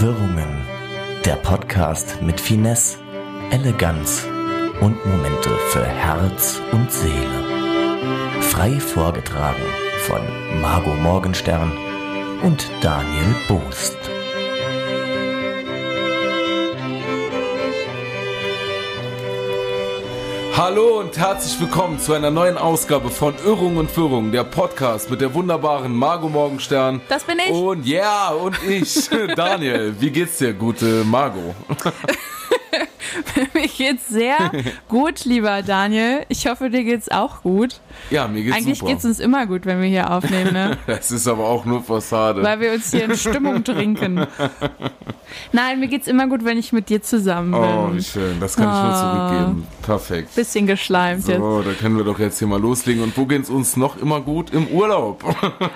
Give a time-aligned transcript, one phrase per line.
[0.00, 0.62] Wirrungen.
[1.24, 2.98] Der Podcast mit Finesse,
[3.50, 4.26] Eleganz
[4.82, 8.42] und Momente für Herz und Seele.
[8.42, 9.62] Frei vorgetragen
[10.00, 10.20] von
[10.60, 11.72] Margot Morgenstern
[12.42, 14.05] und Daniel Boost.
[20.56, 25.20] Hallo und herzlich willkommen zu einer neuen Ausgabe von Irrung und Führung, der Podcast mit
[25.20, 27.02] der wunderbaren Margot Morgenstern.
[27.10, 27.50] Das bin ich.
[27.50, 29.94] Und ja, und ich, Daniel.
[30.00, 31.54] Wie geht's dir, gute Margot?
[33.76, 34.36] geht's sehr
[34.88, 36.24] gut, lieber Daniel.
[36.28, 37.80] Ich hoffe, dir geht's auch gut.
[38.10, 38.92] Ja, mir geht's Eigentlich super.
[38.92, 40.76] geht's uns immer gut, wenn wir hier aufnehmen, ne?
[40.86, 42.42] Das ist aber auch nur Fassade.
[42.42, 44.26] Weil wir uns hier in Stimmung trinken.
[45.52, 47.60] Nein, mir geht's immer gut, wenn ich mit dir zusammen bin.
[47.60, 48.38] oh, wie schön.
[48.40, 49.28] Das kann ich nur Ah.
[49.28, 49.66] zurückgeben.
[49.82, 50.34] Perfekt.
[50.34, 51.38] Bisschen geschleimt jetzt.
[51.38, 53.02] So, da können wir doch jetzt hier mal loslegen.
[53.02, 54.50] Und wo geht's uns noch immer gut?
[54.52, 55.24] Im Urlaub.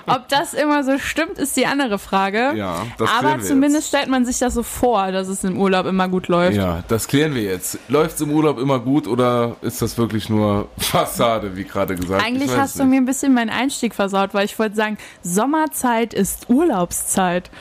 [0.07, 2.53] Ob das immer so stimmt, ist die andere Frage.
[2.55, 3.87] Ja, das Aber zumindest jetzt.
[3.89, 6.57] stellt man sich das so vor, dass es im Urlaub immer gut läuft.
[6.57, 7.77] Ja, das klären wir jetzt.
[7.91, 12.23] Läuft's im Urlaub immer gut oder ist das wirklich nur Fassade, wie gerade gesagt?
[12.23, 12.91] Eigentlich hast du nicht.
[12.91, 17.51] mir ein bisschen meinen Einstieg versaut, weil ich wollte sagen, Sommerzeit ist Urlaubszeit.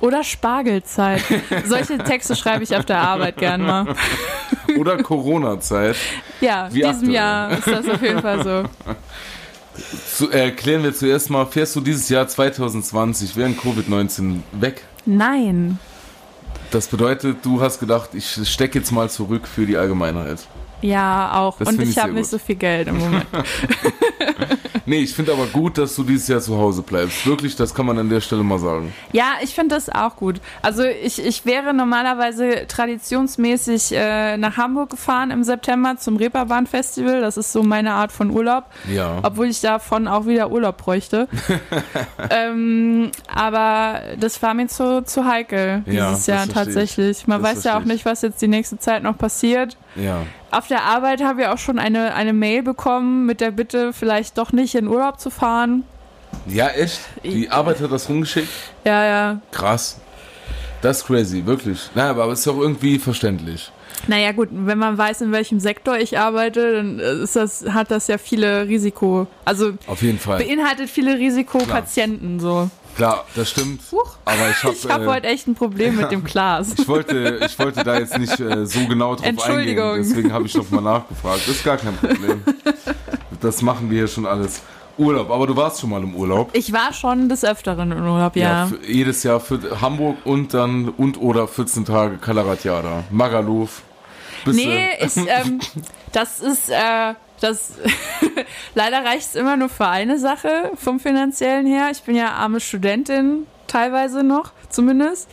[0.00, 1.22] Oder Spargelzeit.
[1.66, 3.86] Solche Texte schreibe ich auf der Arbeit gern mal.
[4.78, 5.96] Oder Corona-Zeit.
[6.40, 7.12] Ja, Wie diesem aktuell.
[7.12, 8.64] Jahr ist das auf jeden Fall so.
[10.14, 14.82] Zu, äh, klären wir zuerst mal, fährst du dieses Jahr 2020 während Covid-19 weg?
[15.06, 15.78] Nein.
[16.70, 20.46] Das bedeutet, du hast gedacht, ich stecke jetzt mal zurück für die Allgemeinheit.
[20.82, 21.58] Ja, auch.
[21.58, 23.26] Das Und ich ich habe nicht so viel Geld im Moment.
[24.88, 27.26] Nee, ich finde aber gut, dass du dieses Jahr zu Hause bleibst.
[27.26, 28.94] Wirklich, das kann man an der Stelle mal sagen.
[29.12, 30.40] Ja, ich finde das auch gut.
[30.62, 37.20] Also ich, ich wäre normalerweise traditionsmäßig äh, nach Hamburg gefahren im September zum Reeperbahn Festival.
[37.20, 38.66] Das ist so meine Art von Urlaub.
[38.88, 39.18] Ja.
[39.24, 41.26] Obwohl ich davon auch wieder Urlaub bräuchte.
[42.30, 47.26] ähm, aber das war mir zu, zu heikel Ja, dieses das Jahr tatsächlich.
[47.26, 49.76] Man Das weiß ja auch nicht, was jetzt die nächste Zeit noch passiert.
[49.96, 50.22] Ja.
[50.56, 54.38] Auf der Arbeit habe ich auch schon eine, eine Mail bekommen mit der Bitte, vielleicht
[54.38, 55.84] doch nicht in Urlaub zu fahren.
[56.46, 56.98] Ja, echt?
[57.24, 58.48] Die Arbeit hat das rumgeschickt?
[58.86, 59.40] Ja, ja.
[59.50, 60.00] Krass.
[60.80, 61.90] Das ist crazy, wirklich.
[61.94, 63.70] Na, aber es ist auch irgendwie verständlich.
[64.06, 67.90] Naja gut, wenn man weiß, in welchem Sektor ich arbeite, dann äh, ist das, hat
[67.90, 70.38] das ja viele Risiko, also Auf jeden Fall.
[70.38, 72.70] beinhaltet viele Risikopatienten so.
[72.96, 73.82] Klar, das stimmt.
[74.24, 76.74] Aber ich habe Ich habe äh, heute echt ein Problem mit dem Glas.
[76.78, 79.96] Ich wollte, ich wollte da jetzt nicht äh, so genau drauf eingehen, Entschuldigung.
[79.98, 81.40] deswegen habe ich noch mal nachgefragt.
[81.46, 82.42] Das ist gar kein Problem.
[83.40, 84.62] Das machen wir hier schon alles.
[84.98, 86.50] Urlaub, aber du warst schon mal im Urlaub.
[86.54, 88.66] Ich war schon des Öfteren im Urlaub, ja.
[88.66, 93.04] für, jedes Jahr für Hamburg und dann und oder 14 Tage Kalaratjada.
[93.10, 93.82] Magaluf.
[94.46, 95.60] Nee, ich, ähm,
[96.12, 97.72] das ist, äh, das,
[98.74, 101.88] leider reicht es immer nur für eine Sache vom finanziellen her.
[101.92, 105.28] Ich bin ja arme Studentin, teilweise noch, zumindest.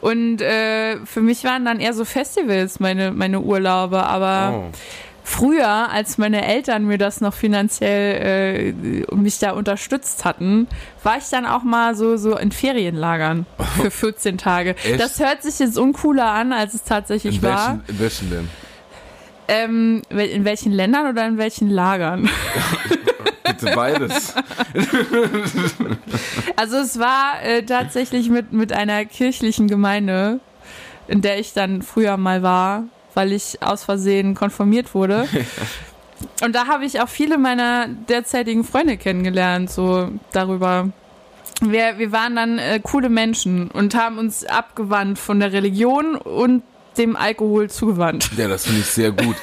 [0.00, 4.70] Und äh, für mich waren dann eher so Festivals meine, meine Urlaube, aber Oh.
[5.24, 8.72] früher, als meine Eltern mir das noch finanziell
[9.10, 10.68] äh, mich da unterstützt hatten,
[11.02, 13.46] war ich dann auch mal so, so in Ferienlagern
[13.80, 14.74] für 14 Tage.
[14.84, 15.00] Echt?
[15.00, 17.66] Das hört sich jetzt uncooler an, als es tatsächlich In war.
[17.68, 18.48] welchen, in welchen denn?
[19.48, 22.28] Ähm, in welchen Ländern oder in welchen Lagern?
[23.44, 24.34] Bitte beides.
[26.56, 30.40] Also es war äh, tatsächlich mit, mit einer kirchlichen Gemeinde,
[31.06, 35.26] in der ich dann früher mal war, weil ich aus Versehen konformiert wurde.
[36.42, 40.90] Und da habe ich auch viele meiner derzeitigen Freunde kennengelernt, so darüber.
[41.60, 46.62] Wir, wir waren dann äh, coole Menschen und haben uns abgewandt von der Religion und
[46.98, 48.30] dem Alkohol zugewandt.
[48.36, 49.36] Ja, das finde ich sehr gut.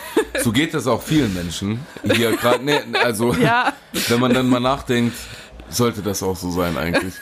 [0.43, 1.79] So geht das auch vielen Menschen.
[2.03, 3.73] Hier gerade, nee, also Ja.
[4.09, 5.15] wenn man dann mal nachdenkt,
[5.69, 7.13] sollte das auch so sein eigentlich.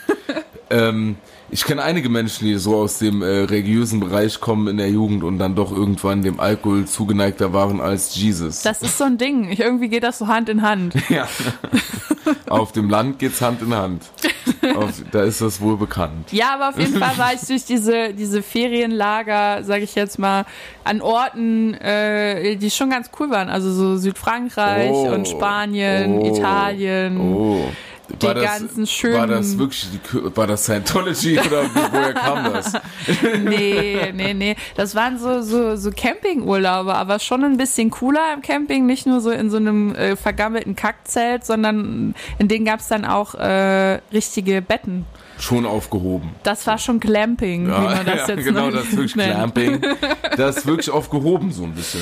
[0.70, 1.16] ähm,
[1.54, 5.24] ich kenne einige Menschen, die so aus dem äh, religiösen Bereich kommen in der Jugend
[5.24, 8.64] und dann doch irgendwann dem Alkohol zugeneigter waren als Jesus.
[8.64, 9.52] Das ist so ein Ding.
[9.52, 10.96] Ich, irgendwie geht das so Hand in Hand.
[11.10, 11.28] ja.
[12.50, 14.04] Auf dem Land geht's Hand in Hand.
[14.76, 16.32] Auf, da ist das wohl bekannt.
[16.32, 20.46] Ja, aber auf jeden Fall war ich durch diese, diese Ferienlager, sage ich jetzt mal,
[20.84, 23.50] an Orten, äh, die schon ganz cool waren.
[23.50, 25.10] Also so Südfrankreich Oh.
[25.14, 26.36] und Spanien, Oh.
[26.36, 27.20] Italien.
[27.20, 27.66] Oh.
[28.22, 32.74] Die ganzen schönen- War das wirklich die, war das Scientology oder wo- woher kam das?
[33.44, 34.56] Nee, nee, nee.
[34.76, 38.86] Das waren so, so, so Campingurlaube, aber schon ein bisschen cooler im Camping.
[38.86, 43.36] Nicht nur so in so einem äh, vergammelten Kackzelt, sondern in denen gab's dann auch
[43.36, 45.06] äh, richtige Betten.
[45.40, 46.30] Schon aufgehoben.
[46.44, 48.76] Das war schon Glamping, wie man das ja, jetzt genau, nennt.
[48.76, 49.82] das ist wirklich Clamping.
[50.38, 52.02] Das ist wirklich aufgehoben so ein bisschen.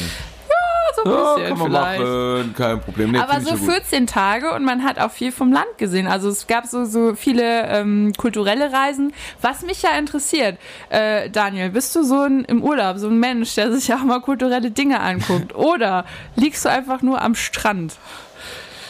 [1.04, 2.00] So ein Ja, bisschen kann man vielleicht.
[2.02, 3.12] machen, kein Problem.
[3.12, 3.70] Nee, Aber so ja gut.
[3.70, 6.08] 14 Tage und man hat auch viel vom Land gesehen.
[6.08, 9.14] Also es gab so, so viele ähm, kulturelle Reisen.
[9.42, 10.58] Was mich ja interessiert,
[10.90, 14.22] äh, Daniel, bist du so ein, im Urlaub, so ein Mensch, der sich auch mal
[14.22, 15.56] kulturelle Dinge anguckt?
[15.62, 16.06] Oder
[16.36, 17.96] liegst du einfach nur am Strand?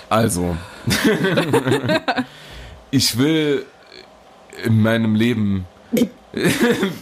[0.09, 0.57] Also,
[2.91, 3.65] ich will
[4.65, 5.65] in meinem Leben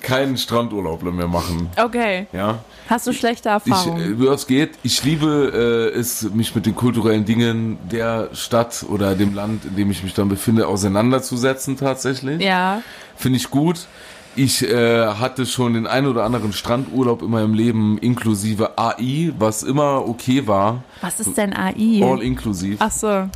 [0.02, 1.70] keinen Strandurlaub mehr machen.
[1.82, 2.28] Okay.
[2.34, 2.60] Ja,
[2.90, 4.22] Hast du schlechte ich, Erfahrungen?
[4.22, 4.72] äh, was geht.
[4.84, 9.76] Ich liebe äh, es, mich mit den kulturellen Dingen der Stadt oder dem Land, in
[9.76, 12.42] dem ich mich dann befinde, auseinanderzusetzen tatsächlich.
[12.42, 12.82] ja.
[13.16, 13.88] Finde ich gut.
[14.36, 19.64] Ich äh, hatte schon den ein oder anderen Strandurlaub in meinem Leben inklusive AI, was
[19.64, 20.84] immer okay war.
[21.02, 22.02] Was ist denn AI?
[22.02, 22.78] All inklusiv.
[22.80, 23.28] Ach so.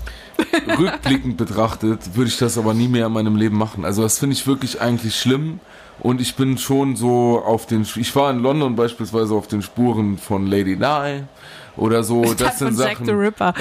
[0.79, 3.83] Rückblickend betrachtet würde ich das aber nie mehr in meinem Leben machen.
[3.83, 5.59] Also das finde ich wirklich eigentlich schlimm.
[6.03, 10.17] Und ich bin schon so auf den, ich war in London beispielsweise auf den Spuren
[10.17, 11.23] von Lady Di
[11.77, 12.21] oder so.
[12.23, 13.53] Das Das sind Sachen, Ripper.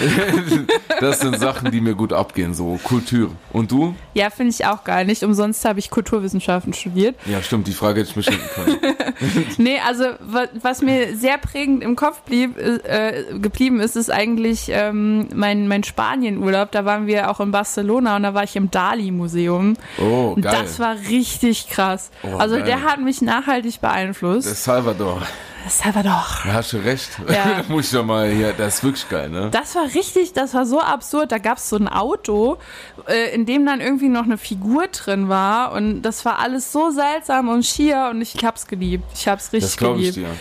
[1.01, 3.31] das sind Sachen, die mir gut abgehen, so Kultur.
[3.53, 3.95] Und du?
[4.15, 5.07] Ja, finde ich auch geil.
[5.07, 7.17] Nicht umsonst habe ich Kulturwissenschaften studiert.
[7.27, 8.79] Ja, stimmt, die Frage hätte ich mir schenken können.
[9.57, 14.67] Nee, also wa- was mir sehr prägend im Kopf blieb, äh, geblieben ist, ist eigentlich
[14.71, 16.73] ähm, mein, mein Spanien-Urlaub.
[16.73, 19.75] Da waren wir auch in Barcelona und da war ich im Dali-Museum.
[20.01, 20.57] Oh, Und geil.
[20.61, 22.11] das war richtig krass.
[22.25, 22.65] Oh, also geil.
[22.65, 24.49] der hat mich nachhaltig beeinflusst.
[24.49, 25.23] Der Salvador.
[25.69, 26.25] Salvador.
[26.45, 27.11] Da hast du recht.
[27.33, 27.63] Ja.
[27.63, 29.49] da muss ich doch mal hier, das ist wirklich geil, ne?
[29.51, 31.33] Das war richtig, das war so absurd.
[31.33, 32.59] Da gab es so ein Auto,
[33.09, 35.73] äh, in dem dann irgendwie noch eine Figur drin war.
[35.73, 39.05] Und das war alles so seltsam und schier und ich hab's geliebt.
[39.15, 40.33] Ich hab's richtig Das glaube ich geliebt.
[40.33, 40.37] dir.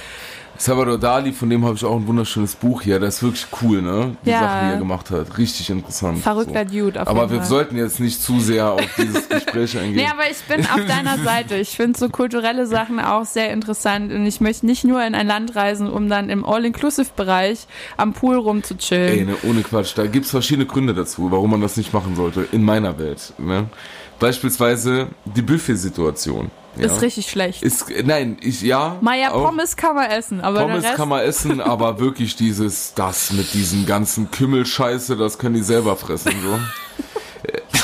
[0.61, 2.99] Salvador Dali, von dem habe ich auch ein wunderschönes Buch hier.
[2.99, 4.15] Das ist wirklich cool, ne?
[4.23, 4.41] Die Ja.
[4.41, 5.37] Sachen, die er gemacht hat.
[5.39, 6.19] Richtig interessant.
[6.19, 7.47] Verrückter Dude auf Aber jeden wir Fall.
[7.49, 9.95] sollten jetzt nicht zu sehr auf dieses Gespräch eingehen.
[9.95, 11.55] Nee, aber ich bin auf deiner Seite.
[11.55, 15.25] Ich finde so kulturelle Sachen auch sehr interessant und ich möchte nicht nur in ein
[15.25, 17.65] Land reisen, um dann im All-Inclusive-Bereich
[17.97, 19.17] am Pool rumzuchillen.
[19.17, 19.93] Ey, ne, ohne Quatsch.
[19.97, 22.47] Da gibt's verschiedene Gründe dazu, warum man das nicht machen sollte.
[22.51, 23.33] In meiner Welt.
[23.39, 23.65] Ne?
[24.21, 26.51] Beispielsweise die Buffet-Situation.
[26.77, 26.85] Ja?
[26.85, 27.63] Ist richtig schlecht.
[27.63, 28.97] Ist, nein, ich, ja.
[29.01, 29.45] Maja, auch.
[29.45, 33.33] Pommes kann man essen, aber Pommes der Rest, kann man essen, aber wirklich dieses, das
[33.33, 36.59] mit diesem ganzen Kümmelscheiße, das können die selber fressen, so.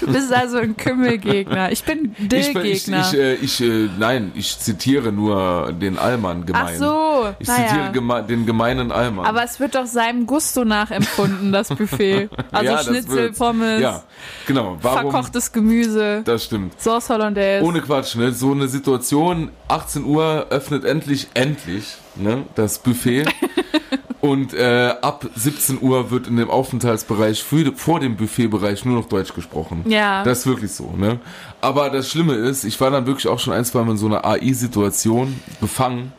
[0.00, 1.72] du bist also ein Kümmelgegner.
[1.72, 3.00] Ich bin Ich, bin- ich, Dill-Gegner.
[3.12, 6.66] ich, äh, ich, äh, nein, ich zitiere nur den Allmann gemein.
[6.68, 7.90] Ach so, Ich zitiere naja.
[7.92, 9.26] geme den gemeinen Allmann.
[9.26, 12.28] Aber es wird doch seinem Gusto nachempfunden, das Buffet.
[12.52, 13.32] Also Ja, Schnitzel.
[13.32, 14.02] Pommes, ja,
[14.46, 14.78] genau.
[14.80, 15.10] Warum?
[15.10, 16.80] verkochtes Gemüse, Das stimmt.
[16.80, 17.64] Sauce Hollandaise.
[17.64, 18.32] Ohne Quatsch, ne?
[18.32, 22.44] So eine Situation, 18 Uhr öffnet endlich, endlich, ne?
[22.54, 23.24] Das Buffet.
[24.24, 29.06] Und äh, ab 17 Uhr wird in dem Aufenthaltsbereich für, vor dem Buffetbereich nur noch
[29.06, 29.84] Deutsch gesprochen.
[29.86, 30.24] Ja.
[30.24, 31.18] Das ist wirklich so, ne?
[31.60, 34.06] Aber das Schlimme ist, ich war dann wirklich auch schon ein, zwei Mal in so
[34.06, 36.14] einer AI-Situation befangen.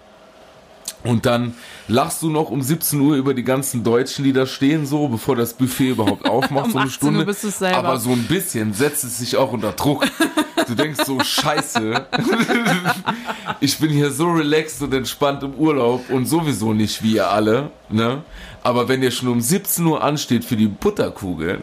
[1.03, 1.55] Und dann
[1.87, 5.35] lachst du noch um 17 Uhr über die ganzen Deutschen, die da stehen, so, bevor
[5.35, 7.25] das Buffet überhaupt aufmacht, Um so eine 18 Uhr Stunde.
[7.25, 7.75] bist selber.
[7.75, 10.05] Aber so ein bisschen setzt es sich auch unter Druck.
[10.67, 12.05] Du denkst so, scheiße.
[13.59, 17.71] Ich bin hier so relaxed und entspannt im Urlaub und sowieso nicht wie ihr alle,
[17.89, 18.23] ne?
[18.63, 21.61] Aber wenn ihr schon um 17 Uhr ansteht für die Butterkugeln,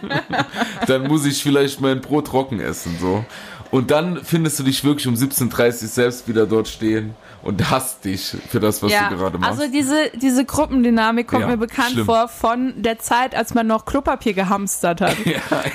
[0.86, 3.24] dann muss ich vielleicht mein Brot trocken essen, so.
[3.70, 8.04] Und dann findest du dich wirklich um 17.30 Uhr selbst wieder dort stehen und hasst
[8.04, 9.60] dich für das, was ja, du gerade machst.
[9.60, 12.06] also diese, diese Gruppendynamik kommt Ja, mir bekannt schlimm.
[12.06, 15.16] vor von der Zeit, als man noch Klopapier gehamstert hat.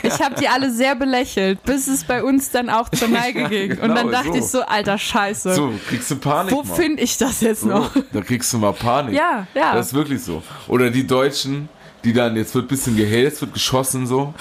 [0.04, 3.48] Ich habe die alle sehr belächelt, bis es bei uns dann auch zur Neige Ja,
[3.50, 3.70] ging.
[3.70, 4.38] genau, Und dann dachte so.
[4.38, 6.54] ich so, alter Scheiße, so, kriegst du Panik.
[6.54, 7.94] wo finde ich das jetzt noch?
[7.94, 9.14] So, da kriegst du mal Panik.
[9.16, 9.74] Ja, ja.
[9.76, 10.42] Das ist wirklich so.
[10.68, 11.68] Oder die Deutschen,
[12.04, 14.34] die dann, jetzt wird ein bisschen gehetzt, wird geschossen so.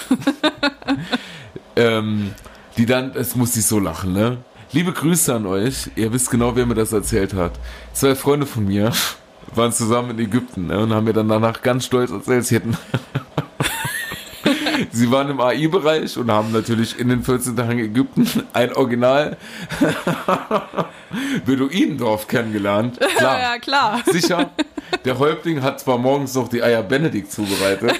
[1.75, 2.31] ähm,
[2.77, 4.37] die dann, es muss ich so lachen, ne?
[4.73, 5.89] Liebe Grüße an euch.
[5.95, 7.53] Ihr wisst genau, wer mir das erzählt hat.
[7.93, 8.91] Zwei Freunde von mir
[9.55, 12.77] waren zusammen in Ägypten ne, und haben mir dann danach ganz stolz erzählt, sie hätten.
[14.91, 19.35] Sie waren im AI-Bereich und haben natürlich in den 14 Tagen Ägypten ein Original
[21.45, 22.99] Beduinendorf kennengelernt.
[23.17, 23.39] Klar.
[23.39, 24.01] ja, klar.
[24.05, 24.51] Sicher.
[25.03, 27.93] Der Häuptling hat zwar morgens noch die Eier Benedikt zubereitet.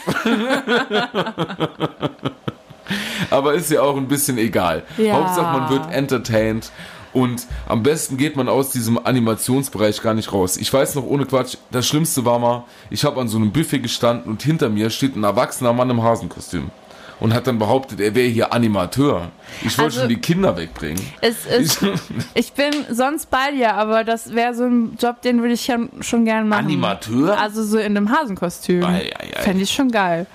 [3.29, 4.83] aber ist ja auch ein bisschen egal.
[4.97, 5.13] Ja.
[5.15, 6.71] Hauptsache, man wird entertained.
[7.13, 10.57] Und am besten geht man aus diesem Animationsbereich gar nicht raus.
[10.57, 13.79] Ich weiß noch, ohne Quatsch, das Schlimmste war mal, ich habe an so einem Buffet
[13.79, 16.69] gestanden und hinter mir steht ein erwachsener Mann im Hasenkostüm.
[17.19, 19.31] Und hat dann behauptet, er wäre hier Animateur.
[19.65, 21.01] Ich wollte Also- schon die Kinder wegbringen.
[21.21, 21.47] Ist,
[22.35, 25.79] ich bin sonst bei dir, aber das wäre so ein Job, den würde ich ja
[26.01, 26.65] schon gern machen.
[26.65, 27.39] Animateur?
[27.39, 28.85] Also so in einem Hasenkostüm.
[29.39, 30.27] Fände ich schon geil.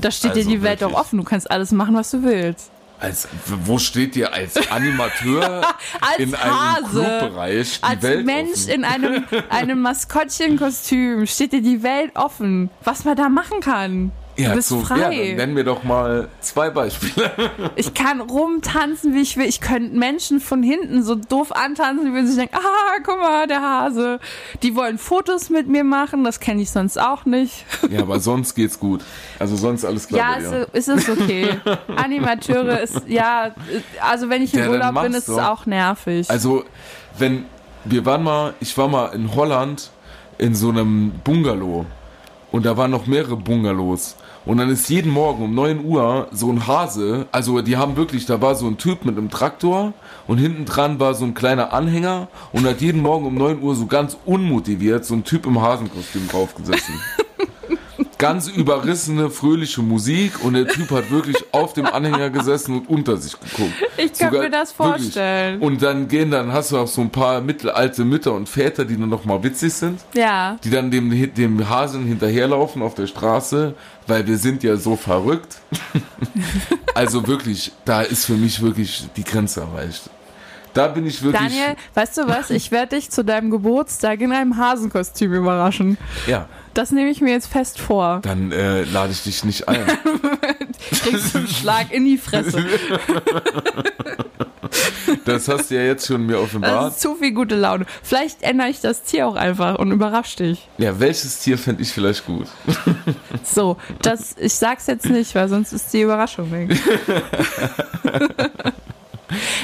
[0.00, 0.94] Da steht Also dir die Welt wirklich.
[0.94, 1.18] doch offen.
[1.18, 2.70] Du kannst alles machen, was du willst.
[2.98, 3.28] Als,
[3.64, 5.62] wo steht ihr als Animateur
[6.00, 7.04] Als in einem Hase.
[7.18, 8.70] Clubbereich die Als Welt Mensch offen?
[8.70, 9.80] in einem, einem
[10.50, 14.12] Maskottchenkostüm steht dir die Welt offen, was man da machen kann.
[14.36, 15.28] Ja, du bist so, Ja, frei.
[15.28, 17.30] dann nenn mir doch mal zwei Beispiele.
[17.76, 19.46] Ich kann rumtanzen, wie ich will.
[19.46, 23.60] Ich könnte Menschen von hinten so doof antanzen, wie sie denken, ah, guck mal, der
[23.62, 24.18] Hase.
[24.62, 27.64] Die wollen Fotos mit mir machen, das kenne ich sonst auch nicht.
[27.90, 29.02] ja, aber sonst geht's gut.
[29.38, 30.68] Also sonst alles klar Ja, bei es, dir.
[30.72, 31.48] es ist okay.
[31.96, 33.52] Animateure ist, ja,
[34.00, 36.30] also wenn ich im Ja, Urlaub bin, ist es auch nervig.
[36.30, 36.64] Also,
[37.18, 37.44] wenn
[37.84, 39.90] wir waren mal, ich war mal in Holland
[40.38, 41.86] in so einem Bungalow
[42.52, 44.16] und da waren noch mehrere Bungalows.
[44.46, 48.26] Und dann ist jeden Morgen um 9 Uhr so ein Hase, also die haben wirklich,
[48.26, 49.92] da war so ein Typ mit einem Traktor
[50.28, 53.74] und hinten dran war so ein kleiner Anhänger und hat jeden Morgen um 9 Uhr
[53.74, 56.94] so ganz unmotiviert so ein Typ im Hasenkostüm draufgesessen.
[58.18, 63.16] ganz überrissene, fröhliche Musik und der Typ hat wirklich auf dem Anhänger gesessen und unter
[63.16, 63.72] sich geguckt.
[63.98, 65.02] Ich kann Sogar- mir das wirklich.
[65.02, 65.60] vorstellen.
[65.60, 68.98] Und dann gehen, dann hast du auch so ein paar mittelalte Mütter und Väter, die
[68.98, 70.58] dann noch mal witzig sind, ja.
[70.64, 73.74] die dann dem, dem Hasen hinterherlaufen auf der Straße,
[74.06, 75.56] weil wir sind ja so verrückt.
[76.94, 80.10] also wirklich, da ist für mich wirklich die Grenze erreicht.
[80.76, 81.40] Da bin ich wirklich.
[81.42, 82.50] Daniel, weißt du was?
[82.50, 85.96] Ich werde dich zu deinem Geburtstag in einem Hasenkostüm überraschen.
[86.26, 88.20] Ja, Das nehme ich mir jetzt fest vor.
[88.22, 89.84] dann äh, lade ich dich nicht ein.
[91.02, 92.64] Kriegst du einen Schlag in die Fresse.
[95.24, 96.92] Das hast du ja jetzt schon mir Das offenbart.
[96.92, 97.86] ist zu viel gute Laune.
[98.02, 100.68] Vielleicht ändere ich das Tier auch einfach und überrasch dich.
[100.78, 102.46] Ja, welches Tier fände ich vielleicht gut?
[103.44, 106.76] So, das, ich sag's jetzt nicht, weil sonst ist die Überraschung weg.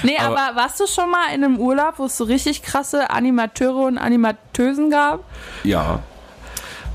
[0.03, 3.11] Nee, aber, Aber- warst du schon mal in einem Urlaub, wo es so richtig krasse
[3.11, 5.21] Animateure und Animateusen gab?
[5.65, 6.01] Ja.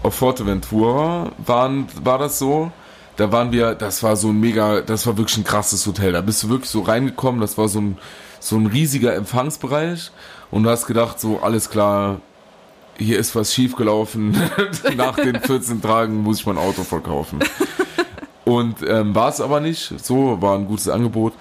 [0.03, 2.71] Auf Forteventura waren, war das so.
[3.17, 6.11] Da waren wir, das war so ein mega, das war wirklich ein krasses Hotel.
[6.11, 7.97] Da bist du wirklich so reingekommen, das war so ein,
[8.39, 10.11] so ein riesiger Empfangsbereich.
[10.51, 12.21] Und du hast gedacht, so, alles klar,
[12.97, 14.37] hier ist was schiefgelaufen.
[14.95, 17.39] Nach den 14 Tagen muss ich mein Auto verkaufen.
[18.45, 19.93] Und ähm, war es aber nicht.
[20.01, 21.33] So, war ein gutes Angebot.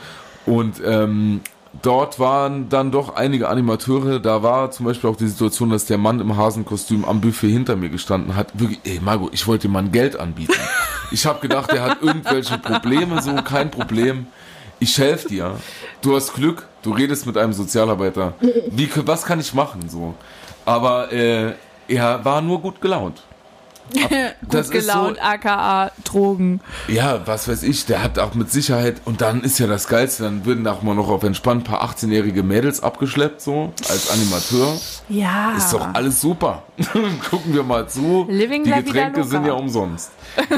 [0.47, 1.41] Und ähm,
[1.83, 4.21] dort waren dann doch einige Animateure.
[4.21, 7.77] Da war zum Beispiel auch die Situation, dass der Mann im Hasenkostüm am Buffet hinter
[7.77, 8.59] mir gestanden hat.
[8.59, 10.55] Wirklich, ey Margot, ich wollte dem Mann Geld anbieten.
[11.11, 14.27] Ich habe gedacht, der hat irgendwelche Probleme, so kein Problem.
[14.79, 15.57] Ich helfe dir.
[16.03, 18.35] Du hast Glück, du redest mit einem Sozialarbeiter.
[18.71, 19.89] Wie, was kann ich machen?
[19.89, 20.15] So.
[20.65, 21.53] Aber äh,
[21.89, 23.23] er war nur gut gelaunt.
[24.43, 26.61] das Gut ist so- gelaunt, aka Drogen.
[26.89, 30.25] Ja, was weiß ich, der hat auch mit Sicherheit, und dann ist ja das Geilste,
[30.25, 34.77] dann würden auch mal noch auf entspannt ein paar 18-jährige Mädels abgeschleppt, so, als Animateur.
[35.09, 35.53] Ja.
[35.57, 36.65] Ist doch alles super.
[37.31, 38.27] Gucken wir mal zu.
[38.29, 40.11] Living Die Getränke sind ja umsonst.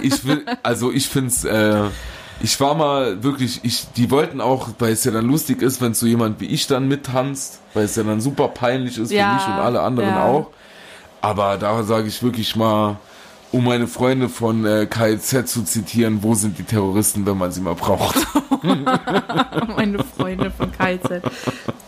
[0.03, 1.85] Ich will, also ich find's, äh,
[2.41, 5.93] ich war mal wirklich, ich, die wollten auch, weil es ja dann lustig ist, wenn
[5.95, 9.35] so jemand wie ich dann mittanzt, weil es ja dann super peinlich ist Ja, für
[9.35, 10.25] mich und alle anderen ja.
[10.25, 10.51] auch.
[11.21, 12.97] Aber da sage ich wirklich mal,
[13.53, 17.61] um meine Freunde von äh, KIZ zu zitieren, wo sind die Terroristen, wenn man sie
[17.61, 18.17] mal braucht?
[19.77, 21.23] Meine Freunde von KZ.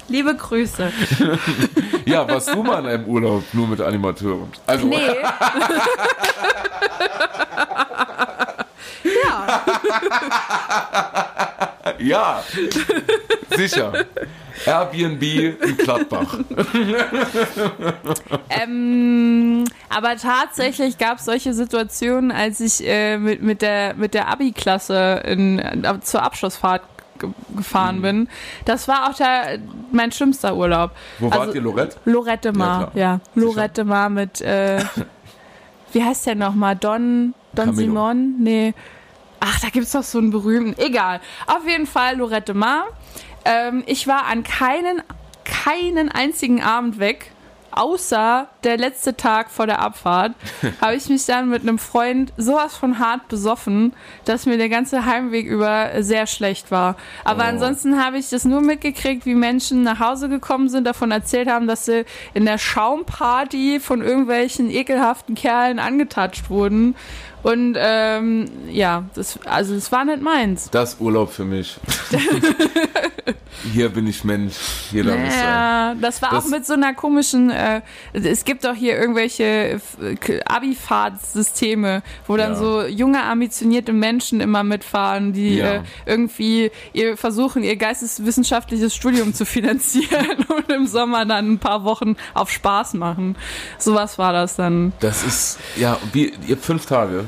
[0.08, 0.92] Liebe Grüße.
[2.04, 4.48] ja, warst du mal in einem Urlaub nur mit Animateuren?
[4.66, 4.96] Also, Nee.
[11.98, 11.98] ja.
[11.98, 12.42] ja,
[13.56, 13.92] sicher.
[14.66, 16.38] Airbnb in Gladbach.
[18.50, 24.28] Ähm, aber tatsächlich gab es solche Situationen, als ich äh, mit, mit der, mit der
[24.28, 25.22] Abi-Klasse
[26.02, 26.82] zur Abschlussfahrt
[27.18, 28.02] ge gefahren Mhm.
[28.02, 28.28] bin.
[28.64, 29.58] Das war auch der,
[29.92, 30.90] mein schlimmster Urlaub.
[31.18, 31.96] Wo Also- wart ihr, Lorette?
[32.04, 33.20] Lorette Mar, Ja, ja.
[33.34, 34.82] Lorette Mar mit, äh,
[35.92, 36.76] wie heißt der nochmal?
[36.76, 37.80] Don, Don Camilo.
[37.86, 38.34] Simon?
[38.40, 38.74] Nee.
[39.40, 40.80] Ach, da gibt's doch so einen berühmten.
[40.80, 41.20] Egal.
[41.46, 42.84] Auf jeden Fall Lorette Mar.
[43.44, 45.02] Ähm, ich war an keinen,
[45.44, 47.32] keinen einzigen Abend weg.
[47.72, 50.32] Außer der letzte Tag vor der Abfahrt
[50.80, 53.92] habe ich mich dann mit einem Freund sowas von hart besoffen,
[54.24, 56.96] dass mir der ganze Heimweg über sehr schlecht war.
[57.22, 57.46] Aber Oh.
[57.46, 61.68] ansonsten habe ich das nur mitgekriegt, wie Menschen nach Hause gekommen sind, davon erzählt haben,
[61.68, 62.04] dass sie
[62.34, 66.96] in der Schaumparty von irgendwelchen ekelhaften Kerlen angetatscht wurden.
[67.42, 70.68] Und ähm, ja, das, also es war nicht meins.
[70.70, 71.76] Das Urlaub für mich.
[73.72, 74.54] Hier bin ich Mensch.
[74.90, 75.44] Hier darf ich sein.
[75.44, 77.82] Ja, das war Das- auch mit so einer komischen, äh,
[78.12, 82.58] es gibt doch hier irgendwelche äh, Abi-Fahrtsysteme, wo dann Ja.
[82.58, 85.74] so junge, ambitionierte Menschen immer mitfahren, die Ja.
[85.76, 91.84] äh, irgendwie ihr versuchen, ihr geisteswissenschaftliches Studium zu finanzieren und im Sommer dann ein paar
[91.84, 93.36] Wochen auf Spaß machen.
[93.78, 94.92] Sowas war das dann.
[95.00, 97.24] Das ist, ja, wie, ihr fünf Tage.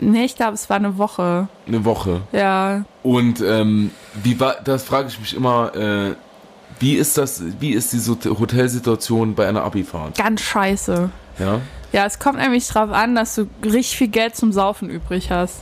[0.00, 1.48] Nee, ich glaube, es war eine Woche.
[1.66, 2.22] Eine Woche.
[2.32, 2.84] Ja.
[3.02, 3.90] Und ähm,
[4.22, 6.14] wie war, das frage ich mich immer, äh,
[6.80, 10.16] wie ist das, wie ist diese Hotelsituation bei einer Abifahrt?
[10.16, 11.10] Ganz scheiße.
[11.38, 11.60] Ja.
[11.92, 15.60] Ja, es kommt nämlich drauf an, dass du richtig viel Geld zum Saufen übrig hast.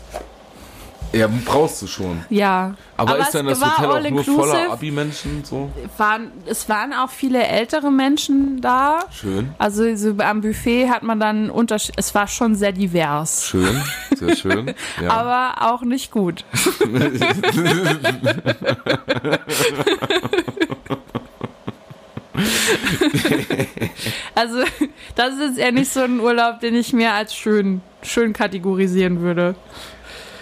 [1.12, 2.24] Ja, brauchst du schon.
[2.30, 2.74] Ja.
[2.96, 4.72] Aber, ist es dann das Hotel auch nur voller.
[4.72, 5.70] Abi-Menschen so?
[5.96, 9.00] Waren, es waren auch viele ältere Menschen da.
[9.10, 11.94] Schön, Also so am Buffet hat man dann Unterschied.
[11.96, 13.46] Es war schon sehr divers.
[13.46, 13.82] schön,
[14.14, 14.74] sehr schön.
[15.02, 15.10] Ja.
[15.10, 16.44] Aber auch nicht gut.
[24.34, 24.58] also,
[25.14, 29.20] das ist jetzt eher nicht so ein Urlaub, den ich mir als schön, schön kategorisieren
[29.20, 29.54] würde.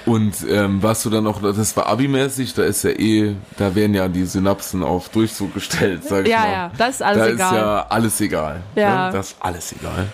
[0.06, 3.94] Und ähm, warst du dann auch, das war Abi-mäßig, da ist ja eh, da werden
[3.94, 6.52] ja die Synapsen auf Durchzug gestellt, sag ich Ja, mal.
[6.52, 7.46] ja, das ist alles da egal.
[7.54, 8.61] ist ja alles egal.
[8.75, 9.06] Ja.
[9.06, 9.12] Ne?
[9.12, 10.06] Das ist alles egal.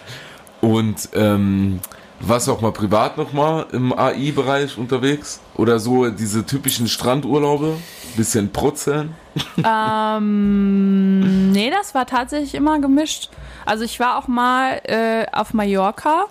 [0.61, 1.81] Und ähm,
[2.21, 5.41] warst du auch mal privat nochmal im AI-Bereich unterwegs?
[5.57, 7.77] Oder so diese typischen Strandurlaube?
[8.17, 9.15] Bisschen protzeln?
[9.65, 13.29] Ähm, nee, das war tatsächlich immer gemischt.
[13.67, 16.25] Also ich war auch mal äh, auf Mallorca,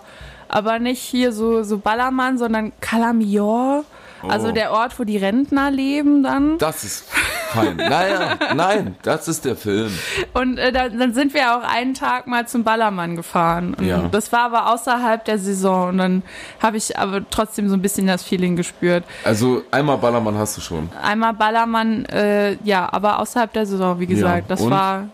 [0.50, 3.84] aber nicht hier so, so Ballermann, sondern Calamior.
[4.28, 4.52] Also Oh.
[4.52, 6.58] der Ort, wo die Rentner leben dann.
[6.58, 7.08] Das ist
[7.52, 7.76] fein.
[7.76, 9.90] Naja, nein, das ist der Film.
[10.34, 13.72] Und äh, dann, dann sind wir auch einen Tag mal zum Ballermann gefahren.
[13.72, 14.08] Und Ja.
[14.12, 15.88] Das war aber außerhalb der Saison.
[15.88, 16.22] Und dann
[16.62, 19.04] habe ich aber trotzdem so ein bisschen das Feeling gespürt.
[19.24, 20.90] Also einmal Ballermann hast du schon.
[21.02, 24.50] Einmal Ballermann, äh, ja, aber außerhalb der Saison, wie gesagt.
[24.50, 24.70] das und?
[24.70, 25.04] war.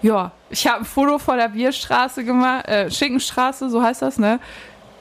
[0.00, 4.40] Ja, ich habe ein Foto vor der Bierstraße gemacht, äh, Schinkenstraße, so heißt das, ne?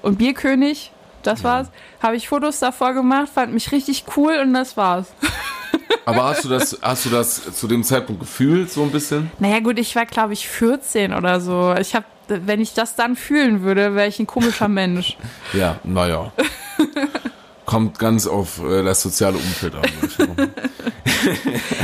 [0.02, 0.92] Und Bierkönig,
[1.24, 1.68] das war's.
[2.02, 5.08] Habe ich Fotos davor gemacht, fand mich richtig cool und das war's.
[6.06, 9.30] Aber hast du das, hast du das zu dem Zeitpunkt gefühlt, so ein bisschen?
[9.40, 11.76] Naja, gut, ich war, glaube ich, 14 oder so.
[11.78, 15.18] Ich habe, wenn ich das dann fühlen würde, wäre ich ein komischer Mensch.
[15.52, 16.32] Ja, naja.
[17.68, 19.84] Kommt ganz auf äh, das soziale Umfeld an.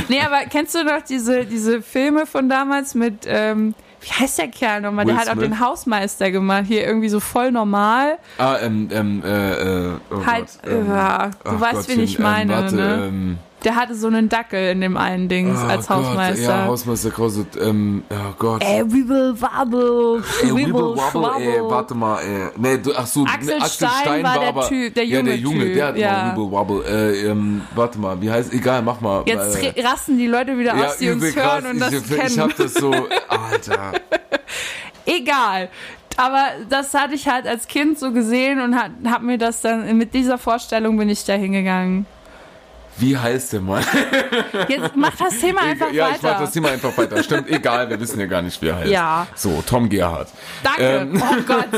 [0.08, 4.48] Nee, aber kennst du noch diese, diese Filme von damals mit, ähm, wie heißt der
[4.48, 5.04] Kerl nochmal?
[5.04, 6.64] Der Will hat auch den Hausmeister gemacht.
[6.66, 8.18] Hier irgendwie so voll normal.
[8.38, 12.04] ah, ähm, ähm, äh, äh, oh halt, Gott, ähm, ja, du ach weißt, Gottchen, wen
[12.04, 13.04] ich meine, ähm, warte, ne?
[13.08, 16.42] Ähm, Der hatte so einen Dackel in dem einen Dings oh als Gott, Hausmeister.
[16.42, 18.62] Ja, Hausmeister Krause, ähm, oh Gott.
[18.62, 22.48] Ey, Wibble Wabble, Ey, Wibble Wibble Wobble, ey, warte mal, ey.
[22.56, 25.54] Nee, du, ach so, Axel ne, Stein war der aber, Typ, der Ja, der junge
[25.54, 26.12] Junge, Typ, der hat ja.
[26.12, 26.84] mal Wibble Wobble.
[26.84, 29.22] Äh, ähm, warte mal, wie heißt, egal, mach mal.
[29.24, 31.62] Jetzt äh, rasten die Leute wieder aus, die uns krass.
[31.62, 32.26] hören und das ich, kennen.
[32.26, 32.92] Ich hab das so,
[33.28, 33.92] Alter.
[35.06, 35.70] Egal.
[36.16, 39.96] Aber das hatte ich halt als Kind so gesehen und hat, hab mir das dann,
[39.96, 42.06] mit dieser Vorstellung bin ich da hingegangen.
[42.96, 43.84] Wie heißt der Mann?
[44.68, 46.40] Jetzt mach das Thema einfach ja, ich mach weiter.
[46.40, 47.20] das Thema einfach weiter.
[47.22, 48.90] Stimmt, egal, wir wissen ja gar nicht, wie er heißt.
[48.90, 49.26] Ja.
[49.34, 50.28] So, Tom Gerhardt.
[50.62, 50.82] Danke.
[50.82, 51.20] Ähm.
[51.20, 51.66] Oh Gott.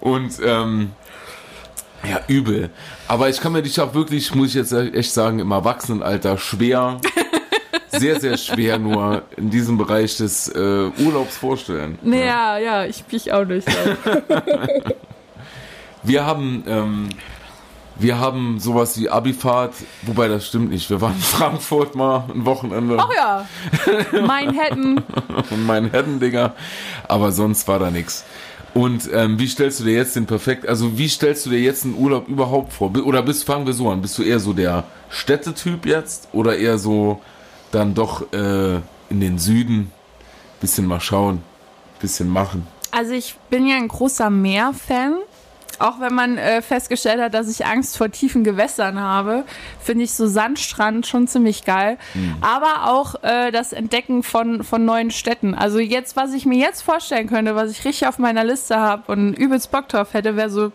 [0.00, 0.90] Und ähm,
[2.08, 2.70] ja, übel.
[3.06, 7.00] Aber ich kann mir dich auch wirklich, muss ich jetzt echt sagen, im Erwachsenenalter schwer,
[7.88, 11.98] sehr, sehr schwer nur in diesem Bereich des äh, Urlaubs vorstellen.
[12.02, 13.68] Nee, ja, ja, ich mich auch nicht.
[16.02, 17.08] Wir haben, ähm,
[17.96, 20.88] wir haben sowas wie Abifahrt, wobei das stimmt nicht.
[20.90, 23.46] Wir waren in Frankfurt mal ein Wochenende Ach ja.
[24.26, 25.02] Manhattan.
[25.50, 26.54] und Manhattan, Digga.
[27.08, 28.24] Aber sonst war da nix.
[28.74, 31.84] Und ähm, wie stellst du dir jetzt den perfekt, also wie stellst du dir jetzt
[31.84, 32.94] einen Urlaub überhaupt vor?
[33.04, 36.78] Oder bist, fangen wir so an, bist du eher so der Städtetyp jetzt oder eher
[36.78, 37.20] so
[37.72, 38.76] dann doch äh,
[39.10, 39.90] in den Süden,
[40.60, 41.42] bisschen mal schauen,
[42.00, 42.66] bisschen machen?
[42.90, 45.14] Also ich bin ja ein großer Meer-Fan.
[45.78, 49.44] Auch wenn man äh, festgestellt hat, dass ich Angst vor tiefen Gewässern habe,
[49.80, 51.98] finde ich so Sandstrand schon ziemlich geil.
[52.40, 55.54] Aber auch äh, das Entdecken von, von neuen Städten.
[55.54, 59.10] Also jetzt, was ich mir jetzt vorstellen könnte, was ich richtig auf meiner Liste habe
[59.12, 60.72] und übelst Bock drauf hätte, wäre so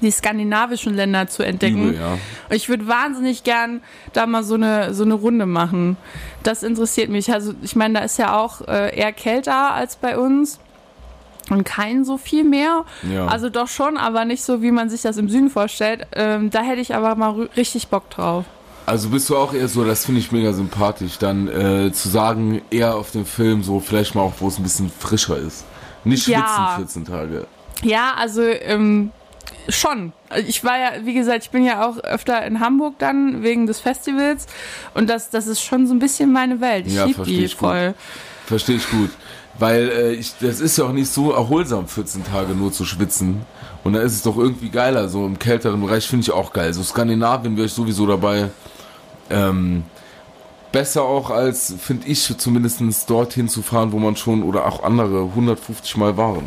[0.00, 1.90] die skandinavischen Länder zu entdecken.
[1.90, 2.18] Übel, ja.
[2.50, 3.80] Ich würde wahnsinnig gern
[4.12, 5.96] da mal so eine, so eine Runde machen.
[6.42, 7.32] Das interessiert mich.
[7.32, 10.58] Also ich meine, da ist ja auch äh, eher kälter als bei uns.
[11.50, 12.84] Und kein so viel mehr.
[13.12, 13.26] Ja.
[13.26, 16.06] Also doch schon, aber nicht so, wie man sich das im Süden vorstellt.
[16.14, 18.44] Ähm, da hätte ich aber mal richtig Bock drauf.
[18.86, 22.60] Also bist du auch eher so, das finde ich mega sympathisch, dann äh, zu sagen,
[22.70, 25.64] eher auf dem Film so, vielleicht mal auch, wo es ein bisschen frischer ist.
[26.04, 26.74] Nicht schwitzen Ja.
[26.76, 27.46] 14 Tage.
[27.82, 29.10] Ja, also ähm,
[29.70, 30.12] schon.
[30.46, 33.80] Ich war ja, wie gesagt, ich bin ja auch öfter in Hamburg dann wegen des
[33.80, 34.46] Festivals.
[34.94, 36.86] Und das, das ist schon so ein bisschen meine Welt.
[36.86, 37.94] Ich Ja, liebe die voll.
[38.46, 39.10] Verstehe ich gut.
[39.58, 43.42] Weil äh, ich, das ist ja auch nicht so erholsam, 14 Tage nur zu schwitzen.
[43.84, 46.72] Und da ist es doch irgendwie geiler, so im kälteren Bereich finde ich auch geil.
[46.72, 48.50] So Skandinavien wäre ich sowieso dabei.
[49.30, 49.84] Ähm,
[50.72, 55.22] besser auch als, finde ich, zumindest dorthin zu fahren, wo man schon oder auch andere
[55.22, 56.46] 150 Mal waren.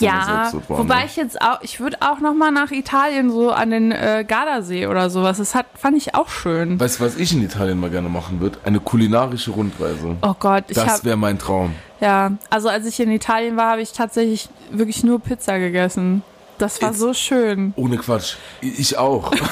[0.00, 1.06] Der Ja, wobei ne?
[1.06, 4.86] ich jetzt auch, ich würde auch noch mal nach Italien so an den äh, Gardasee
[4.86, 5.38] oder sowas.
[5.38, 6.78] Das hat, fand ich auch schön.
[6.80, 8.58] Weißt du, was ich in Italien mal gerne machen würde?
[8.64, 10.16] Eine kulinarische Rundreise.
[10.22, 11.74] Oh Gott, ich das wäre mein Traum.
[12.00, 16.22] ja, also als ich in Italien war, habe ich tatsächlich wirklich nur Pizza gegessen.
[16.58, 17.72] Das war Jetzt- so schön.
[17.76, 18.34] Ohne Quatsch.
[18.60, 19.32] Ich auch.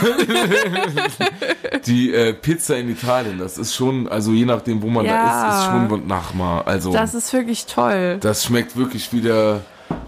[1.86, 5.48] Die äh, Pizza in Italien, das ist schon, also je nachdem, wo man da Ja.
[5.48, 6.66] ist, ist schon Nachmar.
[6.66, 8.18] Also Das ist wirklich toll.
[8.20, 9.20] das schmeckt wirklich wie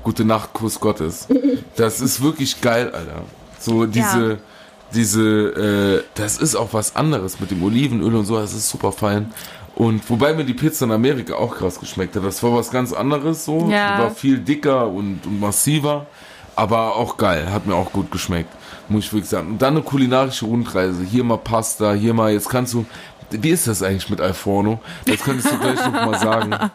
[0.03, 1.29] gute Nachtkuss Gottes.
[1.77, 3.23] Das ist wirklich geil, Alter.
[3.59, 4.37] So diese, Ja.
[4.95, 8.92] diese, äh, das ist auch was anderes mit dem Olivenöl und so, das ist super
[8.92, 9.33] fein.
[9.75, 12.25] Und wobei mir die Pizza in Amerika auch krass geschmeckt hat.
[12.25, 13.71] Das war was ganz anderes so.
[13.71, 13.97] Ja.
[13.97, 16.07] Die war viel dicker und, und massiver.
[16.55, 18.51] Aber auch geil, hat mir auch gut geschmeckt,
[18.90, 19.53] muss ich wirklich sagen.
[19.53, 21.03] Und dann eine kulinarische Rundreise.
[21.03, 22.85] Hier mal Pasta, hier mal, jetzt kannst du,
[23.40, 24.81] wie ist das eigentlich mit Alforno?
[25.07, 26.57] Das könntest du gleich noch mal sagen.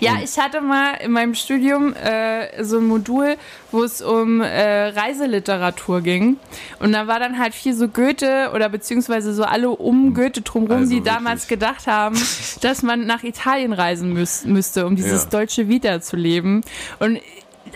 [0.00, 3.36] Ja, ich hatte mal in meinem Studium äh, so ein Modul,
[3.70, 6.36] wo es um äh, Reiseliteratur ging.
[6.80, 10.82] Und da war dann halt viel so Goethe oder beziehungsweise so alle um Goethe drumherum,
[10.82, 11.60] Also die damals wirklich.
[11.60, 12.16] gedacht haben,
[12.60, 15.30] dass man nach Italien reisen müß, müsste, um dieses Ja.
[15.30, 16.62] deutsche Vita zu leben.
[16.98, 17.20] Und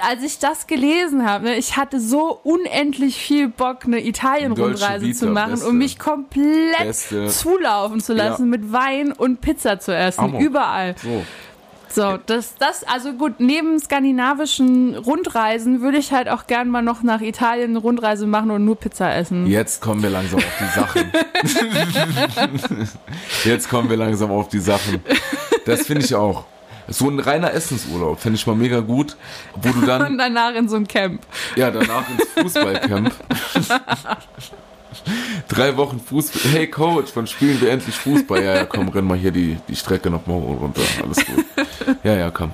[0.03, 5.27] als ich das gelesen habe, ne, ich hatte so unendlich viel Bock, eine Italien-Rundreise zu
[5.29, 5.67] machen beste.
[5.69, 7.27] und mich komplett Beste.
[7.29, 8.59] zulaufen zu lassen Ja.
[8.59, 10.41] mit Wein und Pizza zu essen, Hammer.
[10.41, 10.95] überall.
[11.03, 11.25] So.
[11.89, 17.03] So, das, das, also gut, neben skandinavischen Rundreisen würde ich halt auch gern mal noch
[17.03, 19.47] nach Italien eine Rundreise machen und nur Pizza essen.
[19.47, 21.13] Jetzt kommen wir langsam auf die Sachen.
[23.45, 25.01] Jetzt kommen wir langsam auf die Sachen.
[25.65, 26.45] Das finde ich auch.
[26.89, 29.17] So ein reiner Essensurlaub finde ich mal mega gut,
[29.55, 31.23] wo du Und dann danach in so ein Camp.
[31.57, 33.13] ja danach ins Fußballcamp
[35.49, 36.53] drei Wochen Fußball.
[36.53, 38.43] Hey Coach, wann spielen wir endlich Fußball?
[38.43, 40.83] Ja, ja, komm, renn mal hier die, die Strecke noch mal runter.
[41.03, 41.45] Alles gut.
[42.03, 42.53] Ja, ja, komm.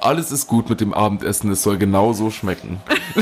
[0.00, 1.50] Alles ist gut mit dem Abendessen.
[1.50, 2.80] Es soll genau so schmecken.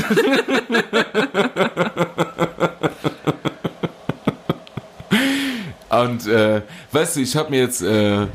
[5.89, 8.27] Und äh, weißt du, ich habe mir jetzt äh,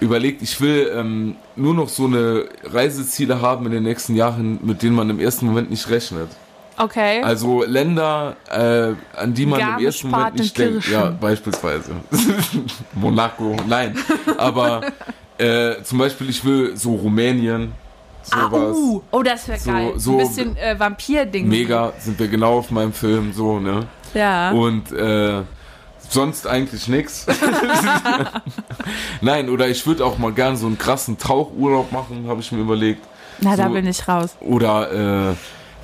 [0.00, 4.82] überlegt, ich will ähm, nur noch so eine Reiseziele haben in den nächsten Jahren, mit
[4.82, 6.28] denen man im ersten Moment nicht rechnet.
[6.78, 7.22] Okay.
[7.22, 10.90] Also Länder, äh, an die man im ersten Moment nicht denkt.
[10.90, 10.92] Garmisch-Partenkirchen.
[10.92, 11.92] Ja, beispielsweise.
[12.94, 13.96] Monaco, nein.
[14.36, 14.82] Aber
[15.38, 17.72] äh, zum Beispiel, ich will so Rumänien,
[18.30, 18.76] ah, sowas.
[18.76, 19.92] uh, oh, das wäre So- geil.
[19.96, 21.48] so- ein bisschen äh, Vampir-Ding.
[21.48, 23.86] Mega, sind wir genau auf meinem Film, so, ne?
[24.14, 24.50] Ja.
[24.50, 25.42] Und äh,
[26.08, 27.26] sonst eigentlich nix.
[29.20, 32.60] Nein, oder ich würde auch mal gern so einen krassen Tauchurlaub machen, habe ich mir
[32.60, 33.04] überlegt.
[33.40, 34.36] Na, da so- bin ich raus.
[34.40, 35.34] Oder äh,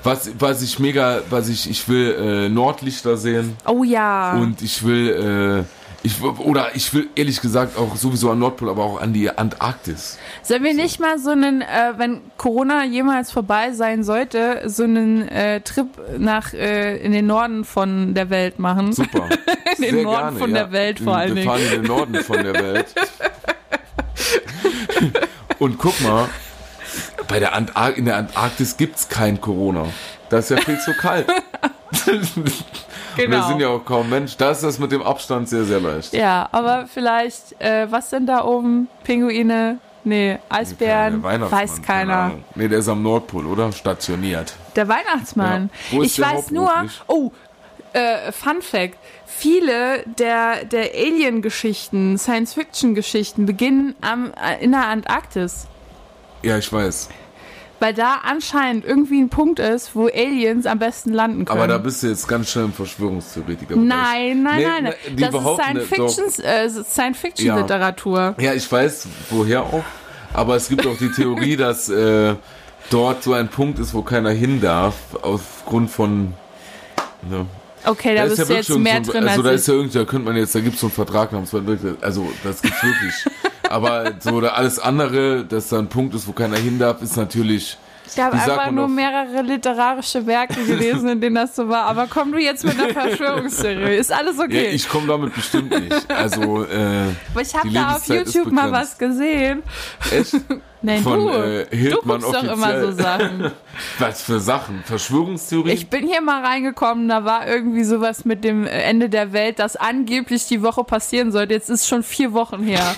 [0.02, 4.32] was, was ich mega, was ich, ich will äh, Nordlichter sehen Oh ja.
[4.34, 8.82] und ich will, äh, ich, oder ich will ehrlich gesagt auch sowieso an Nordpol, aber
[8.82, 10.18] auch an die Antarktis.
[10.42, 15.28] Sollen wir nicht mal so einen, äh, wenn Corona jemals vorbei sein sollte, so einen
[15.28, 15.86] äh, Trip
[16.18, 18.92] nach äh, in den Norden von der Welt machen?
[18.92, 19.28] Super.
[19.78, 21.48] In den Norden von der Welt vor allen Wir Dingen.
[21.48, 22.86] fahren in den Norden von der Welt.
[25.58, 26.28] Und guck mal,
[27.28, 29.86] bei der Antar in der Antarktis gibt's kein Corona.
[30.28, 31.26] Da ist ja viel zu kalt.
[32.06, 34.36] Und da sind ja auch kaum Menschen.
[34.38, 36.12] Da ist das mit dem Abstand sehr, sehr leicht.
[36.14, 38.88] Ja, aber vielleicht, äh, was sind da oben?
[39.04, 39.78] Pinguine?
[40.04, 41.22] Nee, Eisbären?
[41.22, 42.32] Weihnachtsmann, Weiß keiner.
[42.56, 43.70] Nee, der ist am Nordpol, oder?
[43.70, 44.54] Stationiert.
[44.74, 45.70] Der Weihnachtsmann.
[45.90, 45.96] Ja.
[45.96, 46.72] Wo ist Ich weiß nur,
[47.06, 47.30] oh,
[47.92, 48.96] äh, Fun Fact.
[49.26, 55.66] Viele der, der Alien-Geschichten, Science-Fiction-Geschichten beginnen am, äh, in der Antarktis.
[56.42, 57.08] Ja, ich weiß.
[57.80, 61.58] Weil da anscheinend irgendwie ein Punkt ist, wo Aliens am besten landen können.
[61.58, 63.74] Aber da bist du jetzt ganz schnell ein Verschwörungstheoretiker.
[63.74, 64.82] Nein, nein, Nee, nein.
[64.84, 68.36] ne, die das ist Science-Fiction äh, Science-Fiction-Literatur.
[68.38, 69.82] Ja, ich weiß, woher auch.
[70.32, 72.36] Aber es gibt auch die Theorie, dass äh,
[72.90, 76.34] dort so ein Punkt ist, wo keiner hin darf, aufgrund von.
[77.28, 77.46] Ne.
[77.84, 80.04] Okay, da ist bist du wirklich jetzt mehr drin Also da ist ja irgendwie, da
[80.04, 81.52] könnte man jetzt, da gibt es so einen Vertrag namens
[82.00, 83.14] also das gibt's wirklich.
[83.68, 87.16] Aber so da alles andere, dass da ein Punkt ist, wo keiner hin darf, ist
[87.16, 87.78] natürlich.
[88.16, 88.22] Ich.
[88.22, 91.84] Habe einfach nur auf- mehrere literarische Werke gelesen, in denen das so war.
[91.84, 93.96] Aber komm du jetzt mit einer Verschwörungstheorie.
[93.96, 94.66] Ist alles Ja, okay.
[94.68, 96.10] ich komme damit bestimmt nicht.
[96.10, 99.62] Also, äh, Aber ich habe da auf YouTube mal was gesehen.
[100.10, 100.34] echt?
[100.84, 101.28] Nein, Von, du.
[101.28, 102.92] äh, du guckst doch immer offiziell.
[102.92, 103.52] so Sachen.
[104.00, 104.82] Was für Sachen?
[104.84, 105.72] Verschwörungstheorien?
[105.76, 109.76] Ich bin hier mal reingekommen, da war irgendwie sowas mit dem Ende der Welt, das
[109.76, 111.54] angeblich die Woche passieren sollte.
[111.54, 112.96] Jetzt ist schon vier Wochen her.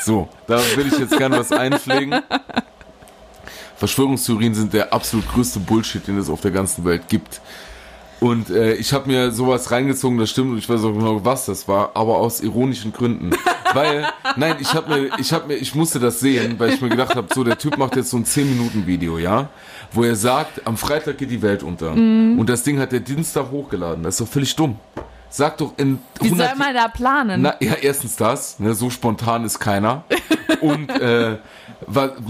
[0.00, 2.20] So, da will ich jetzt gerne was einpflegen.
[3.76, 7.40] Verschwörungstheorien sind der absolut größte Bullshit, den es auf der ganzen Welt gibt.
[8.20, 11.46] Und äh, ich habe mir sowas reingezogen, das stimmt, und ich weiß auch genau, was
[11.46, 13.32] das war, aber aus ironischen Gründen.
[13.74, 14.06] weil,
[14.36, 17.16] nein, ich habe mir, ich habe mir, ich musste das sehen, weil ich mir gedacht
[17.16, 19.48] habe, so, der Typ macht jetzt so ein 10-Minuten-Video, ja,
[19.92, 21.94] wo er sagt, am Freitag geht die Welt unter.
[21.94, 22.38] Mhm.
[22.38, 24.04] Und das Ding hat der Dienstag hochgeladen.
[24.04, 24.78] Das ist doch völlig dumm.
[25.28, 27.42] Sag doch in Wie 100 soll man da planen?
[27.42, 30.04] na, ja, erstens das, ne, so spontan ist keiner.
[30.60, 31.38] Und äh,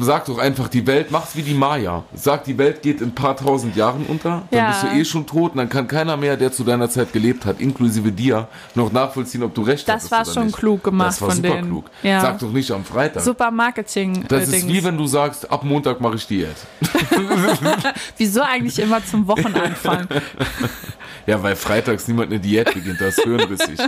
[0.00, 2.02] sag doch einfach, die Welt, mach's wie die Maya.
[2.14, 4.70] Sag, die Welt geht in ein paar tausend Jahren unter, dann Ja.
[4.70, 7.44] bist du eh schon tot und dann kann keiner mehr, der zu deiner Zeit gelebt
[7.46, 10.56] hat, inklusive dir, noch nachvollziehen, ob du recht Das hattest war oder schon nicht.
[10.58, 11.68] klug gemacht Das war von super denen.
[11.68, 11.84] klug.
[12.02, 12.20] Ja.
[12.20, 13.22] Sag doch nicht am Freitag.
[13.22, 14.24] Super Marketing.
[14.28, 14.66] das äh, ist Dings.
[14.68, 16.56] wie wenn du sagst, ab Montag mache ich Diät.
[18.16, 20.06] Wieso eigentlich immer zum Wochenanfang?
[21.26, 23.78] Ja, weil freitags niemand eine Diät beginnt, das hirnrissig.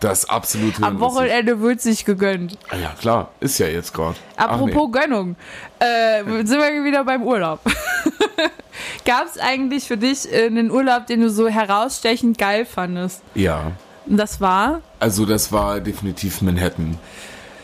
[0.00, 0.86] Das ist absolut hirnrissig.
[0.86, 2.56] Am Wochenende wird sich gegönnt.
[2.70, 4.16] Ah Ja, klar, ist ja jetzt gerade.
[4.36, 5.36] Apropos Gönnung,
[5.78, 7.60] äh, sind wir wieder beim Urlaub.
[9.04, 13.22] Gab es eigentlich für dich äh, einen Urlaub, den du so herausstechend geil fandest?
[13.34, 13.72] Ja.
[14.06, 14.80] Und das war?
[14.98, 16.98] Also das war definitiv Manhattan.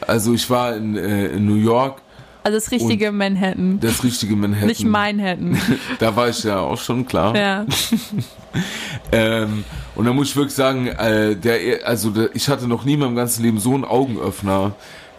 [0.01, 2.03] Also ich war in, äh, in New York,
[2.47, 3.81] Also das richtige Manhattan.
[3.81, 4.69] das richtige Manhattan.
[4.69, 5.61] Nicht Manhattan.
[5.99, 7.35] Da war ich ja auch schon klar.
[7.37, 7.67] ja.
[9.13, 9.65] Ähm,
[9.97, 13.01] und da muss ich wirklich sagen, äh, der, also der, ich hatte noch nie in
[13.01, 14.75] meinem ganzen Leben so einen Augenöffner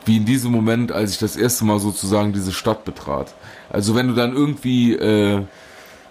[0.06, 3.34] wie in diesem Moment, als ich das erste Mal sozusagen diese Stadt betrat.
[3.70, 5.44] Also wenn du dann irgendwie äh,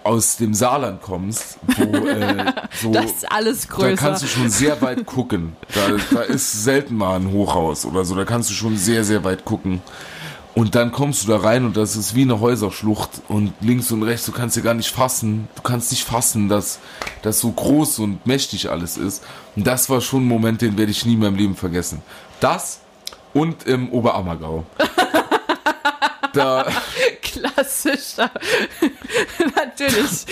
[0.03, 2.45] aus dem Saarland kommst, wo äh,
[2.81, 3.95] so Das ist alles Da größer.
[3.95, 5.55] kannst du schon sehr weit gucken.
[5.73, 5.81] Da,
[6.15, 8.15] da ist selten mal ein Hochhaus oder so.
[8.15, 9.81] Da kannst du schon sehr, sehr weit gucken.
[10.57, 14.01] Und dann kommst du da rein und das ist wie eine Häuserschlucht und links und
[14.01, 15.47] rechts, du kannst dir gar nicht fassen.
[15.55, 16.79] Du kannst nicht fassen, dass
[17.21, 19.23] das so groß und mächtig alles ist.
[19.55, 22.01] Und das war schon ein Moment, den werde ich nie in meinem Leben vergessen.
[22.39, 22.79] Das
[23.35, 24.65] und im Oberammergau.
[26.33, 26.65] da,
[27.39, 28.29] Klassischer.
[29.55, 30.25] Natürlich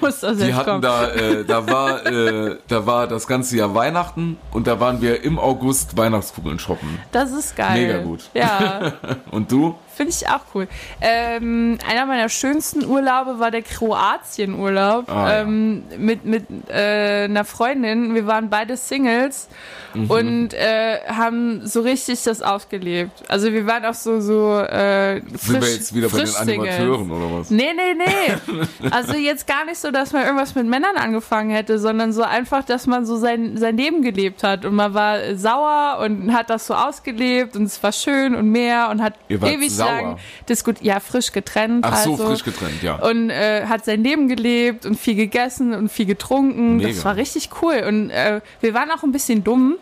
[0.00, 0.82] muss das die jetzt hatten kommen.
[0.82, 5.22] da, äh, da war, äh, da war das ganze Jahr Weihnachten und da waren wir
[5.22, 6.98] im August Weihnachtskugeln shoppen.
[7.12, 7.86] Das ist geil.
[7.86, 8.30] Mega gut.
[8.34, 8.92] Ja,
[9.30, 9.74] Und du?
[9.94, 10.68] Finde ich auch cool.
[11.00, 15.40] Ähm, einer meiner schönsten Urlaube war der Kroatien-Urlaub Ah, ja.
[15.40, 18.14] ähm, mit, mit äh, einer Freundin.
[18.14, 19.48] Wir waren beide Singles
[19.94, 20.10] Mhm.
[20.10, 23.12] und äh, haben so richtig das ausgelebt.
[23.28, 26.34] Also wir waren auch so, so äh, frisch, Sind wir jetzt wieder bei den.
[26.34, 27.50] Animateuren oder was?
[27.50, 28.66] Nee, nee, nee.
[28.90, 32.64] Also jetzt gar nicht so, dass man irgendwas mit Männern angefangen hätte, sondern so einfach,
[32.64, 34.64] dass man so sein, sein Leben gelebt hat.
[34.64, 38.88] Und man war sauer und hat das so ausgelebt und es war schön und mehr
[38.90, 40.02] und hat ewig sauer?
[40.02, 40.16] lang
[40.48, 40.84] diskutiert.
[40.84, 41.84] Ja, frisch getrennt.
[41.86, 42.26] Ach so, also.
[42.28, 42.96] frisch getrennt, ja.
[42.96, 46.76] Und äh, hat sein Leben gelebt und viel gegessen und viel getrunken.
[46.76, 46.88] Mega.
[46.88, 47.84] Das war richtig cool.
[47.86, 49.76] Und äh, wir waren auch ein bisschen dumm.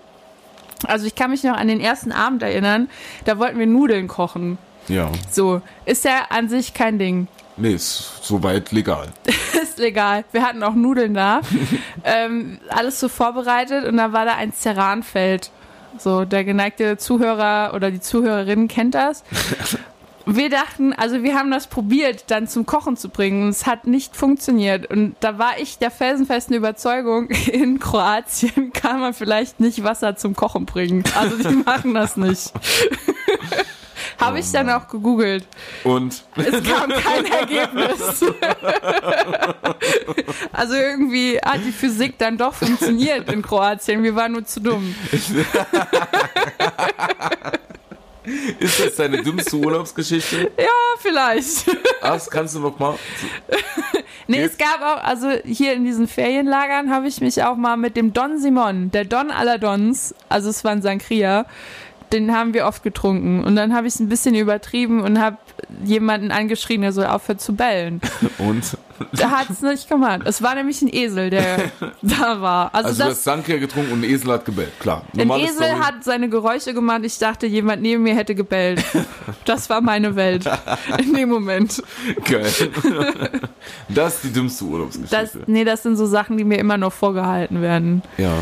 [0.86, 2.88] Also ich kann mich noch an den ersten Abend erinnern.
[3.24, 4.58] Da wollten wir Nudeln kochen.
[4.88, 5.10] Ja.
[5.30, 7.28] So, ist ja an sich kein Ding.
[7.56, 9.08] Nee, ist soweit legal.
[9.62, 10.24] ist egal.
[10.32, 11.42] Wir hatten auch Nudeln da.
[12.04, 15.50] ähm, alles so vorbereitet und da war da ein Ceranfeld.
[15.98, 19.24] So, der geneigte Zuhörer oder die Zuhörerin kennt das.
[20.26, 23.44] Wir dachten, also wir haben das probiert, dann zum Kochen zu bringen.
[23.44, 24.88] und Es hat nicht funktioniert.
[24.88, 30.36] Und da war ich der felsenfesten Überzeugung, in Kroatien kann man vielleicht nicht Wasser zum
[30.36, 31.02] Kochen bringen.
[31.18, 32.52] Also die machen das nicht.
[34.20, 35.46] Habe ich dann auch gegoogelt.
[35.84, 38.24] Und Es kam kein Ergebnis.
[40.52, 44.02] Also irgendwie hat die Physik dann doch funktioniert in Kroatien.
[44.02, 44.94] Wir waren nur zu dumm.
[48.58, 50.50] ist das deine dümmste Urlaubsgeschichte?
[50.58, 50.66] Ja,
[50.98, 51.64] vielleicht.
[52.02, 52.96] Ach, das kannst du noch mal.
[54.26, 57.96] Nee, es gab auch, also hier in diesen Ferienlagern habe ich mich auch mal mit
[57.96, 61.46] dem Don Simon, der Don aller Dons, also es war ein Sangria,
[62.12, 63.44] den haben wir oft getrunken.
[63.44, 65.36] Und dann habe ich es ein bisschen übertrieben und habe
[65.84, 68.00] jemanden angeschrien, der soll aufhören zu bellen.
[68.38, 68.76] Und?
[69.12, 70.20] Der hat es nicht gemacht.
[70.26, 71.70] Es war nämlich ein Esel, der
[72.02, 72.74] da war.
[72.74, 75.04] Also, Also du das, hast Sankia getrunken und ein Esel hat gebellt, klar.
[75.14, 75.80] Ein Normale Esel Story.
[75.80, 77.00] hat seine Geräusche gemacht.
[77.04, 78.84] Ich dachte, jemand neben mir hätte gebellt.
[79.46, 80.44] Das war meine Welt
[80.98, 81.82] in dem Moment.
[82.24, 82.44] Geil.
[83.88, 85.40] Das ist die dümmste Das, Urlaubsgeschichte.
[85.46, 88.02] nee, das sind so Sachen, die mir immer noch vorgehalten werden.
[88.18, 88.32] ja.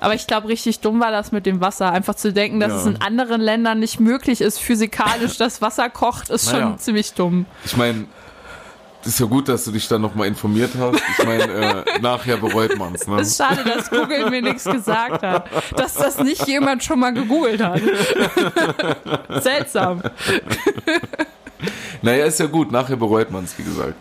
[0.00, 1.90] Aber ich glaube, richtig dumm war das mit dem Wasser.
[1.90, 2.78] Einfach zu denken, dass Ja.
[2.78, 6.76] es in anderen Ländern nicht möglich ist, physikalisch, dass Wasser kocht, ist schon Naja.
[6.78, 7.46] ziemlich dumm.
[7.64, 8.04] Ich meine,
[9.02, 11.00] das ist ja gut, dass du dich dann nochmal informiert hast.
[11.18, 13.20] Ich meine, äh, nachher bereut man's, ne?
[13.20, 15.46] Es ist schade, dass Google mir nichts gesagt hat.
[15.76, 17.80] Dass das nicht jemand schon mal gegoogelt hat.
[19.42, 20.02] Seltsam.
[22.02, 23.94] Naja, ist ja gut, nachher bereut man's, wie gesagt.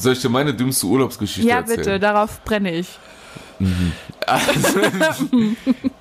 [0.00, 1.76] Soll ich dir meine dümmste Urlaubsgeschichte Ja, erzählen?
[1.78, 2.98] bitte, darauf brenne ich.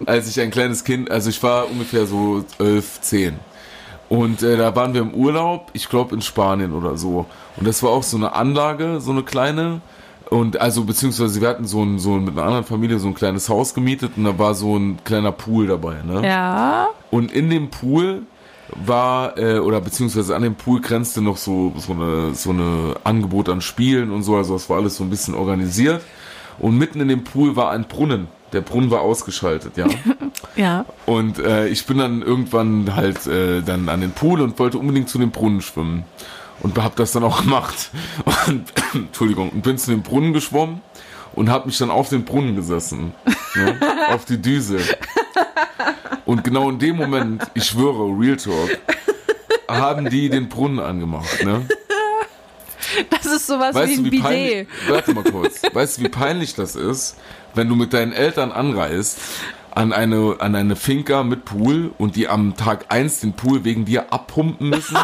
[0.05, 3.39] als ich ein kleines Kind, also ich war ungefähr so 11, 10.
[4.07, 7.25] Und äh, da waren wir im Urlaub, ich glaube in Spanien oder so.
[7.57, 9.81] Und das war auch so eine Anlage, so eine kleine.
[10.29, 13.15] Und also, beziehungsweise wir hatten so ein, so ein, mit einer anderen Familie so ein
[13.15, 16.21] kleines Haus gemietet und da war so ein kleiner Pool dabei, ne?
[16.25, 16.87] Ja.
[17.11, 18.23] Und in dem Pool
[18.75, 23.49] war, äh, oder beziehungsweise an dem Pool grenzte noch so, so eine, so eine Angebot
[23.49, 26.01] an Spielen und so, also das war alles so ein bisschen organisiert.
[26.59, 28.27] Und mitten in dem Pool war ein Brunnen.
[28.51, 29.87] Der Brunnen war ausgeschaltet, ja.
[30.55, 30.85] Ja.
[31.05, 35.07] Und äh, ich bin dann irgendwann halt äh, dann an den Pool und wollte unbedingt
[35.07, 36.03] zu dem Brunnen schwimmen.
[36.61, 37.91] Und hab das dann auch gemacht.
[38.47, 40.81] Und, Entschuldigung, und bin zu dem Brunnen geschwommen
[41.33, 43.13] und hab mich dann auf den Brunnen gesessen.
[43.55, 43.79] Ne,
[44.09, 44.79] auf die Düse.
[46.25, 48.77] Und genau in dem Moment, ich schwöre, Real Talk,
[49.67, 51.43] haben die den Brunnen angemacht.
[51.43, 51.65] Ne?
[53.09, 54.23] Das ist sowas Weißt wie du, ein wie Bidet.
[54.25, 55.61] peinlich, warte mal kurz.
[55.73, 57.17] Weißt du, wie peinlich das ist,
[57.53, 59.19] wenn du mit deinen Eltern anreist
[59.71, 63.85] an eine, an eine Finca mit Pool und die am Tag eins den Pool wegen
[63.85, 64.97] dir abpumpen müssen?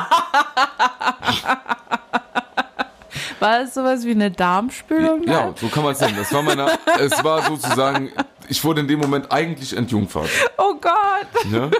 [3.40, 5.24] War das sowas wie eine Darmspülung?
[5.28, 6.16] Ja, so kann man es nennen.
[6.18, 6.68] Das war meine,
[7.00, 8.12] es war sozusagen,
[8.50, 10.30] ich wurde in dem Moment eigentlich entjungfert.
[10.58, 11.46] Oh Gott.
[11.46, 11.72] Ne?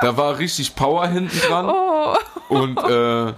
[0.00, 1.66] Da war richtig Power hinten dran.
[1.68, 2.16] Oh.
[2.48, 3.32] Und äh,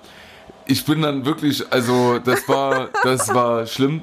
[0.66, 4.02] ich bin dann wirklich, also das war, das war schlimm.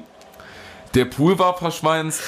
[0.94, 2.20] Der Pool war verschweinst.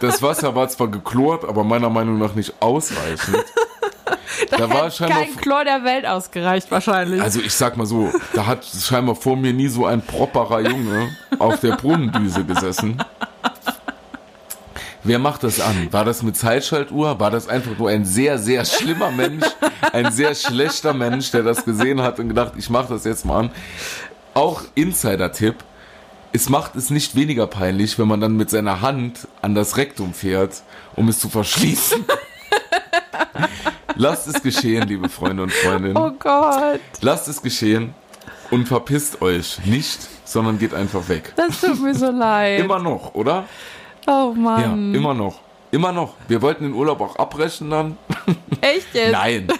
[0.00, 3.44] Das Wasser war zwar geklort, aber meiner Meinung nach nicht ausreichend.
[4.50, 7.22] Da war Hätte scheinbar, kein Chlor der Welt ausgereicht wahrscheinlich.
[7.22, 11.16] also ich sag mal so, da hat scheinbar vor mir nie so ein properer Junge
[11.38, 13.02] auf der Brunnendüse gesessen.
[15.04, 15.88] Wer macht das an?
[15.90, 17.18] War das mit Zeitschaltuhr?
[17.18, 19.44] War das einfach nur ein sehr, sehr schlimmer Mensch?
[19.92, 23.40] Ein sehr schlechter Mensch, der das gesehen hat und gedacht, ich mach das jetzt mal
[23.40, 23.50] an.
[24.34, 25.56] Auch Insider-Tipp.
[26.32, 30.14] Es macht es nicht weniger peinlich, wenn man dann mit seiner Hand an das Rektum
[30.14, 30.62] fährt,
[30.94, 32.04] um es zu verschließen.
[33.96, 35.96] Lasst es geschehen, liebe Freunde und Freundinnen.
[35.96, 36.80] oh Gott.
[37.00, 37.94] Lasst es geschehen
[38.50, 41.32] und verpisst euch nicht, sondern geht einfach weg.
[41.36, 42.60] Das tut mir so leid.
[42.60, 43.44] Immer noch, oder?
[44.06, 44.94] Oh Ja, Mann.
[44.94, 45.40] immer noch.
[45.70, 46.14] Immer noch.
[46.28, 47.96] Wir wollten den Urlaub auch abbrechen dann.
[48.60, 49.12] Echt jetzt?
[49.12, 49.48] Nein.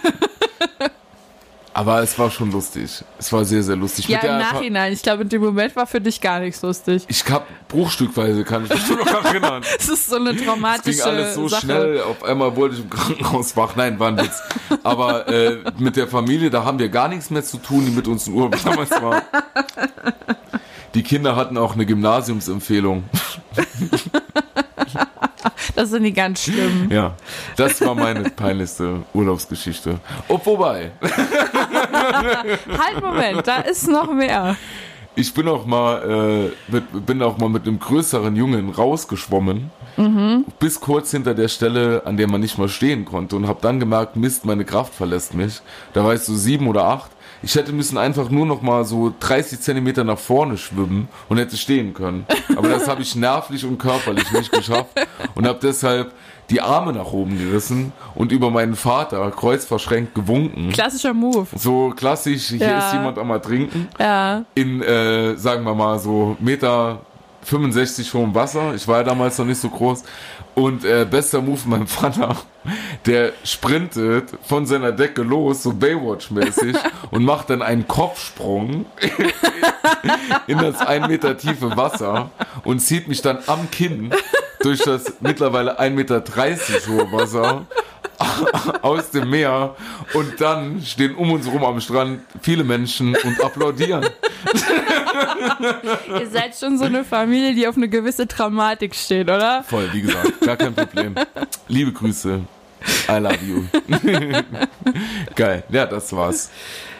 [1.75, 3.03] Aber es war schon lustig.
[3.17, 4.07] Es war sehr, sehr lustig.
[4.07, 4.93] Ja, Mit im Nachhinein.
[4.93, 7.03] Ich glaube, in dem Moment war für dich gar nichts lustig.
[7.07, 9.63] Ich hab bruchstückweise, kann ich mich nur noch erinnern.
[9.79, 11.61] Es ist so eine Es traumatische ging alles so Sache.
[11.61, 12.01] schnell.
[12.03, 13.75] Auf einmal wollte ich im Krankenhaus wach.
[13.75, 14.39] Nein, war ein Witz.
[14.83, 18.07] Aber äh, mit der Familie, da haben wir gar nichts mehr zu tun, die mit
[18.07, 19.23] uns in Urlaub damals war.
[20.93, 23.03] Die Kinder hatten auch eine Gymnasiumsempfehlung.
[25.75, 26.89] Das sind die ganz schlimm.
[26.91, 27.15] Ja,
[27.55, 29.99] das war meine peinlichste Urlaubsgeschichte.
[30.27, 34.55] Ob wobei, halt, Moment, da ist noch mehr.
[35.15, 39.71] ich bin auch mal, äh, mit, bin auch mal mit einem größeren Jungen rausgeschwommen,
[40.59, 43.79] bis kurz hinter der Stelle, an der man nicht mal stehen konnte und habe dann
[43.79, 45.61] gemerkt, Mist, meine Kraft verlässt mich.
[45.93, 47.11] Da war ich so sieben oder acht.
[47.45, 51.57] Ich hätte müssen einfach nur noch mal so 30 Zentimeter nach vorne schwimmen und hätte
[51.57, 52.25] stehen können.
[52.55, 54.91] Aber das habe ich nervlich und körperlich nicht geschafft
[55.35, 56.13] und habe deshalb
[56.49, 60.71] die Arme nach oben gerissen und über meinen Vater kreuzverschränkt gewunken.
[60.71, 61.47] Klassischer Move.
[61.55, 62.79] So klassisch, hier Ja.
[62.87, 63.87] ist jemand am Ertrinken.
[63.99, 64.43] Ja.
[64.55, 66.99] In, äh, sagen wir mal, so Meter
[67.43, 68.73] 65 hohem Wasser.
[68.73, 70.03] Ich war ja damals noch nicht so groß.
[70.55, 72.35] Und äh, bester Move meinem Vater,
[73.05, 76.75] der sprintet von seiner Decke los, so Baywatch-mäßig,
[77.11, 78.85] und macht dann einen Kopfsprung
[80.47, 82.29] in das ein Meter tiefe Wasser
[82.63, 84.13] und zieht mich dann am Kinn
[84.61, 86.23] durch das mittlerweile 1,30 Meter
[86.87, 87.65] hohe Wasser
[88.81, 89.75] aus dem Meer
[90.13, 94.05] und dann stehen um uns rum am Strand viele Menschen und applaudieren.
[96.19, 99.63] Ihr seid schon so eine Familie, die auf eine gewisse Traumatik steht, oder?
[99.63, 101.15] Voll, wie gesagt, gar kein Problem.
[101.67, 102.41] Liebe Grüße.
[103.09, 103.63] I love you.
[105.35, 105.63] Geil.
[105.69, 106.51] Ja, das war's.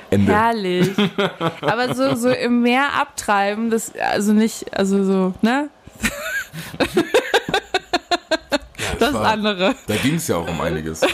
[0.09, 0.31] Ende.
[0.31, 0.91] Herrlich.
[1.61, 5.69] Aber so, so im Meer abtreiben, das, also nicht, also so, ne?
[9.07, 9.75] Das war- andere.
[9.87, 11.01] Da ging es ja auch um einiges.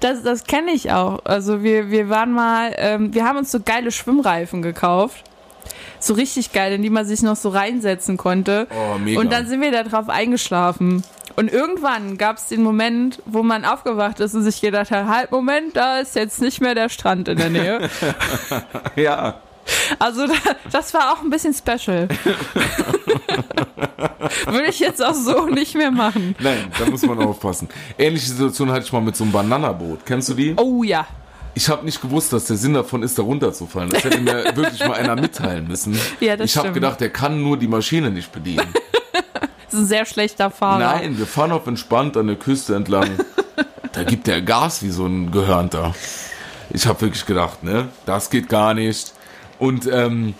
[0.00, 1.20] Das, das kenne ich auch.
[1.24, 5.22] Also wir, wir waren mal, ähm, wir haben uns so geile Schwimmreifen gekauft.
[5.98, 8.66] So richtig geil, in die man sich noch so reinsetzen konnte.
[8.70, 9.20] Oh, mega.
[9.20, 11.02] Und dann sind wir da drauf eingeschlafen.
[11.36, 15.30] Und irgendwann gab es den Moment, wo man aufgewacht ist und sich gedacht hat, halt,
[15.30, 17.90] Moment, da ist jetzt nicht mehr der Strand in der Nähe.
[18.96, 19.40] ja.
[19.98, 20.34] Also da,
[20.70, 22.08] das war auch ein bisschen special.
[24.46, 26.34] Würde ich jetzt auch so nicht mehr machen.
[26.38, 27.68] Nein, da muss man aufpassen.
[27.98, 30.04] Ähnliche Situation hatte ich mal mit so einem Bananaboot.
[30.06, 30.54] Kennst du die?
[30.56, 31.06] Oh ja.
[31.54, 33.90] Ich habe nicht gewusst, dass der Sinn davon ist, da runterzufallen.
[33.90, 35.98] Das hätte mir wirklich mal einer mitteilen müssen.
[36.20, 38.66] Ja, das ich habe gedacht, der kann nur die Maschine nicht bedienen.
[39.66, 40.78] Das ist ein sehr schlechter Fahrer.
[40.78, 43.10] Nein, wir fahren auf entspannt an der Küste entlang.
[43.90, 45.94] Da gibt der Gas wie so ein Gehörnter.
[46.70, 49.13] Ich habe wirklich gedacht, ne, das geht gar nicht.
[49.58, 50.34] Und ähm,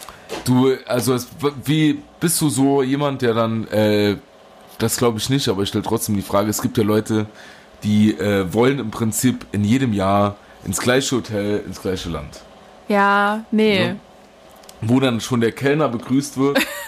[0.44, 1.28] Du, also es,
[1.64, 4.16] wie bist du so jemand, der dann, äh,
[4.78, 7.26] das glaube ich nicht, aber ich stelle trotzdem die Frage, es gibt ja Leute,
[7.82, 12.40] die äh, wollen im Prinzip in jedem Jahr ins gleiche Hotel, ins gleiche Land.
[12.88, 13.86] Ja, nee.
[13.86, 13.96] Ja.
[14.80, 16.58] Wo dann schon der Kellner begrüßt wird.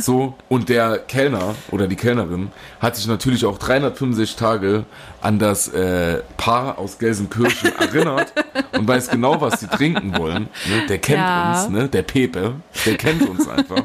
[0.00, 2.50] so, und der Kellner oder die Kellnerin
[2.80, 4.84] hat sich natürlich auch 365 Tage
[5.20, 8.32] an das äh, Paar aus Gelsenkirchen erinnert
[8.72, 10.48] und weiß genau, was sie trinken wollen.
[10.68, 10.86] Ne?
[10.88, 11.50] Der kennt Ja.
[11.62, 11.88] uns, ne?
[11.88, 12.54] Der Pepe,
[12.86, 13.84] der kennt uns einfach.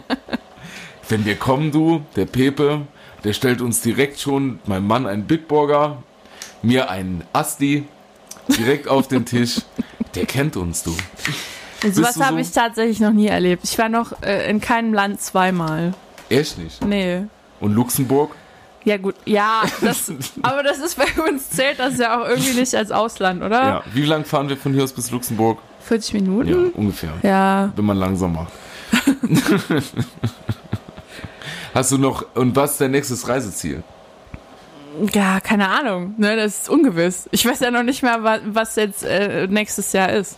[1.08, 2.82] Wenn wir kommen, du, der Pepe,
[3.24, 6.04] der stellt uns direkt schon, meinem Mann einen Bitburger,
[6.62, 7.86] mir einen Asti,
[8.48, 9.62] direkt auf den Tisch.
[10.16, 10.96] Der kennt uns, du.
[11.92, 12.40] Sowas du habe so?
[12.42, 13.64] ich tatsächlich noch nie erlebt.
[13.64, 15.94] Ich war noch äh, in keinem Land zweimal.
[16.30, 16.84] Echt nicht.
[16.86, 17.24] Nee.
[17.60, 18.36] Und Luxemburg?
[18.84, 19.16] Ja, gut.
[19.26, 20.12] Ja, das,
[20.42, 23.64] aber das ist bei uns zählt das ja auch irgendwie nicht als Ausland, oder?
[23.64, 23.84] Ja.
[23.94, 25.60] Wie lang fahren wir von hier aus bis Luxemburg?
[25.82, 26.70] 40 Ja, Minuten?
[26.72, 27.12] ungefähr.
[27.24, 27.72] Ja.
[27.76, 28.52] Wenn man langsam macht.
[31.74, 33.84] Hast du noch, und was ist dein nächstes Reiseziel?
[35.14, 36.16] Ja, keine Ahnung.
[36.18, 37.30] Ne, das ist ungewiss.
[37.32, 40.36] Ich weiß ja noch nicht mehr, wa- was jetzt äh, nächstes Jahr ist.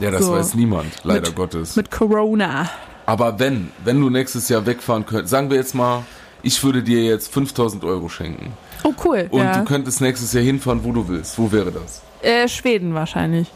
[0.00, 0.32] Ja, das So.
[0.32, 1.76] weiß niemand, leider Mit- Gottes.
[1.76, 2.68] Mit Corona.
[3.06, 6.04] Aber wenn, wenn du nächstes Jahr wegfahren könntest, sagen wir jetzt mal,
[6.42, 8.52] ich würde dir jetzt 5000 Euro schenken.
[8.84, 9.26] Oh, cool.
[9.30, 9.58] Und ja.
[9.58, 11.38] du könntest nächstes Jahr hinfahren, wo du willst.
[11.38, 12.02] Wo wäre das?
[12.22, 13.48] äh, Schweden wahrscheinlich.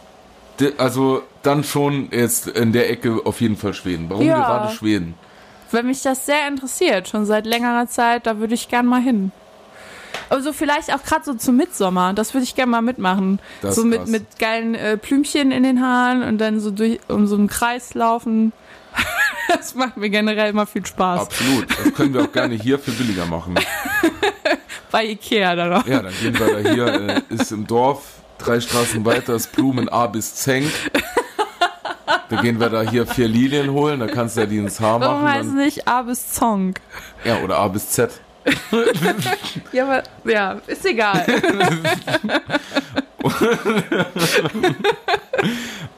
[0.60, 4.06] De- Also dann schon jetzt in der Ecke auf jeden Fall Schweden.
[4.08, 4.36] Warum Ja.
[4.38, 5.14] gerade Schweden?
[5.70, 9.32] Wenn mich das sehr interessiert, schon seit längerer Zeit, da würde ich gern mal hin.
[10.30, 13.40] Aber so vielleicht auch gerade so zum Mitsommer, das würde ich gern mal mitmachen.
[13.62, 17.26] Das so mit, mit geilen äh, Blümchen in den Haaren und dann so durch um
[17.26, 18.52] so einen Kreis laufen.
[19.48, 21.20] das macht mir generell immer viel Spaß.
[21.22, 21.66] Absolut.
[21.70, 23.54] Das können wir auch gerne hier für billiger machen.
[24.90, 25.86] Bei Ikea dann noch.
[25.86, 28.02] Ja, dann gehen wir da hier, äh, ist im Dorf,
[28.38, 30.70] drei Straßen weiter, ist Blumen A bis Zenk.
[32.30, 35.00] Da gehen wir da hier vier Lilien holen, da kannst du ja die ins Haar
[35.00, 35.32] Warum machen.
[35.34, 36.74] heißt es Dann, nicht A bis Zong?
[37.24, 38.20] ja, oder A bis Z.
[39.72, 41.24] Ja, aber ja, ist egal.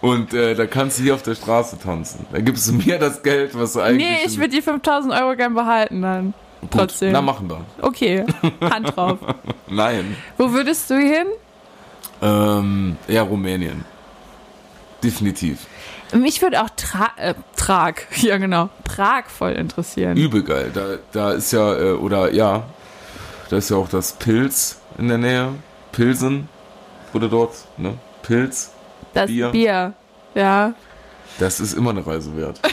[0.00, 2.26] Und äh, da kannst du hier auf der Straße tanzen.
[2.32, 4.06] Da gibst du mir das Geld, was du eigentlich.
[4.08, 6.34] nee, ich würde die 5000 Euro gern behalten dann.
[6.60, 7.12] Gut, trotzdem.
[7.12, 7.64] Na, machen wir.
[7.82, 8.24] Okay,
[8.60, 9.18] Hand drauf.
[9.68, 10.16] Nein.
[10.36, 11.26] Wo würdest du hin?
[12.22, 13.84] Ähm, ja, Rumänien.
[15.02, 15.66] Definitiv.
[16.16, 20.16] Mich würde auch Tra äh, Prag, ja genau, Prag voll interessieren.
[20.16, 20.70] Übel geil.
[20.72, 22.64] Da, da ist ja, äh, oder ja,
[23.50, 25.54] da ist ja auch das Pilz in der Nähe.
[25.92, 26.48] Pilsen
[27.12, 27.98] wurde dort, ne?
[28.22, 28.72] Pilz.
[29.14, 29.50] Das Bier.
[29.50, 29.94] Bier.
[30.34, 30.74] Ja.
[31.38, 32.60] Das ist immer eine Reise wert.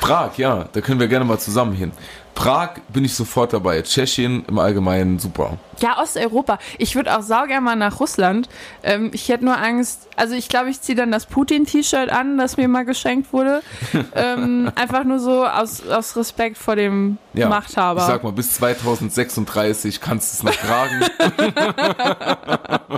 [0.00, 1.92] Prag, ja, da können wir gerne mal zusammen hin.
[2.34, 3.82] Prag bin ich sofort dabei.
[3.82, 5.58] Tschechien im Allgemeinen super.
[5.80, 6.58] Ja, Osteuropa.
[6.78, 8.48] Ich würde auch saugern mal nach Russland.
[8.82, 12.56] Ähm, ich hätte nur Angst, also ich glaube, ich ziehe dann das Putin-T-Shirt an, das
[12.56, 13.62] mir mal geschenkt wurde.
[14.14, 18.00] ähm, einfach nur so aus, aus Respekt vor dem Ja, Machthaber.
[18.00, 21.04] Ich sag mal, bis 2036 kannst du es noch tragen.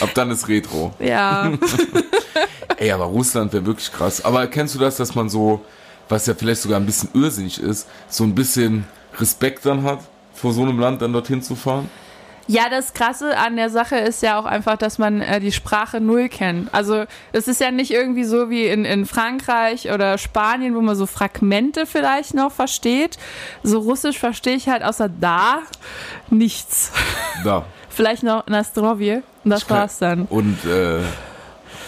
[0.00, 0.92] Ab dann ist Retro.
[0.98, 1.50] ja.
[2.76, 4.24] Ey, aber Russland wäre wirklich krass.
[4.24, 5.60] Aber kennst du das, dass man so,
[6.10, 8.84] was ja vielleicht sogar ein bisschen irrsinnig ist, so ein bisschen
[9.18, 10.00] Respekt dann hat,
[10.34, 11.88] vor so einem Land dann dorthin zu fahren?
[12.46, 16.00] Ja, das Krasse an der Sache ist ja auch einfach, dass man äh, die Sprache
[16.00, 16.74] null kennt.
[16.74, 20.96] Also es ist ja nicht irgendwie so wie in, in Frankreich oder Spanien, wo man
[20.96, 23.18] so Fragmente vielleicht noch versteht.
[23.62, 25.60] So Russisch verstehe ich halt außer da
[26.28, 26.90] nichts.
[27.44, 27.64] Da.
[27.88, 30.26] Vielleicht noch Nastrovje und das war's dann.
[30.26, 31.00] Und äh,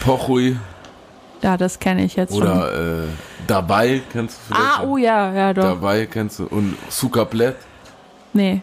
[0.01, 0.57] Pochui
[1.43, 2.43] Ja, das kenne ich jetzt schon.
[2.43, 3.07] oder äh,
[3.47, 4.79] Dabei kennst du vielleicht?
[4.79, 5.63] Ah, oh ja, ja doch.
[5.65, 6.47] Dabei kennst du.
[6.47, 7.57] Und Sukablet
[8.33, 8.61] Nee.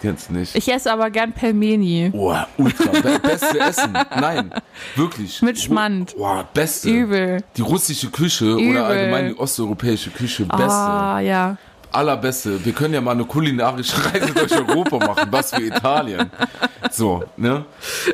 [0.00, 0.54] kennst du nicht.
[0.56, 2.10] Ich esse aber gern Pelmeni.
[2.14, 2.90] Oh, ultra.
[2.90, 3.92] Be beste Essen.
[3.92, 4.50] Nein,
[4.96, 5.40] wirklich.
[5.42, 6.14] Mit Schmand.
[6.18, 6.88] Oh, beste.
[6.88, 7.42] Übel.
[7.56, 8.70] Die russische Küche Übel.
[8.70, 10.64] oder allgemein die osteuropäische Küche, beste.
[10.70, 11.56] Ah, ja.
[11.94, 12.64] Allerbeste.
[12.64, 15.28] Wir können ja mal eine kulinarische Reise durch Europa machen.
[15.30, 16.30] Was für Italien.
[16.90, 17.64] So, ne?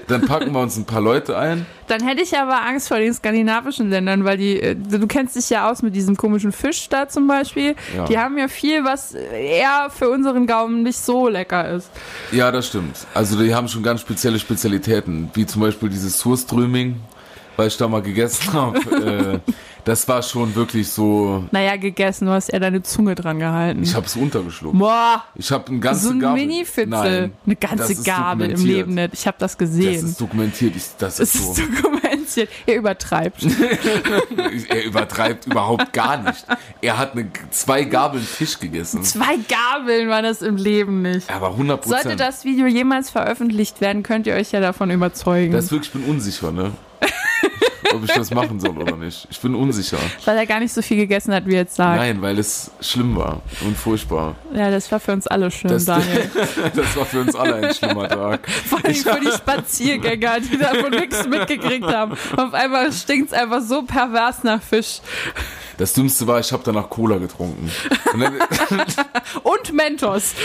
[0.06, 1.66] Dann packen wir uns ein paar Leute ein.
[1.86, 5.50] Dann hätte ich aber Angst vor den skandinavischen Ländern, weil die, äh, du kennst dich
[5.50, 7.74] ja aus mit diesem komischen Fisch da zum Beispiel.
[7.96, 8.04] Ja.
[8.04, 11.90] Die haben ja viel, was eher für unseren Gaumen nicht so lecker ist.
[12.30, 13.06] Ja, das stimmt.
[13.12, 17.00] Also die haben schon ganz spezielle Spezialitäten, wie zum Beispiel dieses Surströming,
[17.60, 18.78] weil ich da mal gegessen habe.
[19.46, 19.52] äh,
[19.84, 21.44] das war schon wirklich so.
[21.50, 23.82] Naja, gegessen, du hast eher deine Zunge dran gehalten.
[23.82, 24.78] Ich habe es untergeschluckt.
[24.78, 26.40] Boah, Ich habe eine ganze so ein Gabel.
[26.46, 27.30] Mini-Fitzel.
[27.44, 28.64] Eine das ganze Gabel im.
[28.64, 29.10] Leben nicht.
[29.12, 30.06] Ich habe das Das gesehen.
[30.06, 30.74] ist dokumentiert.
[30.74, 31.52] Ich, das ist so.
[31.52, 32.48] ist dokumentiert.
[32.66, 33.44] Ihr übertreibt.
[34.68, 36.46] er übertreibt überhaupt gar nicht.
[36.80, 39.02] Er hat eine, zwei Gabeln Fisch gegessen.
[39.02, 41.28] Zwei Gabeln war das im Leben nicht.
[41.30, 42.20] Aber 100 Sollte Prozent.
[42.20, 45.52] das Video jemals veröffentlicht werden, könnt ihr euch ja davon überzeugen.
[45.52, 46.72] Das wirklich, ich bin unsicher, ne?
[47.94, 49.26] ob ich das machen soll oder nicht.
[49.30, 49.98] Ich bin unsicher.
[50.24, 51.98] Weil er gar nicht so viel gegessen hat, wie er jetzt sagt.
[51.98, 54.36] Nein, weil es schlimm war und furchtbar.
[54.54, 56.30] Ja, das war für uns alle schlimm, Das, Daniel.
[56.74, 58.48] das war für uns alle ein schlimmer Tag.
[58.48, 62.12] Vor allem für die Spaziergänger, die davon nichts mitgekriegt haben.
[62.36, 65.00] Auf einmal stinkt es einfach so pervers nach Fisch.
[65.78, 67.70] Das Dümmste war, ich habe danach Cola getrunken.
[68.12, 68.22] Und
[69.42, 70.34] Und Mentos.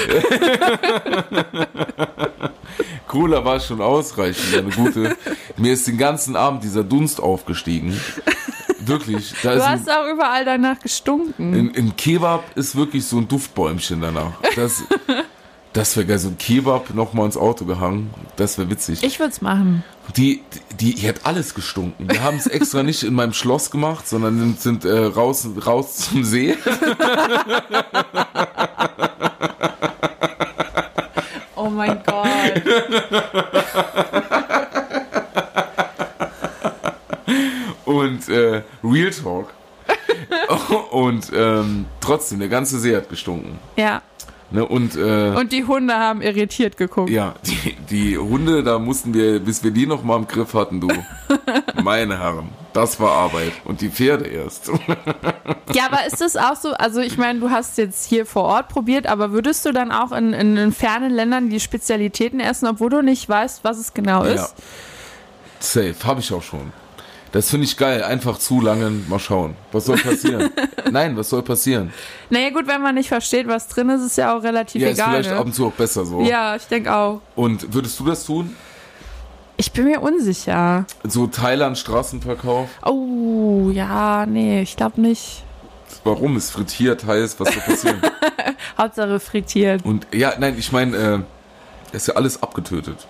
[3.07, 5.15] Cola war schon ausreichend, eine gute.
[5.57, 7.99] Mir ist den ganzen Abend dieser Dunst aufgestiegen.
[8.79, 9.33] Wirklich.
[9.43, 11.53] Da Du ist ein, hast auch überall danach gestunken.
[11.53, 14.33] in, in Kebab ist wirklich so ein Duftbäumchen danach.
[14.55, 14.83] Das,
[15.73, 16.19] das wäre geil.
[16.19, 18.13] So ein Kebab nochmal ins Auto gehangen.
[18.35, 19.03] Das wäre witzig.
[19.03, 19.83] Ich würde es machen.
[20.15, 20.43] Die,
[20.79, 22.07] die, die hat alles gestunken.
[22.11, 25.95] Wir haben es extra nicht in meinem Schloss gemacht, sondern sind, sind äh, raus, raus
[26.11, 26.55] zum See.
[31.55, 32.61] Oh mein Gott.
[38.05, 39.53] Und äh, Real Talk.
[40.91, 43.59] Und ähm, trotzdem, der ganze See hat gestunken.
[43.75, 44.01] Ja.
[44.51, 44.65] Ne?
[44.65, 47.09] Und, äh, Und die Hunde haben irritiert geguckt.
[47.09, 50.79] ja, die, die Hunde, da mussten wir, bis wir die noch mal im Griff hatten,
[50.79, 50.87] du.
[51.83, 53.53] Meine Herren, das war Arbeit.
[53.65, 54.71] Und die Pferde erst.
[55.73, 56.73] Ja, aber ist das auch so?
[56.73, 60.11] Also, ich meine, du hast jetzt hier vor Ort probiert, aber würdest du dann auch
[60.11, 64.23] in, in, in fernen Ländern die Spezialitäten essen, obwohl du nicht weißt, was es genau
[64.23, 64.35] ist?
[64.35, 64.63] Ja.
[65.59, 66.71] Safe, habe ich auch schon.
[67.35, 68.01] Das finde ich geil.
[68.01, 69.57] Einfach zulangen, mal schauen.
[69.73, 70.51] Was soll passieren?
[70.89, 71.91] Nein, was soll passieren?
[72.29, 74.99] Naja, gut, wenn man nicht versteht, was drin ist, ist ja auch relativ Ja, ist
[74.99, 75.09] egal.
[75.09, 75.35] vielleicht ne?
[75.35, 76.21] ab und zu auch besser so.
[76.21, 77.19] Ja, ich denke auch.
[77.35, 78.55] Und würdest du das tun?
[79.57, 80.85] Ich bin mir unsicher.
[81.03, 82.69] So Thailand Straßenverkauf?
[82.85, 85.43] Oh, ja, nee, ich glaube nicht.
[86.05, 86.37] Warum?
[86.37, 88.01] Ist frittiert, heiß, was soll passieren?
[88.77, 89.83] Hauptsache frittiert.
[89.83, 91.25] Und ja, nein, ich meine,
[91.91, 93.05] äh, ist ja alles abgetötet.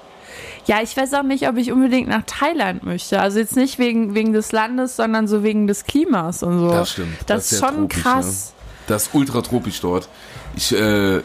[0.68, 3.22] Ja, ich weiß auch nicht, ob ich unbedingt nach Thailand möchte.
[3.22, 6.70] Also jetzt nicht wegen, wegen des Landes, sondern so wegen des Klimas und so.
[6.70, 7.18] Das stimmt.
[7.28, 8.26] Das, ist sehr schon tropisch, krass.
[8.26, 8.64] Ne?
[8.88, 10.10] Das ist ultra tropisch dort.
[10.56, 11.22] Ich äh,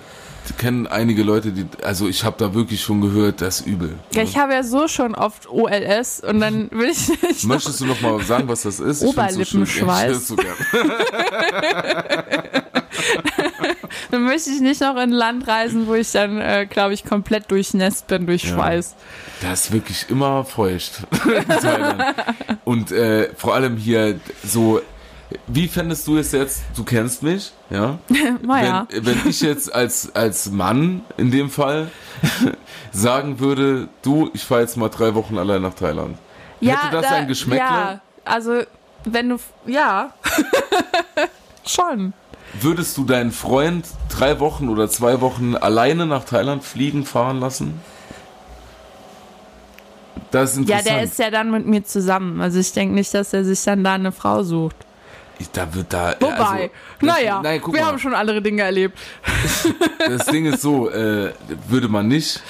[0.59, 3.99] kenne einige Leute, die, also ich habe da wirklich schon gehört, das ist übel.
[4.12, 7.22] Ja, ich habe ja so schon oft OLS und dann will ich nicht.
[7.45, 9.03] noch- Möchtest du noch mal sagen, was das ist?
[9.03, 10.28] Oberlippenschweiß.
[10.30, 10.36] So.
[14.11, 17.05] Dann möchte ich nicht noch in ein Land reisen, wo ich dann, äh, glaube ich,
[17.05, 18.55] komplett durchnässt bin durch Ja.
[18.55, 18.95] Schweiß.
[19.43, 21.03] Das ist wirklich immer feucht.
[22.64, 24.80] Und äh, vor allem hier so,
[25.47, 27.99] wie fändest du es jetzt, du kennst mich, ja?
[28.43, 28.87] Naja.
[28.91, 31.91] Wenn, wenn ich jetzt als, als Mann in dem Fall
[32.93, 36.16] sagen würde, du, ich fahre jetzt mal drei Wochen allein nach Thailand.
[36.61, 37.64] Hätte das da- ein Geschmäckle?
[37.64, 38.62] Ja, also
[39.05, 40.12] wenn du, ja,
[41.66, 42.12] schon.
[42.61, 47.81] Würdest du deinen Freund drei Wochen oder zwei Wochen alleine nach Thailand fliegen, fahren lassen?
[50.33, 50.87] Das ist Ja, interessant.
[50.89, 52.41] der ist ja dann mit mir zusammen.
[52.41, 54.76] Also ich denke nicht, dass er sich dann da eine Frau sucht.
[55.53, 56.14] Da wird da.
[56.20, 56.70] Wobei, also,
[57.01, 57.88] das- naja, guck wir mal.
[57.88, 58.99] haben schon andere Dinge erlebt.
[60.09, 61.32] Das Ding ist so, äh,
[61.68, 62.43] würde man nicht.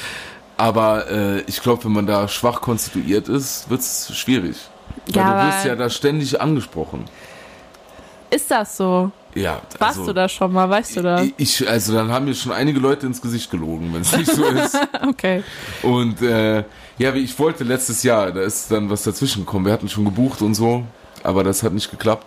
[0.57, 4.57] Aber äh, ich glaube, wenn man da schwach konstituiert ist, wird es schwierig.
[5.07, 7.05] Weil Ja, du wirst ja da ständig angesprochen.
[8.30, 9.11] Ist das so?
[9.34, 10.68] Ja, Warst also, du da schon mal?
[10.68, 11.26] Weißt du das?
[11.36, 14.45] Ich, also dann haben mir schon einige Leute ins Gesicht gelogen, wenn es nicht so
[14.45, 14.76] ist.
[15.09, 15.43] Okay.
[15.82, 16.64] Und äh,
[16.99, 19.66] ja, wie ich wollte letztes Jahr, da ist dann was dazwischen gekommen.
[19.66, 20.84] Wir hatten schon gebucht und so,
[21.22, 22.26] aber das hat nicht geklappt.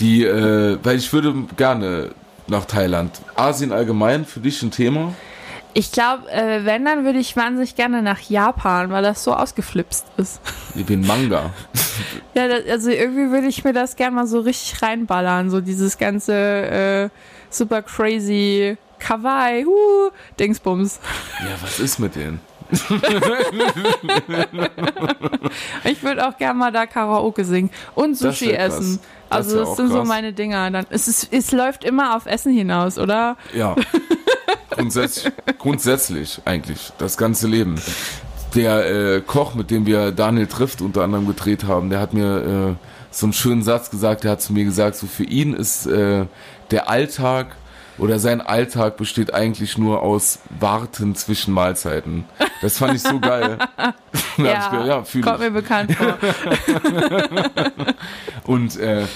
[0.00, 2.10] Die, äh, weil ich würde gerne
[2.46, 3.20] nach Thailand.
[3.34, 5.14] Asien allgemein für dich ein Thema?
[5.74, 10.06] Ich glaube, äh, wenn, dann würde ich wahnsinnig gerne nach Japan, weil das so ausgeflipst
[10.16, 10.40] ist.
[10.74, 11.52] Wie ein Manga.
[12.34, 15.48] Ja, das, also irgendwie würde ich mir das gerne mal so richtig reinballern.
[15.48, 17.08] So dieses ganze äh,
[17.48, 21.00] super crazy Kawaii, huh, Dingsbums.
[21.40, 22.40] Ja, was ist mit denen?
[25.84, 28.98] Ich würde auch gerne mal da Karaoke singen und Sushi essen.
[29.30, 30.08] Das Also das auch sind so krass.
[30.08, 30.70] meine Dinger.
[30.70, 33.36] Dann, es, ist, es läuft immer auf Essen hinaus, oder?
[33.54, 33.76] Ja.
[34.70, 36.92] Grundsätzlich, grundsätzlich eigentlich.
[36.98, 37.76] Das ganze Leben.
[38.54, 42.76] Der äh, Koch, mit dem wir Daniel trifft unter anderem gedreht haben, der hat mir
[42.78, 44.24] äh, so einen schönen Satz gesagt.
[44.24, 46.26] Der hat zu mir gesagt, so für ihn ist äh,
[46.70, 47.56] der Alltag
[47.98, 52.24] oder sein Alltag besteht eigentlich nur aus Warten zwischen Mahlzeiten.
[52.62, 53.58] Das fand ich so geil.
[54.38, 55.40] Ich gedacht, ja, kommt ich.
[55.40, 56.18] mir bekannt vor.
[58.44, 59.06] Und äh,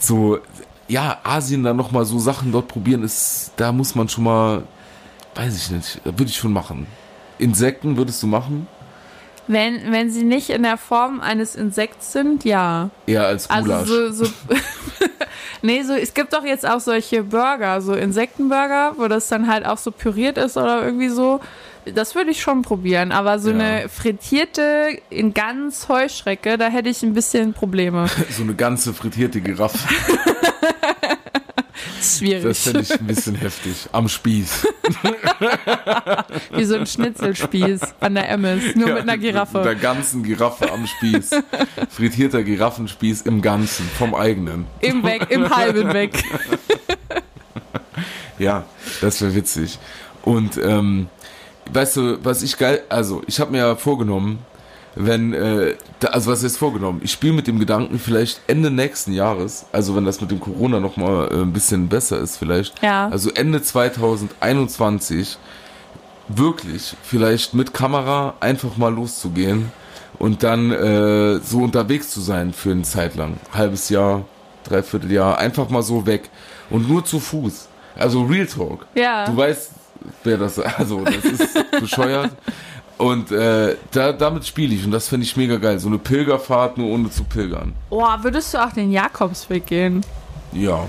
[0.00, 0.40] so,
[0.88, 4.64] ja, Asien dann nochmal so Sachen dort probieren, ist, da muss man schon mal,
[5.36, 6.88] weiß ich nicht, würde ich schon machen.
[7.38, 8.66] Insekten würdest du machen?
[9.48, 12.90] Wenn, wenn sie nicht in der Form eines Insekts sind, ja.
[13.06, 13.68] Eher als Gulasch.
[13.70, 14.30] Also so, so
[15.62, 19.66] nee, so es gibt doch jetzt auch solche Burger, so Insektenburger, wo das dann halt
[19.66, 21.40] auch so püriert ist oder irgendwie so.
[21.94, 23.54] Das würde ich schon probieren, aber so Ja.
[23.54, 28.06] eine frittierte in ganz Heuschrecke, da hätte ich ein bisschen Probleme.
[28.30, 29.78] So eine ganze frittierte Giraffe.
[32.02, 32.44] Schwierig.
[32.44, 33.88] Das finde ich ein bisschen heftig.
[33.92, 34.66] Am Spieß.
[36.54, 39.76] Wie so ein Schnitzelspieß an der Emmes, nur mit einer Mit einer Giraffe.
[39.80, 41.30] ganzen Giraffe am Spieß.
[41.90, 44.66] Frittierter Giraffenspieß im Ganzen, vom eigenen.
[44.80, 46.22] Im Weg, im halben Weg.
[48.38, 48.64] Ja,
[49.00, 49.78] das wäre witzig.
[50.22, 51.08] Und ähm,
[51.72, 54.38] weißt du, was ich geil, also ich habe mir ja vorgenommen,
[54.98, 57.00] wenn, äh, da, also was ist vorgenommen?
[57.04, 60.80] Ich spiele mit dem Gedanken, vielleicht Ende nächsten Jahres, also wenn das mit dem Corona
[60.80, 63.08] nochmal äh, ein bisschen besser ist vielleicht, Ja.
[63.08, 65.38] also Ende 2021,
[66.28, 69.70] wirklich vielleicht mit Kamera einfach mal loszugehen
[70.18, 73.34] und dann äh, so unterwegs zu sein für eine Zeit lang.
[73.52, 74.24] Halbes Jahr,
[74.64, 76.30] dreiviertel Jahr, einfach mal so weg
[76.70, 77.68] und nur zu Fuß.
[77.96, 78.86] Also Real Talk.
[78.94, 79.26] Ja.
[79.26, 79.70] Du weißt,
[80.24, 82.30] wer das also das ist bescheuert.
[82.98, 85.78] Und äh, da, damit spiele ich und das finde ich mega geil.
[85.78, 87.74] So eine Pilgerfahrt nur ohne zu pilgern.
[87.90, 90.04] Oh, würdest du auch den Jakobsweg gehen?
[90.52, 90.86] Ja.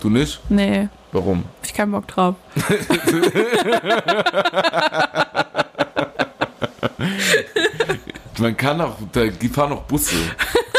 [0.00, 0.40] Du nicht?
[0.50, 1.44] Nee, Warum?
[1.62, 2.34] ich keinen Bock drauf.
[8.38, 10.16] Man kann auch, da die fahren auch Busse.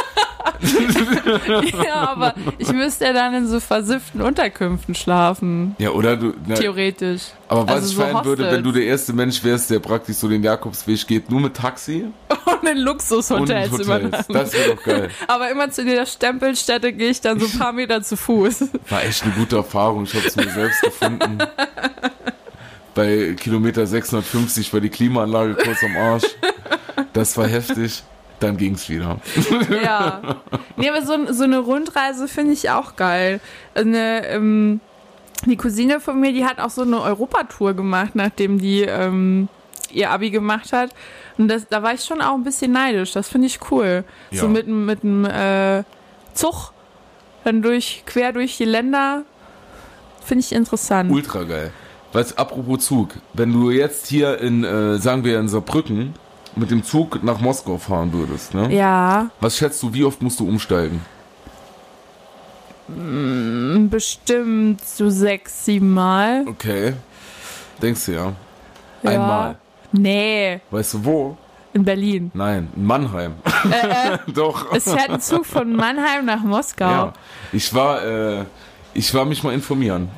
[1.85, 5.75] ja, aber ich müsste ja dann in so versifften Unterkünften schlafen.
[5.77, 6.33] Ja, oder du.
[6.45, 7.23] Na, Theoretisch.
[7.47, 10.17] aber was Also ich so feiern würde, wenn du der erste Mensch wärst, der praktisch
[10.17, 12.05] so den Jakobsweg geht, nur mit Taxi
[12.45, 13.79] Und in Luxushotels Hotels.
[13.85, 14.33] übernachten.
[14.33, 15.09] Das wäre doch geil.
[15.27, 18.65] Aber immer zu der Stempelstätte gehe ich dann so ein paar Meter zu Fuß.
[18.89, 20.03] War echt eine gute Erfahrung.
[20.03, 21.37] Ich habe es mir selbst gefunden.
[22.95, 26.23] Bei Kilometer 650 war die Klimaanlage kurz am Arsch.
[27.13, 28.03] Das war heftig.
[28.43, 29.19] Dann ging's wieder.
[29.83, 30.21] Ja.
[30.75, 33.39] Nee, aber so, so eine Rundreise finde ich auch geil.
[33.73, 34.79] Eine, ähm,
[35.45, 39.47] die Cousine von mir, die hat auch so eine Europatour gemacht, nachdem die ähm,
[39.91, 40.89] ihr Abi gemacht hat.
[41.37, 43.13] Und das, da war ich schon auch ein bisschen neidisch.
[43.13, 44.03] Das finde ich cool.
[44.31, 44.51] So Ja.
[44.51, 45.83] mit, einem- mit einem äh,
[46.33, 46.73] Zug,
[47.43, 49.23] dann durch, quer durch die Länder.
[50.25, 51.11] Finde ich interessant.
[51.11, 51.71] Ultra geil.
[52.13, 56.13] Was, apropos Zug, wenn du jetzt hier in, äh, sagen wir in Saarbrücken,
[56.55, 58.73] mit dem Zug nach Moskau fahren würdest, ne?
[58.73, 61.01] Ja, Was schätzt du, wie oft musst du umsteigen?
[63.89, 66.45] bestimmt so sechs, sieben Mal.
[66.47, 66.93] Okay.
[67.81, 68.33] Denkst du ja?
[69.03, 69.09] Ja.
[69.09, 69.55] Einmal.
[69.91, 71.37] Nee, Weißt du wo?
[71.73, 72.29] in Berlin.
[72.35, 73.33] Nein, in Mannheim.
[74.35, 74.71] Doch.
[74.73, 76.85] Es fährt ein Zug von Mannheim nach Moskau.
[76.85, 77.13] Ja.
[77.51, 78.45] Ich war, äh,
[78.93, 80.09] ich war mich mal informieren.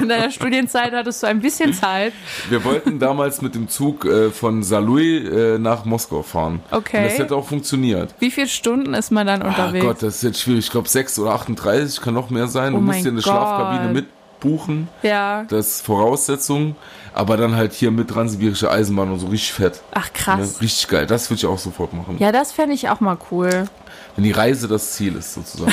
[0.00, 2.12] In deiner Studienzeit hattest du ein bisschen Zeit.
[2.48, 6.60] Wir wollten damals mit dem Zug äh, von Saarlouis äh, nach Moskau fahren.
[6.70, 6.98] Okay.
[6.98, 8.14] Und das hätte auch funktioniert.
[8.18, 9.84] Wie viele Stunden ist man dann Ah unterwegs?
[9.84, 10.66] Gott, das ist jetzt schwierig.
[10.66, 12.74] Ich glaube 6 oder 38, kann noch mehr sein.
[12.74, 13.24] Oh du musst dir eine Gott.
[13.24, 13.92] Schlafkabine
[14.44, 14.88] mitbuchen.
[15.02, 15.44] Ja.
[15.48, 16.76] Das ist Voraussetzung.
[17.12, 19.80] Aber dann halt hier mit Transsibirische Eisenbahn und so richtig fett.
[19.92, 20.10] Ach Ne?
[20.12, 20.60] krass.
[20.60, 21.06] Richtig geil.
[21.06, 22.16] Das würde ich auch sofort machen.
[22.18, 23.68] Ja, das fände ich auch mal cool.
[24.14, 25.72] Wenn die Reise das Ziel ist, sozusagen.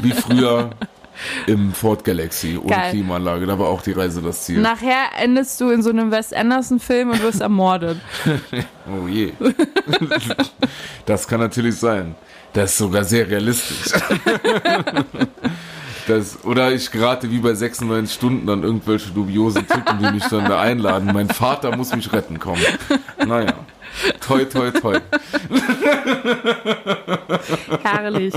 [0.00, 0.70] Wie früher
[1.46, 2.90] im Ford Galaxy ohne Geil.
[2.92, 3.44] Klimaanlage.
[3.46, 4.58] Da war auch die Reise das Ziel.
[4.60, 7.98] Nachher endest du in so einem Wes Anderson-Film und wirst ermordet.
[8.86, 9.32] Oh je.
[11.06, 12.14] das kann natürlich sein.
[12.52, 13.92] Das ist sogar sehr realistisch.
[16.06, 20.44] Das, oder ich gerate wie bei 96 Stunden dann irgendwelche dubiosen Typen, die mich dann
[20.46, 21.10] da einladen.
[21.14, 22.62] Mein Vater muss mich retten kommen.
[23.24, 23.54] Naja.
[24.20, 24.98] Toi, toi, toi.
[27.82, 28.34] Herrlich.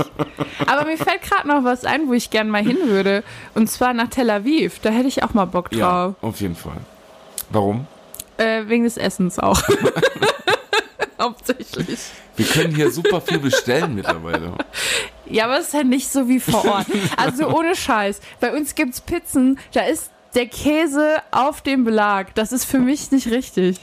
[0.66, 3.22] Aber mir fällt gerade noch was ein, wo ich gern mal hin würde.
[3.54, 4.78] Und zwar nach Tel Aviv.
[4.80, 6.14] Da hätte ich auch mal Bock Ja, drauf.
[6.22, 6.76] auf jeden Fall.
[7.50, 7.86] Warum?
[8.36, 9.60] Äh, wegen des Essens auch.
[11.20, 11.98] Hauptsächlich.
[12.36, 14.52] Wir können hier super viel bestellen mittlerweile.
[15.30, 16.86] Ja, aber es ist halt nicht so wie vor Ort.
[17.16, 18.20] Also ohne Scheiß.
[18.40, 22.34] Bei uns gibt's Pizzen, da ist der Käse auf dem Belag.
[22.34, 23.78] Das ist für mich nicht richtig.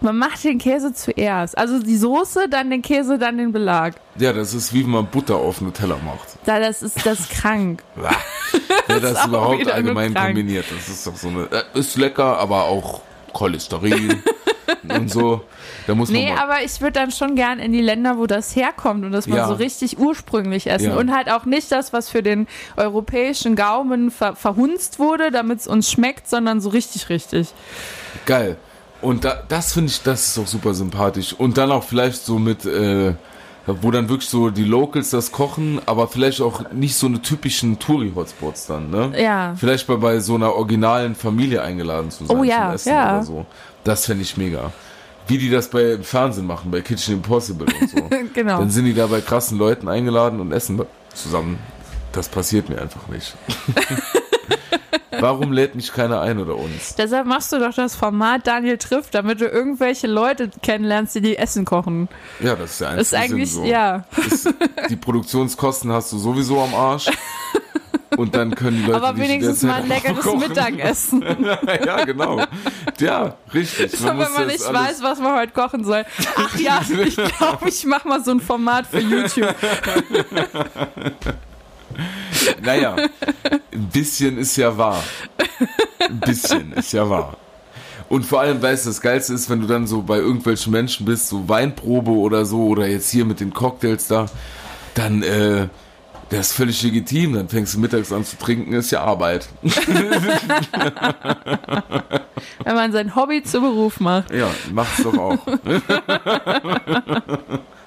[0.00, 1.56] Man macht den Käse zuerst.
[1.56, 3.94] Also die Soße, dann den Käse, dann den Belag.
[4.16, 6.28] Ja, das ist wie wenn man Butter auf Nutella macht.
[6.44, 7.82] Da, das ist das ist krank.
[8.86, 11.44] Wer das auch überhaupt allgemein kombiniert, das ist doch so eine.
[11.50, 13.00] Äh, ist lecker, aber auch
[13.34, 14.22] Cholesterin
[14.88, 15.42] und so.
[15.86, 16.38] Da muss man Nee, mal.
[16.42, 19.36] aber ich würde dann schon gern in die Länder, wo das herkommt und das man
[19.36, 19.48] Ja.
[19.48, 20.90] so richtig ursprünglich essen.
[20.92, 20.96] Ja.
[20.96, 25.66] Und halt auch nicht das, was für den europäischen Gaumen ver verhunzt wurde, damit es
[25.66, 27.48] uns schmeckt, sondern so richtig, richtig.
[28.24, 28.56] Geil.
[29.02, 31.34] Und da, das finde ich, das ist auch super sympathisch.
[31.34, 33.12] Und dann auch vielleicht so mit, äh,
[33.66, 37.78] wo dann wirklich so die Locals das kochen, aber vielleicht auch nicht so eine typischen
[37.78, 39.12] Touri-Hotspots dann, ne?
[39.20, 39.54] Ja.
[39.56, 43.16] Vielleicht mal bei so einer originalen Familie eingeladen zu sein Oh ja, zum Essen ja.
[43.16, 43.46] oder so.
[43.84, 44.72] Das fände ich mega.
[45.26, 47.96] Wie die das bei Fernsehen machen, bei Kitchen Impossible und so.
[48.34, 48.58] Genau.
[48.58, 50.82] Dann sind die da bei krassen Leuten eingeladen und essen
[51.14, 51.58] zusammen.
[52.12, 53.34] Das passiert mir einfach nicht.
[55.20, 56.94] Warum lädt mich keiner ein oder uns?
[56.96, 61.36] Deshalb machst du doch das Format Daniel trifft, damit du irgendwelche Leute kennenlernst, die die
[61.36, 62.08] Essen kochen.
[62.40, 63.68] Ja, das ist der Das ist eigentlich, Sinn so.
[63.70, 64.04] ja.
[64.30, 64.52] Ist,
[64.90, 67.10] die Produktionskosten hast du sowieso am Arsch.
[68.16, 70.38] Und dann können die Leute Aber nicht wenigstens mal ein leckeres kochen.
[70.38, 71.24] Mittagessen.
[71.84, 72.44] ja, genau.
[73.00, 73.92] Ja, richtig.
[74.04, 76.04] Wenn muss man das nicht alles- weiß, was man heute kochen soll.
[76.36, 79.52] Ach ja, ich glaube, ich mache mal so ein Format für YouTube.
[82.62, 82.96] Naja,
[83.72, 85.02] ein bisschen ist ja wahr.
[85.98, 87.36] Ein bisschen ist ja wahr.
[88.08, 91.06] Und vor allem, weißt du, das Geilste ist, wenn du dann so bei irgendwelchen Menschen
[91.06, 94.26] bist, so Weinprobe oder so, oder jetzt hier mit den Cocktails da,
[94.94, 95.68] dann, äh,
[96.30, 99.48] das ist völlig legitim, dann fängst du mittags an zu trinken, ist ja Arbeit.
[102.64, 104.32] Wenn man sein Hobby zu Beruf macht.
[104.32, 105.38] Ja, mach's doch auch.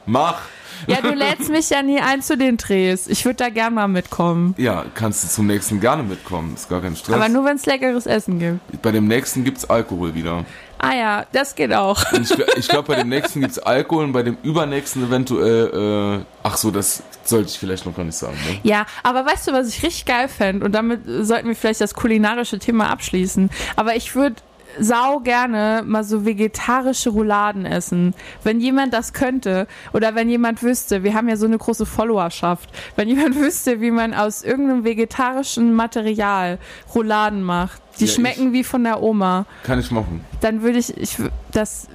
[0.05, 0.41] Mach!
[0.85, 3.07] Ja, du lädst mich ja nie ein zu den Drehs.
[3.07, 4.53] Ich würde da gern mal mitkommen.
[4.57, 7.15] Ja, kannst du zum nächsten gerne mitkommen, ist gar kein Stress.
[7.15, 8.81] Aber nur, wenn es leckeres Essen gibt.
[8.81, 10.45] bei dem nächsten gibt's Alkohol wieder.
[10.79, 12.03] Ah ja, das geht auch.
[12.11, 16.25] Und ich, ich glaube, bei dem nächsten gibt's Alkohol und bei dem übernächsten eventuell, äh,
[16.43, 18.59] ach so, das sollte ich vielleicht noch gar nicht sagen, ne?
[18.63, 20.65] Ja, aber weißt du, was ich richtig geil fände?
[20.65, 23.49] Und damit sollten wir vielleicht das kulinarische Thema abschließen.
[23.75, 24.35] Aber ich würde
[24.79, 28.13] sau gerne mal so vegetarische Rouladen essen.
[28.43, 32.69] Wenn jemand das könnte oder wenn jemand wüsste, wir haben ja so eine große Followerschaft,
[32.95, 36.59] wenn jemand wüsste, wie man aus irgendeinem vegetarischen Material
[36.93, 40.23] Rouladen macht, die Ja, schmecken wie von der Oma, Kann ich machen.
[40.41, 41.87] dann würde ich, ich, wü- das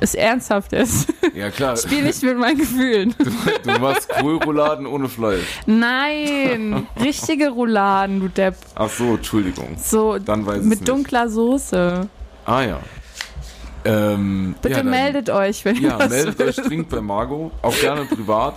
[0.00, 1.08] ist ernsthaft ist.
[1.34, 1.76] Ja, klar.
[1.76, 3.14] Spiel nicht mit meinen Gefühlen.
[3.18, 3.30] Du,
[3.72, 5.42] du machst Kohlrouladen ohne Fleisch.
[5.66, 8.56] Nein, richtige Rouladen, du Depp.
[8.74, 9.76] Ach so, Entschuldigung.
[9.82, 12.08] So Dann weiß mit dunkler Soße.
[12.46, 12.80] Ah ja.
[13.86, 17.52] Ähm, Bitte ja, dann- meldet euch, wenn Ja, ihr das meldet euch dringend bei Margot.
[17.60, 18.54] Auch gerne privat.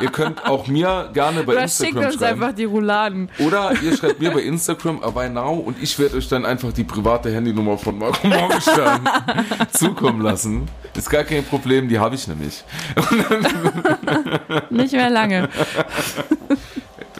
[0.00, 2.42] ihr könnt auch mir gerne bei Oder schickt Instagram uns schreiben.
[2.42, 3.30] einfach die Rouladen.
[3.38, 6.84] Oder ihr schreibt mir bei Instagram aber now und ich werde euch dann einfach die
[6.84, 9.08] private Handynummer von Marco Morgenstern
[9.72, 10.68] zukommen lassen.
[10.94, 12.62] Ist gar kein Problem, die habe ich nämlich.
[14.70, 15.48] Nicht mehr lange.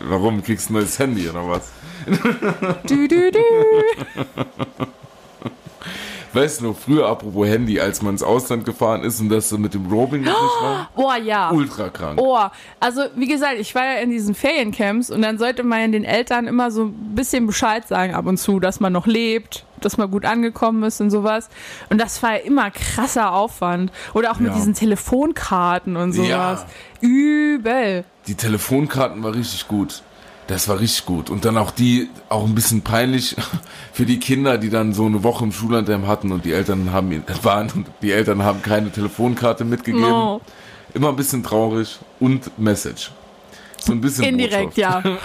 [0.01, 1.71] Warum kriegst du ein neues Handy oder was?
[2.87, 3.39] Du, du, du.
[6.37, 9.73] Weißt du noch, früher, apropos Handy, als man ins Ausland gefahren ist und das mit
[9.73, 10.91] dem Roaming noch nicht war?
[10.97, 11.51] Oh ja.
[11.51, 12.21] Ultra krank.
[12.21, 12.39] Oh,
[12.79, 16.47] also wie gesagt, ich war ja in diesen Feriencamps und dann sollte man den Eltern
[16.47, 20.11] immer so ein bisschen Bescheid sagen ab und zu, dass man noch lebt, dass man
[20.11, 21.49] gut angekommen ist und sowas.
[21.89, 23.91] Und das war ja immer krasser Aufwand.
[24.13, 24.57] Oder auch mit Ja.
[24.57, 26.29] diesen Telefonkarten und sowas.
[27.01, 27.09] Ja.
[27.09, 28.05] Übel.
[28.27, 30.03] Die Telefonkarten war richtig gut.
[30.47, 31.29] Das war richtig gut.
[31.29, 33.35] Und dann auch die, auch ein bisschen peinlich
[33.93, 37.11] für die Kinder, die dann so eine Woche im Schullandheim hatten und die Eltern haben
[37.13, 40.09] ihn, waren und die Eltern haben keine Telefonkarte mitgegeben.
[40.09, 40.41] No.
[40.95, 43.11] Immer ein bisschen traurig und Message.
[43.79, 45.05] So ein bisschen Indirekt, Botschaft.
[45.07, 45.19] ja.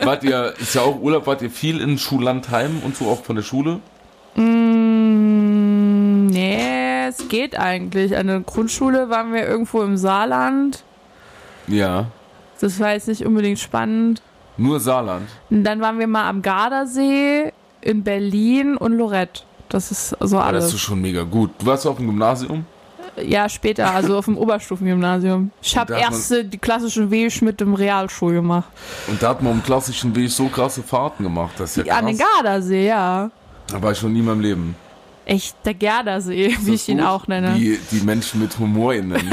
[0.06, 3.36] Wart ihr, ist ja auch Urlaub, wart ihr viel in Schullandheim und so auch von
[3.36, 3.80] der Schule?
[4.36, 8.16] Mm, nee, es geht eigentlich.
[8.16, 10.84] An der Grundschule waren wir irgendwo im Saarland.
[11.66, 12.06] Ja.
[12.60, 14.22] Das war jetzt nicht unbedingt spannend.
[14.56, 15.28] Nur Saarland.
[15.50, 19.42] Und dann waren wir mal am Gardasee, in Berlin und Lorette.
[19.68, 20.80] Das ist so Aber das ist alles.
[20.80, 21.50] schon mega gut.
[21.58, 22.64] Du warst auf dem Gymnasium?
[23.22, 24.36] Ja, später, also auf dem
[24.82, 25.50] Oberstufengymnasium.
[25.62, 28.68] Ich habe hat man- erste die klassischen Weg mit dem Realschul gemacht.
[29.06, 31.52] Und da hat man im klassischen Weg so krasse Fahrten gemacht.
[31.58, 32.26] Das ist ja An den krass.
[32.34, 33.30] Gardasee, ja.
[33.68, 34.76] Da war ich noch nie in meinem Leben.
[35.28, 37.06] Echt, der Gardasee, wie ich ihn gut?
[37.06, 37.54] auch nenne.
[37.56, 39.30] Wie die Menschen mit Humor ihn nennen.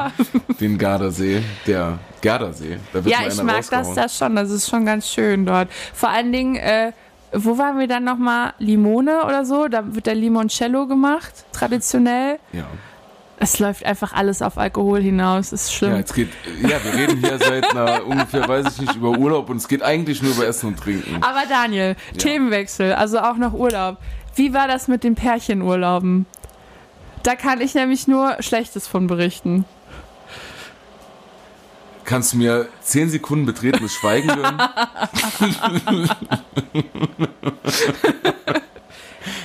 [0.58, 1.42] Den Gardasee.
[1.66, 2.78] Der Gardasee.
[2.94, 4.36] Da wird Ja, ich mag das, das schon.
[4.36, 5.68] Das ist schon ganz schön dort.
[5.92, 6.92] Vor allen Dingen, äh,
[7.34, 8.54] wo waren wir dann nochmal?
[8.58, 9.68] Limone oder so?
[9.68, 12.38] Da wird der Limoncello gemacht, traditionell.
[12.54, 12.64] Ja.
[13.36, 15.52] Es läuft einfach alles auf Alkohol hinaus.
[15.52, 15.96] Ist ja, schlimm.
[15.96, 16.30] jetzt geht,
[16.62, 19.82] ja, wir reden hier seit einer, ungefähr, weiß ich nicht, über Urlaub und es geht
[19.82, 21.22] eigentlich nur über Essen und Trinken.
[21.22, 23.98] Aber Daniel, Themenwechsel, also auch nach Urlaub.
[24.36, 26.26] Wie war das mit den Pärchenurlauben?
[27.22, 29.64] Da kann ich nämlich nur Schlechtes von berichten.
[32.04, 34.60] Kannst du mir zehn Sekunden betretenes Schweigen gönnen?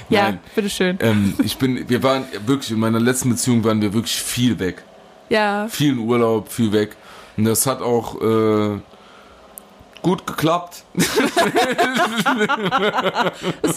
[0.09, 0.39] Ja, Nein.
[0.55, 0.97] bitteschön.
[1.01, 4.81] ähm, ich bin, wir waren wirklich, in meiner letzten Beziehung waren wir wirklich viel weg.
[5.29, 6.95] Ja, Viel in Urlaub, viel weg.
[7.37, 8.79] Und das hat auch äh,
[10.01, 10.83] gut geklappt.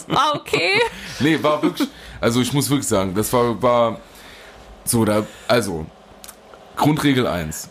[0.09, 0.81] ah, okay.
[1.20, 1.89] Nee, war wirklich,
[2.20, 4.01] also ich muss wirklich sagen, das war, war
[4.85, 5.87] so, da, also,
[6.77, 7.68] Grundregel 1.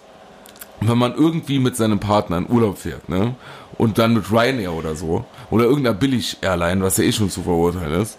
[0.81, 3.35] Wenn man irgendwie mit seinem Partner in Urlaub fährt, ne,
[3.77, 8.01] und dann mit Ryanair oder so, oder irgendeiner Billig-Airline, was ja eh schon zu verurteilen
[8.01, 8.17] ist,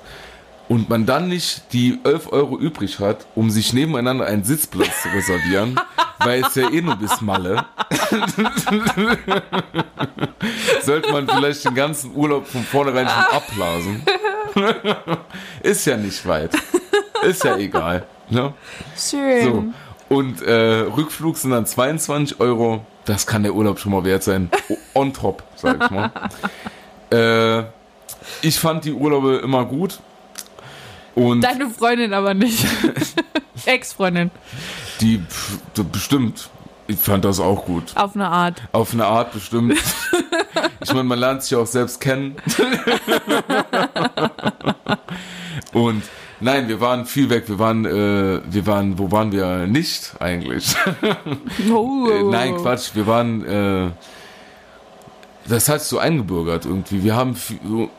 [0.73, 5.09] und man dann nicht die 11 Euro übrig hat, um sich nebeneinander einen Sitzplatz zu
[5.11, 5.79] reservieren,
[6.19, 7.67] weil es ja eh nur bis Malle,
[10.83, 14.03] sollte man vielleicht den ganzen Urlaub von vornherein schon abblasen.
[15.63, 16.53] Ist ja nicht weit.
[17.21, 18.07] Ist ja egal.
[18.31, 18.55] Ne?
[18.97, 19.45] Schön.
[20.09, 20.17] So.
[20.17, 22.87] Und äh, Rückflug sind dann 22 Euro.
[23.05, 24.51] Das kann der Urlaub schon mal wert sein.
[24.95, 26.11] On top, sag ich mal.
[27.11, 27.65] äh,
[28.41, 30.01] ich fand die Urlaube immer gut.
[31.15, 32.65] Und Deine Freundin aber nicht.
[33.67, 34.31] Ex-Freundin.
[35.01, 35.23] die
[35.93, 36.49] bestimmt.
[36.89, 37.93] Ich fand das auch gut.
[37.95, 38.61] Auf eine Art.
[38.73, 39.79] Auf eine Art bestimmt.
[40.83, 42.37] Ich meine, man lernt sich auch selbst kennen.
[45.73, 46.03] Und
[46.41, 47.45] nein, wir waren viel weg.
[47.49, 50.75] Wir waren, äh, wir waren, wo waren wir nicht eigentlich?
[51.73, 52.09] Oh.
[52.11, 53.91] Äh, Nein, Quatsch, wir waren, äh,
[55.49, 57.03] das hat sich so eingebürgert irgendwie.
[57.05, 57.37] Wir haben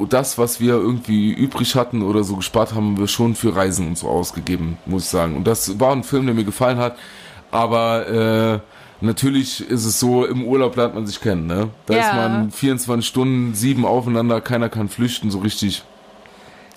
[0.09, 3.97] das, was wir irgendwie übrig hatten oder so gespart, haben wir schon für Reisen und
[3.97, 5.35] so ausgegeben, muss ich sagen.
[5.35, 6.97] Und das war ein Film, der mir gefallen hat.
[7.51, 8.59] Aber äh,
[9.05, 11.69] natürlich ist es so, im Urlaub lernt man sich kennen, ne?
[11.85, 11.99] Da Ja.
[12.01, 15.83] ist man 24 Stunden, sieben aufeinander, keiner kann flüchten, so richtig.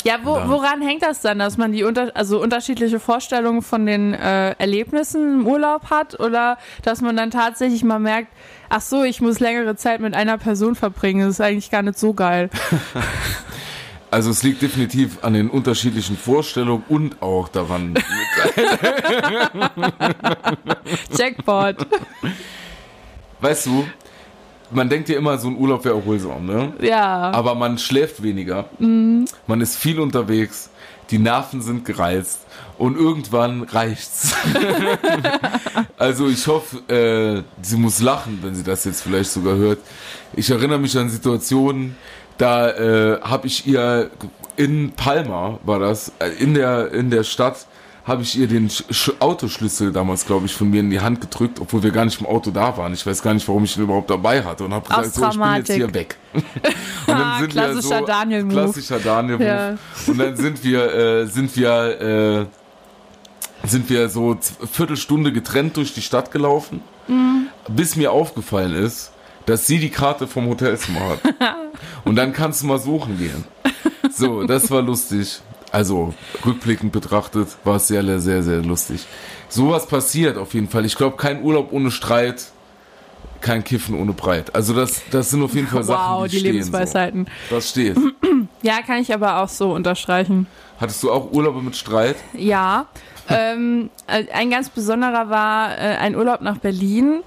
[0.04, 4.14] Ja, wo, woran hängt das dann, dass man die unter, also unterschiedliche Vorstellungen von den
[4.14, 8.28] äh, Erlebnissen im Urlaub hat oder dass man dann tatsächlich mal merkt,
[8.68, 11.98] ach so, ich muss längere Zeit mit einer Person verbringen, das ist eigentlich gar nicht
[11.98, 12.50] so geil.
[14.08, 17.94] Also es liegt definitiv an den unterschiedlichen Vorstellungen und auch daran,
[21.18, 21.76] Jackpot.
[23.40, 23.84] weißt du,
[24.70, 26.72] man denkt ja immer, so ein Urlaub wäre erholsam, ne?
[26.80, 27.30] Ja.
[27.32, 28.66] Aber man schläft weniger.
[28.78, 30.70] Man ist viel unterwegs.
[31.10, 32.46] Die Nerven sind gereizt.
[32.78, 34.34] Und irgendwann reicht's.
[35.98, 39.78] also ich hoffe, äh, sie muss lachen, wenn sie das jetzt vielleicht sogar hört.
[40.34, 41.96] Ich erinnere mich an Situationen,
[42.36, 44.10] da äh, habe ich ihr
[44.56, 47.66] in Palma war das, äh, in der in der Stadt
[48.06, 51.20] habe ich ihr den Sch Sch Autoschlüssel damals, glaube ich, von mir in die Hand
[51.20, 52.92] gedrückt, obwohl wir gar nicht im Auto da waren.
[52.94, 55.38] Ich weiß gar nicht, warum ich ihn überhaupt dabei hatte und habe gesagt, so, ich
[55.38, 56.16] bin jetzt hier weg.
[57.06, 58.54] Und Ah, klassischer Daniel-Move.
[58.54, 59.46] Klassischer Daniel Move.
[59.46, 59.78] Ja.
[60.06, 62.46] Und dann sind wir, äh, sind wir, äh,
[63.64, 67.46] sind wir so z- Viertelstunde getrennt durch die Stadt gelaufen, Mhm.
[67.68, 69.12] bis mir aufgefallen ist,
[69.46, 71.20] dass sie die Karte vom Hotelzimmer hat.
[72.04, 73.44] Und dann kannst du mal suchen gehen.
[74.12, 75.40] So, das war lustig.
[75.72, 79.04] Also, rückblickend betrachtet war es sehr, sehr, sehr, sehr lustig.
[79.48, 80.84] Sowas passiert auf jeden Fall.
[80.84, 82.46] Ich glaube, kein Urlaub ohne Streit,
[83.40, 84.54] kein Kiffen ohne Breit.
[84.54, 86.52] Also das, das sind auf jeden Fall Sachen, wow, die, die stehen.
[86.54, 87.26] Lebensweisheiten.
[87.50, 87.54] So.
[87.56, 87.96] Das steht.
[88.62, 90.46] Ja, kann ich aber auch so unterstreichen.
[90.80, 92.16] Hattest du auch Urlaube mit Streit?
[92.32, 92.86] Ja.
[93.28, 97.22] Ähm, äh, ein ganz besonderer war äh, ein Urlaub nach Berlin.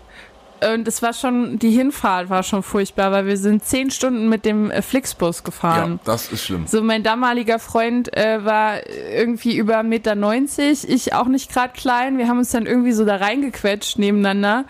[0.62, 4.44] Und es war schon, die Hinfahrt war schon furchtbar, weil wir sind zehn Stunden mit
[4.44, 6.00] dem äh, Flixbus gefahren.
[6.04, 6.68] Ja, das ist schlimm.
[6.68, 12.18] So, mein damaliger Freund äh, war irgendwie über 1,90 Meter, ich auch nicht gerade klein.
[12.18, 14.66] Wir haben uns dann irgendwie so da reingequetscht nebeneinander.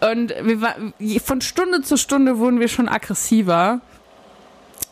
[0.00, 0.76] Und wir war,
[1.24, 3.80] von Stunde zu Stunde wurden wir schon aggressiver.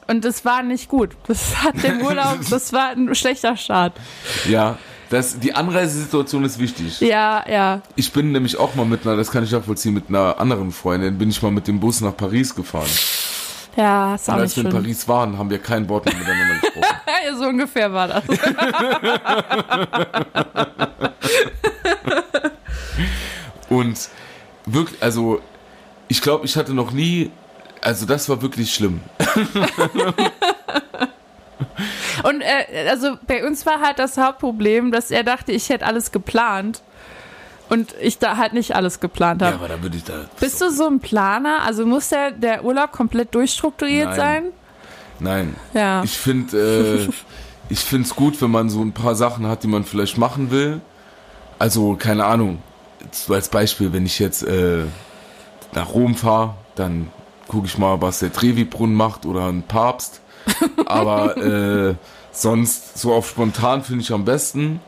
[0.08, 1.10] Und das war nicht gut.
[1.28, 3.92] Das hat dem Urlaub, das war ein schlechter Start.
[4.48, 4.78] Ja,
[5.12, 7.00] das, die Anreisesituation ist wichtig.
[7.00, 7.80] Ja, ja.
[7.96, 11.18] Ich bin nämlich auch mal mit einer, das kann ich nachvollziehen, mit einer anderen Freundin,
[11.18, 12.88] bin ich mal mit dem Bus nach Paris gefahren.
[13.76, 14.80] Ja, ist auch Und als wir in schön.
[14.80, 16.82] Paris waren, haben wir kein Wort mehr miteinander gesprochen.
[17.24, 18.24] Ja, so ungefähr war das.
[23.68, 24.08] Und
[24.66, 25.40] wirklich, also
[26.08, 27.30] ich glaube, ich hatte noch nie,
[27.80, 29.02] also das war wirklich schlimm.
[32.22, 36.12] Und äh, also bei uns war halt das Hauptproblem, dass er dachte, ich hätte alles
[36.12, 36.82] geplant.
[37.68, 39.56] Und ich da halt nicht alles geplant Ja, habe.
[39.56, 40.26] aber da würde ich da.
[40.40, 41.62] Bist du so ein Planer?
[41.64, 44.16] Also muss der, der Urlaub komplett durchstrukturiert Nein.
[44.16, 44.44] sein?
[45.20, 45.56] Nein.
[45.72, 46.02] Ja.
[46.04, 46.58] Ich finde,
[47.08, 47.08] äh,
[47.70, 50.50] ich finde es gut, wenn man so ein paar Sachen hat, die man vielleicht machen
[50.50, 50.80] will.
[51.58, 52.58] Also keine Ahnung.
[53.10, 54.84] So als Beispiel, wenn ich jetzt äh,
[55.74, 57.08] nach Rom fahre, dann
[57.48, 60.20] gucke ich mal, was der Trevi-Brunnen macht oder ein Papst.
[60.86, 61.94] Aber äh,
[62.32, 64.80] sonst so auf spontan finde ich am besten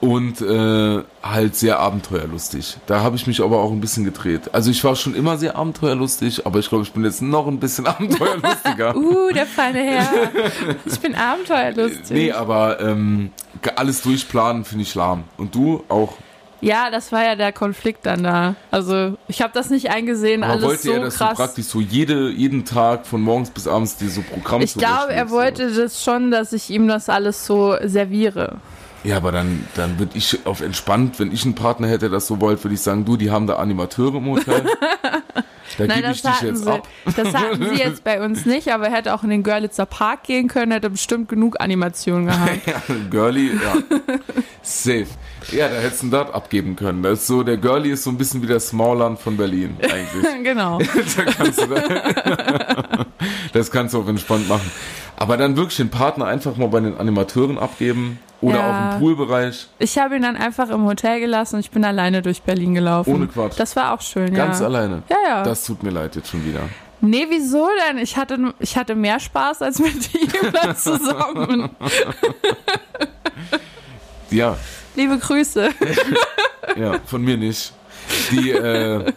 [0.00, 2.78] und äh, halt sehr abenteuerlustig.
[2.86, 4.50] Da habe ich mich aber auch ein bisschen gedreht.
[4.52, 7.58] Also ich war schon immer sehr abenteuerlustig, aber ich glaube, ich bin jetzt noch ein
[7.58, 8.96] bisschen abenteuerlustiger.
[8.96, 10.30] Uh, der feine Herr.
[10.84, 12.10] Ich bin abenteuerlustig.
[12.10, 13.32] Nee, aber ähm,
[13.74, 15.24] alles durchplanen finde ich lahm.
[15.36, 16.14] Und du auch?
[16.60, 18.54] Ja, das war ja der Konflikt dann da.
[18.70, 21.30] Also ich habe das nicht eingesehen, Aber alles wollte so er, dass krass.
[21.30, 25.12] du praktisch so jede, jeden Tag von morgens bis abends dir so Programm ich glaube,
[25.12, 28.56] er wollte das schon, dass ich ihm das alles so serviere.
[29.04, 32.26] Ja, aber dann, dann würde ich auf entspannt, wenn ich einen Partner hätte, der das
[32.26, 34.64] so wollte, würde ich sagen, du, die haben da Animateure im Hotel.
[35.76, 36.88] Da Nein, das dich hatten, jetzt sie, ab.
[37.14, 40.24] das hatten sie jetzt bei uns nicht, aber er hätte auch in den Görlitzer Park
[40.24, 42.66] gehen können, hätte bestimmt genug Animationen gehabt.
[42.66, 43.76] Ja, Girlie, ja.
[44.62, 45.06] Safe.
[45.50, 47.02] Ja, da hättest du einen Dart abgeben können.
[47.02, 50.24] Das ist so, der Girlie ist so ein bisschen wie der Smallland von Berlin, eigentlich.
[50.44, 50.78] genau.
[51.16, 53.04] da kannst du da,
[53.52, 54.70] das kannst du auch entspannt machen.
[55.16, 58.90] Aber dann wirklich den Partner einfach mal bei den Animateuren abgeben oder Ja.
[58.90, 59.66] auch im Poolbereich.
[59.78, 63.12] Ich habe ihn dann einfach im Hotel gelassen und ich bin alleine durch Berlin gelaufen.
[63.14, 63.54] Ohne Quatsch.
[63.58, 64.66] Das war auch schön, Ganz ja.
[64.66, 65.02] alleine.
[65.08, 65.42] Ja, ja.
[65.42, 66.60] Das tut mir leid jetzt schon wieder.
[67.00, 67.98] Nee, wieso denn?
[67.98, 70.28] Ich hatte, ich hatte mehr Spaß als mit ihm
[70.76, 71.70] zusammen.
[74.30, 74.56] Ja,
[74.98, 75.70] Liebe Grüße.
[76.76, 77.72] ja, von mir nicht.
[78.32, 79.12] Die, äh,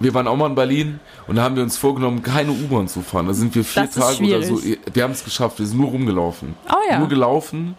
[0.00, 3.02] wir waren auch mal in Berlin und da haben wir uns vorgenommen, keine U-Bahn zu
[3.02, 3.26] fahren.
[3.26, 4.62] Da sind wir vier Das Tage oder so.
[4.62, 6.54] Wir haben es geschafft, wir sind nur rumgelaufen.
[6.70, 6.98] Oh ja.
[6.98, 7.76] Nur gelaufen.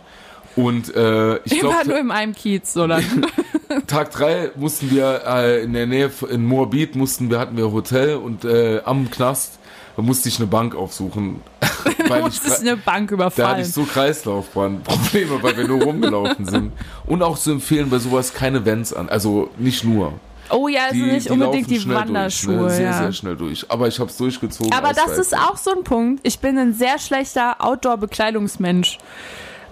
[0.55, 3.01] Und äh, ich war nur glaube, in einem Kiez, oder?
[3.87, 8.17] Tag drei mussten wir äh, in der Nähe in Moabit mussten wir hatten wir Hotel
[8.17, 9.56] und äh, am Knast
[10.05, 11.41] musste ich eine Bank aufsuchen,
[12.07, 13.61] weil ich, Musstest eine Bank da hatte überfallen.
[13.61, 16.73] ich so Kreislaufbahn-Probleme, weil wir nur rumgelaufen sind.
[17.05, 19.09] Und auch zu empfehlen, bei sowas keine Vans an.
[19.09, 20.13] Also nicht nur.
[20.49, 22.57] oh ja, also Die, nicht die unbedingt die Wanderschuhe.
[22.57, 22.75] Durch, ne?
[22.75, 22.97] Sehr, ja.
[22.99, 23.65] sehr schnell durch.
[23.69, 24.71] Aber ich habe es durchgezogen.
[24.73, 26.19] Aber das ist auch so ein Punkt.
[26.23, 28.99] Ich bin ein sehr schlechter Outdoor-Bekleidungsmensch.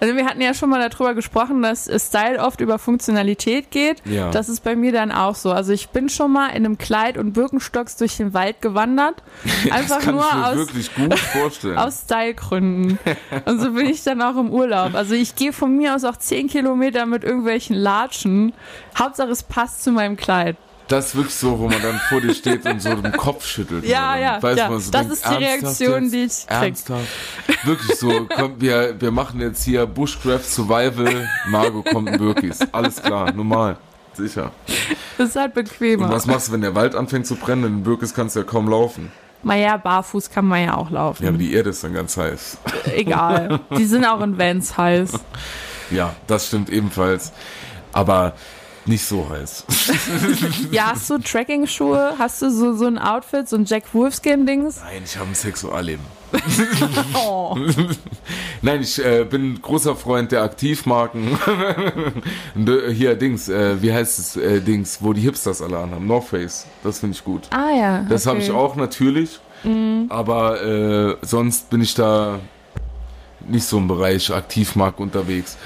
[0.00, 4.02] Also wir hatten ja schon mal darüber gesprochen, dass Style oft über Funktionalität geht.
[4.04, 4.30] Ja.
[4.30, 5.52] Das ist bei mir dann auch so.
[5.52, 9.22] Also ich bin schon mal in einem Kleid und Birkenstocks durch den Wald gewandert.
[9.70, 10.68] Einfach nur aus,
[11.76, 12.98] aus Stylegründen.
[13.44, 14.94] Und so bin ich dann auch im Urlaub.
[14.94, 18.52] Also ich gehe von mir aus auch 10 Kilometer mit irgendwelchen Latschen.
[18.98, 20.56] Hauptsache es passt zu meinem Kleid.
[20.88, 23.84] Das ist wirklich so, wo man dann vor dir steht und so den Kopf schüttelt.
[23.84, 24.68] Ja, Und ja, weiß ja.
[24.70, 26.12] man so Das denkt, ist die Reaktion, jetzt?
[26.12, 26.62] die ich krieg.
[26.62, 27.08] Ernsthaft?
[27.64, 32.60] Wirklich so, komm, wir, wir machen jetzt hier Bushcraft Survival, Margot kommt in Birkis.
[32.70, 33.78] Alles klar, normal.
[34.14, 34.52] Sicher.
[35.18, 36.08] Das ist halt Und bequemer.
[36.08, 37.64] was machst du, wenn der Wald anfängt zu brennen?
[37.64, 39.10] In Birkis kannst du ja kaum laufen.
[39.42, 41.22] Naja, barfuß kann man ja auch laufen.
[41.22, 42.58] Ja, aber die Erde ist dann ganz heiß.
[42.94, 43.60] Egal.
[43.76, 45.10] Die sind auch in Vans heiß.
[45.90, 47.32] Ja, das stimmt ebenfalls.
[47.92, 48.32] Aber
[48.86, 49.64] nicht so heiß.
[50.70, 52.14] Ja, hast du Trekking-Schuhe?
[52.18, 54.80] Hast du so, so ein Outfit, so ein Jack Wolfskin-Dings?
[54.82, 56.04] Nein, ich habe ein Sexualleben.
[57.14, 57.56] Oh.
[58.62, 61.38] Nein, ich äh, bin großer Freund der Aktivmarken.
[62.92, 66.06] Hier, Dings, äh, wie heißt es, äh, Dings, wo die Hipsters alle anhaben?
[66.06, 67.48] North Face, das finde ich gut.
[67.50, 68.02] Ah ja.
[68.08, 68.48] Das habe okay.
[68.48, 68.54] Mhm.
[68.54, 69.40] ich auch natürlich,
[70.08, 72.40] aber äh, sonst bin ich da
[73.48, 75.56] nicht so im Bereich Aktivmarken unterwegs.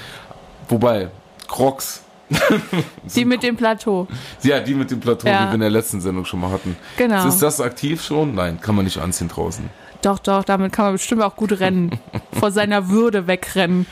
[0.69, 1.09] Wobei,
[1.47, 2.03] Crocs,
[3.15, 4.07] Die mit dem Plateau.
[4.43, 5.41] ja, die mit dem Plateau, Ja.
[5.45, 6.75] die wir in der letzten Sendung schon mal hatten.
[6.97, 7.27] Genau.
[7.27, 8.35] Ist das aktiv schon?
[8.35, 9.69] Nein, kann man nicht anziehen draußen.
[10.01, 11.99] Doch, doch, damit kann man bestimmt auch gut rennen.
[12.39, 13.85] Vor seiner Würde wegrennen.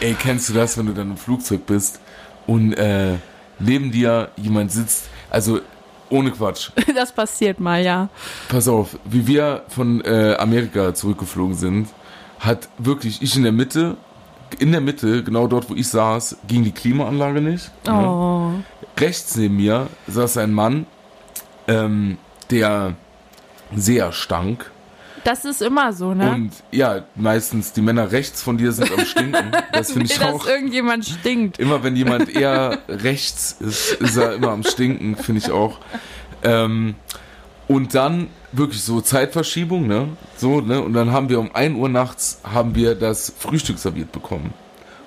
[0.00, 2.00] Ey, kennst du das, wenn du dann im Flugzeug bist
[2.46, 3.14] und äh,
[3.58, 5.06] neben dir jemand sitzt?
[5.30, 5.60] Also
[6.08, 6.70] ohne Quatsch.
[6.94, 8.08] Das passiert mal, ja.
[8.48, 11.88] Pass auf, wie wir von äh, Amerika zurückgeflogen sind,
[12.38, 13.96] hat wirklich ich in der Mitte,
[14.58, 17.70] in der Mitte, genau dort, wo ich saß, ging die Klimaanlage nicht.
[17.86, 18.00] Ja.
[18.00, 18.52] Oh.
[18.98, 20.86] Rechts neben mir saß ein Mann,
[21.68, 22.18] ähm,
[22.50, 22.94] der
[23.74, 24.70] sehr stank.
[25.24, 26.30] Das ist immer so, ne?
[26.30, 29.50] Und ja, meistens die Männer rechts von dir sind am Stinken.
[29.72, 30.46] Das finde ich Dass auch.
[30.46, 31.58] irgendjemand stinkt.
[31.58, 35.80] Immer wenn jemand eher rechts ist, ist er immer am Stinken, finde ich auch.
[36.44, 36.94] Ähm,
[37.66, 40.08] und dann wirklich so Zeitverschiebung, ne?
[40.36, 40.82] So, ne?
[40.82, 44.52] Und dann haben wir um 1 Uhr nachts haben wir das Frühstück serviert bekommen.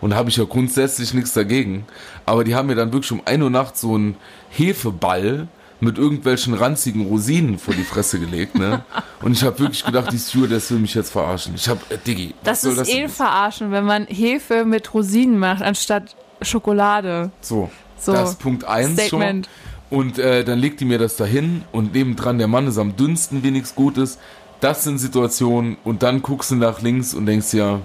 [0.02, 1.86] Und da habe ich ja grundsätzlich nichts dagegen.
[2.26, 4.16] Aber die haben mir dann wirklich um 1 Uhr nachts so einen
[4.50, 5.48] Hefeball
[5.82, 8.84] mit irgendwelchen ranzigen Rosinen vor die Fresse gelegt, ne?
[9.22, 11.54] Und ich habe wirklich gedacht, die Stewardess will mich jetzt verarschen.
[11.56, 13.10] Ich habe, äh, Diggi, Das soll ist das eh denn?
[13.10, 17.32] verarschen, wenn man Hefe mit Rosinen macht, anstatt Schokolade.
[17.42, 19.46] So, So, das ist Punkt 1 schon.
[19.90, 23.44] Und äh, dann legt die mir das dahin und nebendran der Mann ist am dünnsten,
[23.44, 24.20] wie nichts Gutes.
[24.60, 27.82] Das sind Situationen und dann guckst du nach links und denkst dir,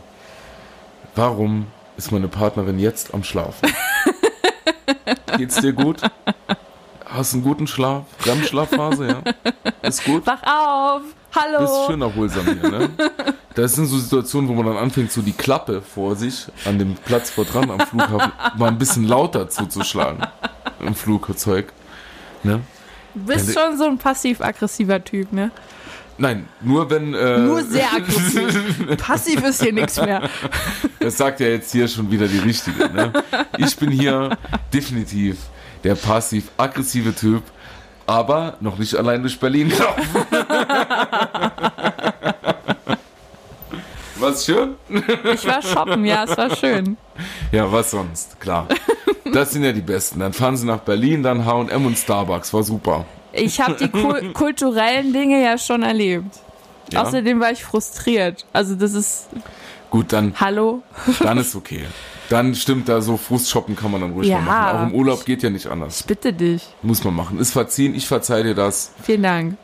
[1.15, 3.73] warum ist meine Partnerin jetzt am Schlafen?
[5.37, 6.01] Geht's dir gut?
[7.07, 8.05] Hast du einen guten Schlaf?
[8.25, 9.23] REM-Schlafphase, ja?
[9.83, 10.27] Ist gut?
[10.27, 11.03] Wach auf!
[11.35, 11.61] Hallo!
[11.61, 12.91] Bist schön erholsam hier, ne?
[13.55, 16.97] Das sind so Situationen, wo man dann anfängt, so die Klappe vor sich an dem
[16.97, 20.27] Platz vor dran am Flughafen mal ein bisschen lauter zuzuschlagen.
[20.81, 21.73] Im Flugzeug.
[22.45, 22.61] Ne?
[23.15, 25.51] Du bist schon so ein passiv-aggressiver Typ, ne?
[26.17, 27.13] Nein, nur wenn.
[27.13, 28.97] Äh, Nur sehr aggressiv.
[28.99, 30.23] Passiv ist hier nichts mehr.
[31.01, 32.89] Das sagt ja jetzt hier schon wieder die Richtige.
[32.89, 33.13] Ne?
[33.59, 34.31] Ich bin hier
[34.73, 35.39] definitiv
[35.83, 37.43] der passiv-aggressive Typ,
[38.07, 40.07] aber noch nicht allein durch Berlin gelaufen.
[44.17, 44.77] Was schön?
[45.35, 46.97] Ich war shoppen, ja, es war schön.
[47.53, 48.41] Ja, was sonst?
[48.41, 48.67] Klar.
[49.33, 50.21] Das sind ja die Besten.
[50.21, 52.53] Dann fahren sie nach Berlin, dann H&M und Starbucks.
[52.53, 53.05] War super.
[53.33, 56.39] Ich habe die kul kulturellen Dinge ja schon erlebt.
[56.93, 57.03] Ja?
[57.03, 58.45] Außerdem war ich frustriert.
[58.53, 59.29] Also das ist,
[59.91, 60.83] Gut, dann, hallo?
[61.21, 61.85] dann ist okay.
[62.29, 64.39] Dann stimmt da so, Frustshoppen kann man dann ruhig Ja.
[64.41, 64.79] mal machen.
[64.79, 66.03] Auch im Urlaub geht ja nicht anders.
[66.03, 66.67] Bitte dich.
[66.83, 67.39] Muss man machen.
[67.39, 68.93] Ist verziehen, ich verzeih dir das.
[69.03, 69.57] Vielen Dank.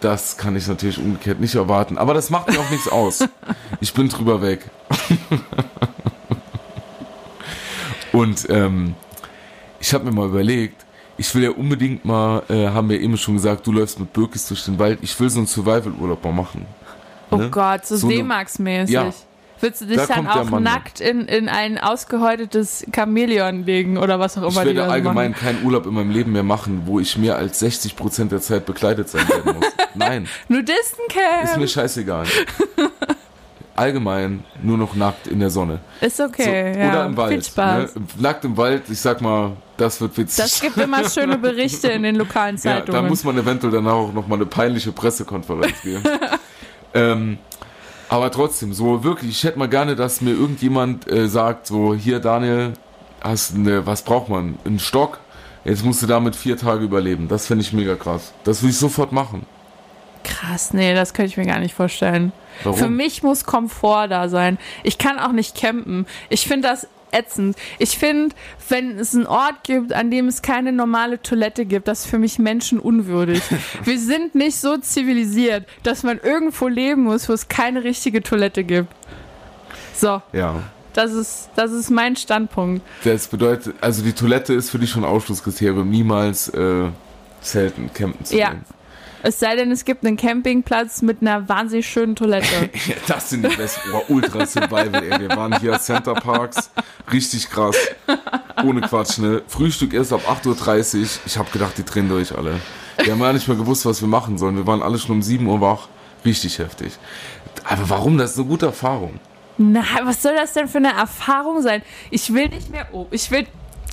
[0.00, 1.96] Das kann ich natürlich umgekehrt nicht erwarten.
[1.98, 3.24] Aber das macht mir auch nichts aus.
[3.80, 4.70] Ich bin drüber weg.
[8.14, 8.94] Und ähm,
[9.80, 10.84] ich habe mir mal überlegt,
[11.16, 14.48] ich will ja unbedingt mal, äh, haben wir eben schon gesagt, du läufst mit Birkis
[14.48, 14.98] durch den Wald.
[15.02, 16.66] Ich will so einen Survival-Urlaub mal machen.
[17.30, 17.50] Oh Ne?
[17.50, 18.94] Gott, so, So D-Max-mäßig.
[18.94, 19.12] Ja.
[19.60, 24.36] Willst du dich Da dann auch nackt in, in ein ausgehäutetes Chamäleon legen oder was
[24.36, 25.40] auch immer Ich werde allgemein machen?
[25.42, 29.08] keinen Urlaub in meinem Leben mehr machen, wo ich mehr als 60% der Zeit bekleidet
[29.08, 29.66] sein werden muss.
[29.94, 31.56] Nein, ist Nudistencamp!
[31.56, 32.26] mir scheißegal.
[33.76, 35.80] Allgemein nur noch nackt in der Sonne.
[36.00, 36.90] Ist okay, So, ja.
[36.90, 37.32] Oder im Wald.
[37.32, 37.96] Viel Spaß.
[37.96, 38.02] Ne?
[38.18, 40.44] Nackt im Wald, ich sag mal, das wird witzig.
[40.44, 43.02] Das gibt immer schöne Berichte in den lokalen ja, Zeitungen.
[43.02, 46.04] da muss man eventuell danach auch nochmal eine peinliche Pressekonferenz geben.
[46.94, 47.38] ähm,
[48.08, 52.20] aber trotzdem, so wirklich, ich hätte mal gerne, dass mir irgendjemand äh, sagt, so, hier
[52.20, 52.74] Daniel,
[53.20, 54.58] hast eine, was braucht man?
[54.64, 55.18] Einen Stock?
[55.64, 57.26] Jetzt musst du damit vier Tage überleben.
[57.26, 58.32] Das finde ich mega krass.
[58.44, 59.46] Das will ich sofort machen.
[60.24, 62.32] Krass, nee, das könnte ich mir gar nicht vorstellen.
[62.64, 62.78] Warum?
[62.78, 64.58] Für mich muss Komfort da sein.
[64.82, 66.06] Ich kann auch nicht campen.
[66.28, 67.56] Ich finde das ätzend.
[67.78, 68.34] Ich finde,
[68.68, 72.18] wenn es einen Ort gibt, an dem es keine normale Toilette gibt, das ist für
[72.18, 73.40] mich menschenunwürdig.
[73.84, 78.64] Wir sind nicht so zivilisiert, dass man irgendwo leben muss, wo es keine richtige Toilette
[78.64, 78.88] gibt.
[79.94, 80.56] So, Ja.
[80.92, 82.82] das ist, das ist mein Standpunkt.
[83.04, 86.88] Das bedeutet, also die Toilette ist für dich schon Ausschlusskriterium, niemals äh,
[87.40, 88.50] selten campen zu Ja.
[88.50, 88.64] gehen.
[89.26, 92.68] Es sei denn, es gibt einen Campingplatz mit einer wahnsinnig schönen Toilette.
[92.86, 93.88] Ja, das sind die besten.
[93.94, 95.18] Oh, Ultra Survival, ey.
[95.18, 96.70] Wir waren hier Center Parks.
[97.10, 97.74] Richtig krass.
[98.62, 99.40] Ohne Quatsch, ne?
[99.48, 101.06] Frühstück erst ab 8.30 Uhr.
[101.24, 102.60] Ich habe gedacht, die drehen durch alle.
[103.02, 104.56] Wir haben ja nicht mehr gewusst, was wir machen sollen.
[104.56, 105.88] Wir waren alle schon um 7 Uhr wach.
[106.26, 106.92] Richtig heftig.
[107.64, 108.18] Aber warum?
[108.18, 109.20] Das ist eine gute Erfahrung.
[109.56, 111.80] Na, was soll das denn für eine Erfahrung sein?
[112.10, 112.88] Ich will nicht mehr.
[112.92, 113.46] Oh, ich will.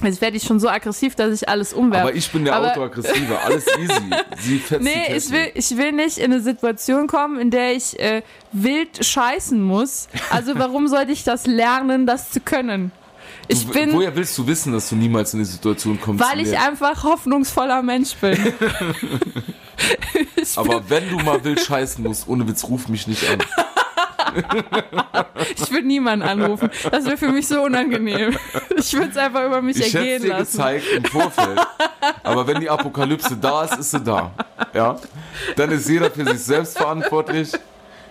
[0.04, 2.08] Jetzt werde ich schon so aggressiv, dass ich alles umwerfe.
[2.08, 3.40] Aber ich bin der Aber- Autoaggressive.
[3.40, 3.94] Alles easy.
[4.40, 8.00] Sie fetzt Nee, ich will, ich will nicht in eine Situation kommen, in der ich
[8.00, 8.22] äh,
[8.52, 10.08] wild scheißen muss.
[10.30, 12.92] Also warum sollte ich das lernen, das zu können?
[13.48, 16.24] Ich Du- bin, Woher willst du wissen, dass du niemals in die Situation kommst?
[16.24, 18.38] weil ich einfach hoffnungsvoller Mensch bin.
[20.56, 23.40] Aber wenn du mal wild scheißen musst, ohne Witz, ruf mich nicht an.
[25.56, 26.70] ich würde niemanden anrufen.
[26.92, 28.38] Das wäre für mich so unangenehm.
[28.78, 30.52] Ich würde es einfach über mich Ich hätte es ergehen dir lassen.
[30.58, 31.60] gezeigt im Vorfeld.
[32.24, 34.32] Aber wenn die Apokalypse da ist, ist sie da.
[34.74, 34.98] Ja?
[35.56, 37.52] Dann ist jeder für sich selbst verantwortlich.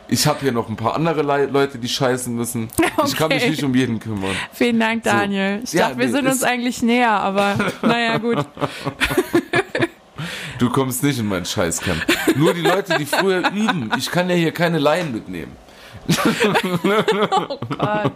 [0.09, 2.69] Ich habe hier noch ein paar andere Le Leute, die scheißen müssen.
[3.07, 3.51] Ich kann mich Okay.
[3.51, 4.35] nicht um jeden kümmern.
[4.53, 5.61] Vielen Dank, Daniel.
[5.63, 8.45] Ich Ja, dachte, wir nee, sind uns eigentlich näher, aber naja, gut.
[10.59, 12.05] Du kommst nicht in mein Scheißcamp.
[12.37, 13.91] Nur die Leute, die früher üben.
[13.97, 15.57] Ich kann ja hier keine Laien mitnehmen.
[16.17, 18.13] Gott.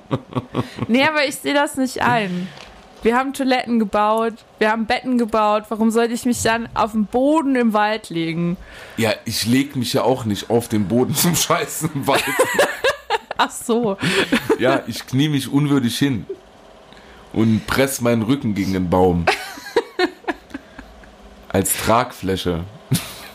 [0.88, 2.49] Nee, aber ich sehe das nicht ein.
[3.05, 5.64] Wir haben Toiletten gebaut, wir haben Betten gebaut.
[5.68, 8.57] Warum sollte ich mich dann auf den Boden im Wald legen?
[8.97, 12.24] Ja, ich leg mich ja auch nicht auf den Boden zum Scheißen im Wald.
[13.36, 13.99] Ach so.
[14.59, 16.24] Ja, ich knie mich unwürdig hin
[17.34, 19.26] und press meinen Rücken gegen den Baum.
[21.51, 22.64] Als Tragfläche.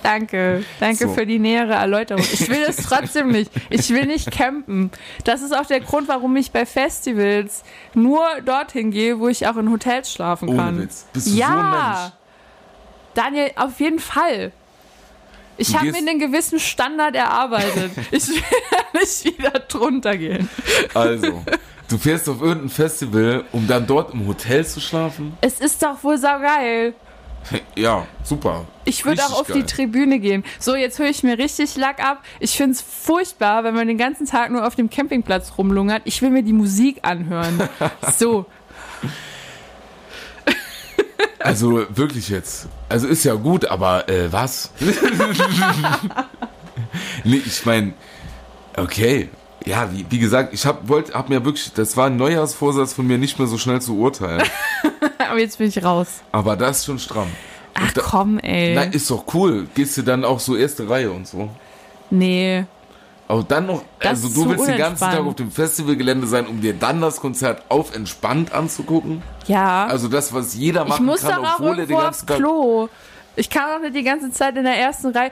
[0.03, 0.63] Danke.
[0.79, 1.13] Danke So.
[1.13, 2.23] für die nähere Erläuterung.
[2.23, 3.51] Ich will es trotzdem nicht.
[3.69, 4.91] Ich will nicht campen.
[5.25, 9.57] Das ist auch der Grund, warum ich bei Festivals nur dorthin gehe, wo ich auch
[9.57, 10.79] in Hotels schlafen Ohne kann.
[10.79, 11.05] Witz.
[11.13, 11.49] Bist du so ein ja.
[11.99, 12.13] Mensch?
[13.13, 14.51] Daniel, auf jeden Fall.
[15.57, 17.91] Ich habe mir einen gewissen Standard erarbeitet.
[18.11, 18.41] Ich will
[18.93, 20.47] nicht wieder drunter gehen.
[20.93, 21.43] Also,
[21.89, 25.37] du fährst auf irgendein Festival, um dann dort im Hotel zu schlafen?
[25.41, 26.93] Es ist doch wohl saugeil.
[27.75, 28.65] Ja, super.
[28.85, 29.57] Ich würde auch auf geil.
[29.57, 30.43] die Tribüne gehen.
[30.59, 32.23] So, jetzt höre ich mir richtig Lack ab.
[32.39, 36.01] Ich finde es furchtbar, wenn man den ganzen Tag nur auf dem Campingplatz rumlungert.
[36.05, 37.61] Ich will mir die Musik anhören.
[38.17, 38.45] So,
[41.39, 42.67] Also wirklich jetzt.
[42.89, 44.71] Also ist ja gut, aber äh, was?
[47.23, 47.93] nee, ich meine,
[48.75, 49.29] okay.
[49.65, 53.05] Ja, wie, wie gesagt, ich hab, wollt, hab mir wirklich, das war ein Neujahrsvorsatz von
[53.07, 54.43] mir, nicht mehr so schnell zu urteilen.
[55.29, 56.21] aber jetzt bin ich raus.
[56.31, 57.27] Aber das ist schon stramm.
[57.73, 58.75] Ach da- komm, ey.
[58.75, 59.67] Nein, ist doch cool.
[59.73, 61.49] Gehst du dann auch so erste Reihe und so.
[62.09, 62.65] nee.
[63.27, 65.03] Aber dann noch, Das also du willst den ganzen.
[65.03, 69.21] Tag auf dem Festivalgelände sein, um dir dann das Konzert auf entspannt anzugucken?
[69.45, 69.85] Ja.
[69.85, 72.37] Also das, was jeder ich machen muss kann, obwohl er den ganzen Tag...
[72.37, 72.89] Klo.
[73.35, 75.31] Ich kann auch nicht die ganze Zeit in der ersten Reihe.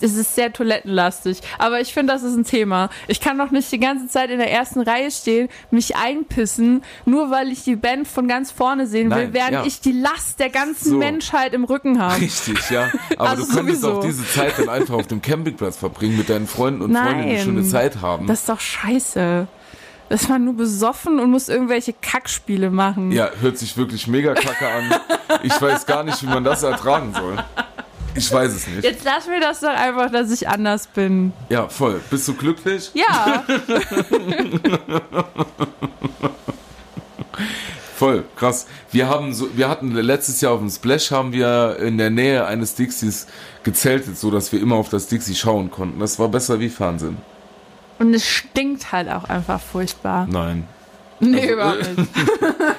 [0.00, 2.88] Es ist sehr toilettenlastig, aber ich finde, das ist ein Thema.
[3.08, 7.30] Ich kann doch nicht die ganze Zeit in der ersten Reihe stehen, mich einpissen, nur
[7.30, 9.64] weil ich die Band von ganz vorne sehen will, Nein, während ja.
[9.64, 10.96] ich die Last der ganzen So.
[10.98, 12.20] Menschheit im Rücken habe.
[12.20, 12.90] Richtig, ja.
[13.16, 13.98] Aber Also du könntest sowieso.
[13.98, 17.34] auch diese Zeit dann einfach auf dem Campingplatz verbringen mit deinen Freunden und Freundinnen, die
[17.34, 17.44] Nein.
[17.44, 18.26] schon eine Zeit haben.
[18.26, 19.46] Das ist doch scheiße.
[20.10, 23.12] Ist man nur besoffen und muss irgendwelche Kackspiele machen.
[23.12, 24.94] ja, hört sich wirklich mega kacke an.
[25.42, 27.36] Ich weiß gar nicht, wie man das ertragen soll.
[28.14, 28.84] Ich weiß es nicht.
[28.84, 31.32] Jetzt lass mir das doch einfach, dass ich anders bin.
[31.50, 32.00] Ja, voll.
[32.10, 32.90] Bist du glücklich?
[32.94, 33.44] Ja,
[37.96, 38.66] Voll, krass.
[38.92, 42.46] Wir haben so, wir hatten letztes Jahr auf dem Splash haben wir in der Nähe
[42.46, 43.26] eines Dixies
[43.64, 45.98] gezeltet, so dass wir immer auf das Dixie schauen konnten.
[45.98, 47.16] Das war besser wie Fernsehen.
[47.98, 50.26] Und es stinkt halt auch einfach furchtbar.
[50.30, 50.66] Nein.
[51.20, 52.10] Nee, überhaupt nicht.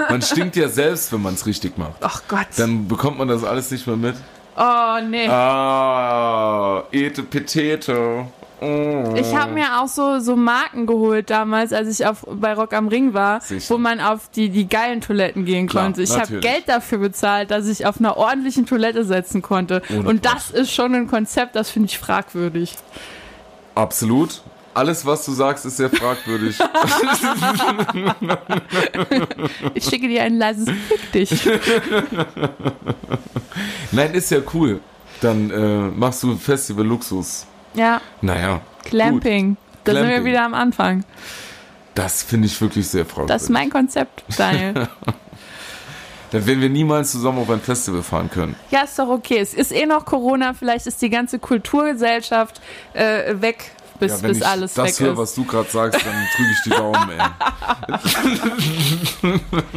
[0.10, 1.96] Man stinkt ja selbst, wenn man es richtig macht.
[2.02, 2.48] Ach Gott.
[2.58, 4.16] Dann bekommt man das alles nicht mehr mit.
[4.56, 5.28] Oh, nee.
[5.28, 8.26] Ah, ete Petete.
[8.62, 9.14] Oh.
[9.16, 12.90] Ich habe mir auch so, so Marken geholt damals, als ich auf, bei Rock am
[12.90, 13.74] Ring war, Sicher.
[13.74, 16.02] wo man auf die, die geilen Toiletten gehen Klar, konnte.
[16.02, 16.40] Ich habe.
[16.42, 19.82] Geld dafür bezahlt, dass ich auf einer ordentlichen Toilette setzen konnte.
[19.90, 20.34] Ohne Und Quatsch.
[20.34, 22.76] das ist schon ein Konzept, das finde ich fragwürdig.
[23.76, 24.42] Absolut.
[24.74, 26.58] Alles, was du sagst, ist sehr fragwürdig.
[29.74, 31.50] Ich schicke dir ein leises Fick dich.
[33.92, 34.80] Nein, ist ja cool.
[35.22, 37.46] Dann äh, machst du Festival Luxus.
[37.74, 38.62] Ja, Naja.
[38.86, 39.58] Clamping.
[39.84, 41.04] Da sind wir wieder am Anfang.
[41.96, 43.34] Das finde ich wirklich sehr fragwürdig.
[43.34, 44.88] Das ist mein Konzept, Daniel.
[46.32, 48.56] Dann werden wir niemals zusammen auf ein Festival fahren können.
[48.70, 49.40] ja, ist doch okay.
[49.40, 52.62] Es ist eh noch Corona, vielleicht ist die ganze Kulturgesellschaft
[52.94, 55.18] äh, weg, bis, ja, wenn bis ich alles das weg höre, ist.
[55.20, 57.20] was du gerade sagst, dann drücke ich die Daumen, ey.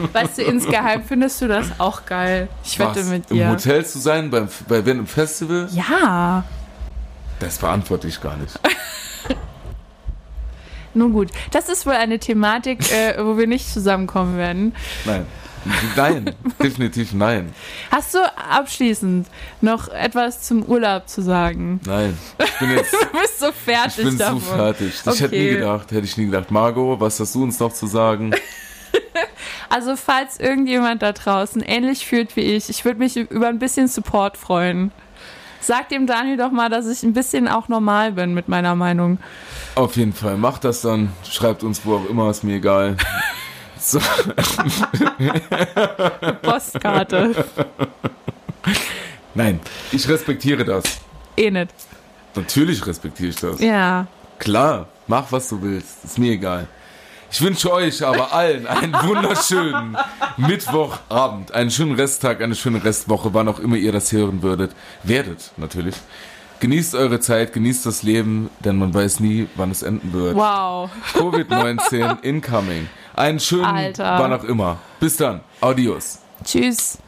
[0.12, 2.48] Weißt du, insgeheim findest du das auch geil.
[2.64, 3.06] Ich wette Was?
[3.06, 3.50] mit Im dir.
[3.50, 5.68] Hotel zu sein, beim, bei wenn im Festival?
[5.72, 6.44] Ja,
[7.40, 8.58] Das beantworte ich gar nicht.
[10.94, 11.30] nun gut.
[11.50, 14.74] Das ist wohl eine Thematik, äh, wo wir nicht zusammenkommen werden.
[15.04, 15.26] Nein.
[15.96, 17.54] Nein, definitiv nein.
[17.90, 18.18] Hast du
[18.50, 19.26] abschließend
[19.60, 21.80] noch etwas zum Urlaub zu sagen?
[21.86, 22.16] Nein.
[22.42, 24.40] Ich bin jetzt Du bist so fertig ich bin davon.
[24.40, 24.94] zu fertig.
[25.06, 25.54] Ich hätte nie Okay.
[25.54, 26.50] gedacht, hätte ich nie gedacht.
[26.50, 28.32] Margot, was hast du uns noch zu sagen?
[29.68, 33.88] Also falls irgendjemand da draußen ähnlich fühlt wie ich, ich würde mich über ein bisschen
[33.88, 34.92] Support freuen.
[35.62, 39.16] Sag dem Daniel doch mal, dass ich ein bisschen auch normal bin mit meiner Meinung.
[39.74, 41.10] Auf jeden Fall, macht das dann.
[41.26, 42.96] Schreibt uns wo auch immer, ist mir egal.
[43.84, 43.98] So,
[46.42, 47.44] Postkarte.
[49.34, 49.60] nein,
[49.90, 50.84] ich respektiere das.
[51.36, 51.72] eh nicht.
[52.34, 53.60] Natürlich respektiere ich das.
[53.60, 54.06] Ja.
[54.38, 56.66] Klar, mach was du willst, ist mir egal.
[57.30, 59.96] Ich wünsche euch aber allen einen wunderschönen
[60.36, 64.72] Mittwochabend, einen schönen Resttag, eine schöne Restwoche, wann auch immer ihr das hören würdet.
[65.02, 65.94] Werdet, natürlich.
[66.60, 70.36] Genießt eure Zeit, genießt das Leben, denn man weiß nie, wann es enden wird.
[70.36, 70.90] Wow.
[71.14, 72.88] Covid-19 incoming.
[73.14, 74.18] Einen schönen, Alter.
[74.18, 74.78] wann auch immer.
[75.00, 75.40] Bis dann.
[75.60, 76.18] Adios.
[76.44, 76.98] Tschüss.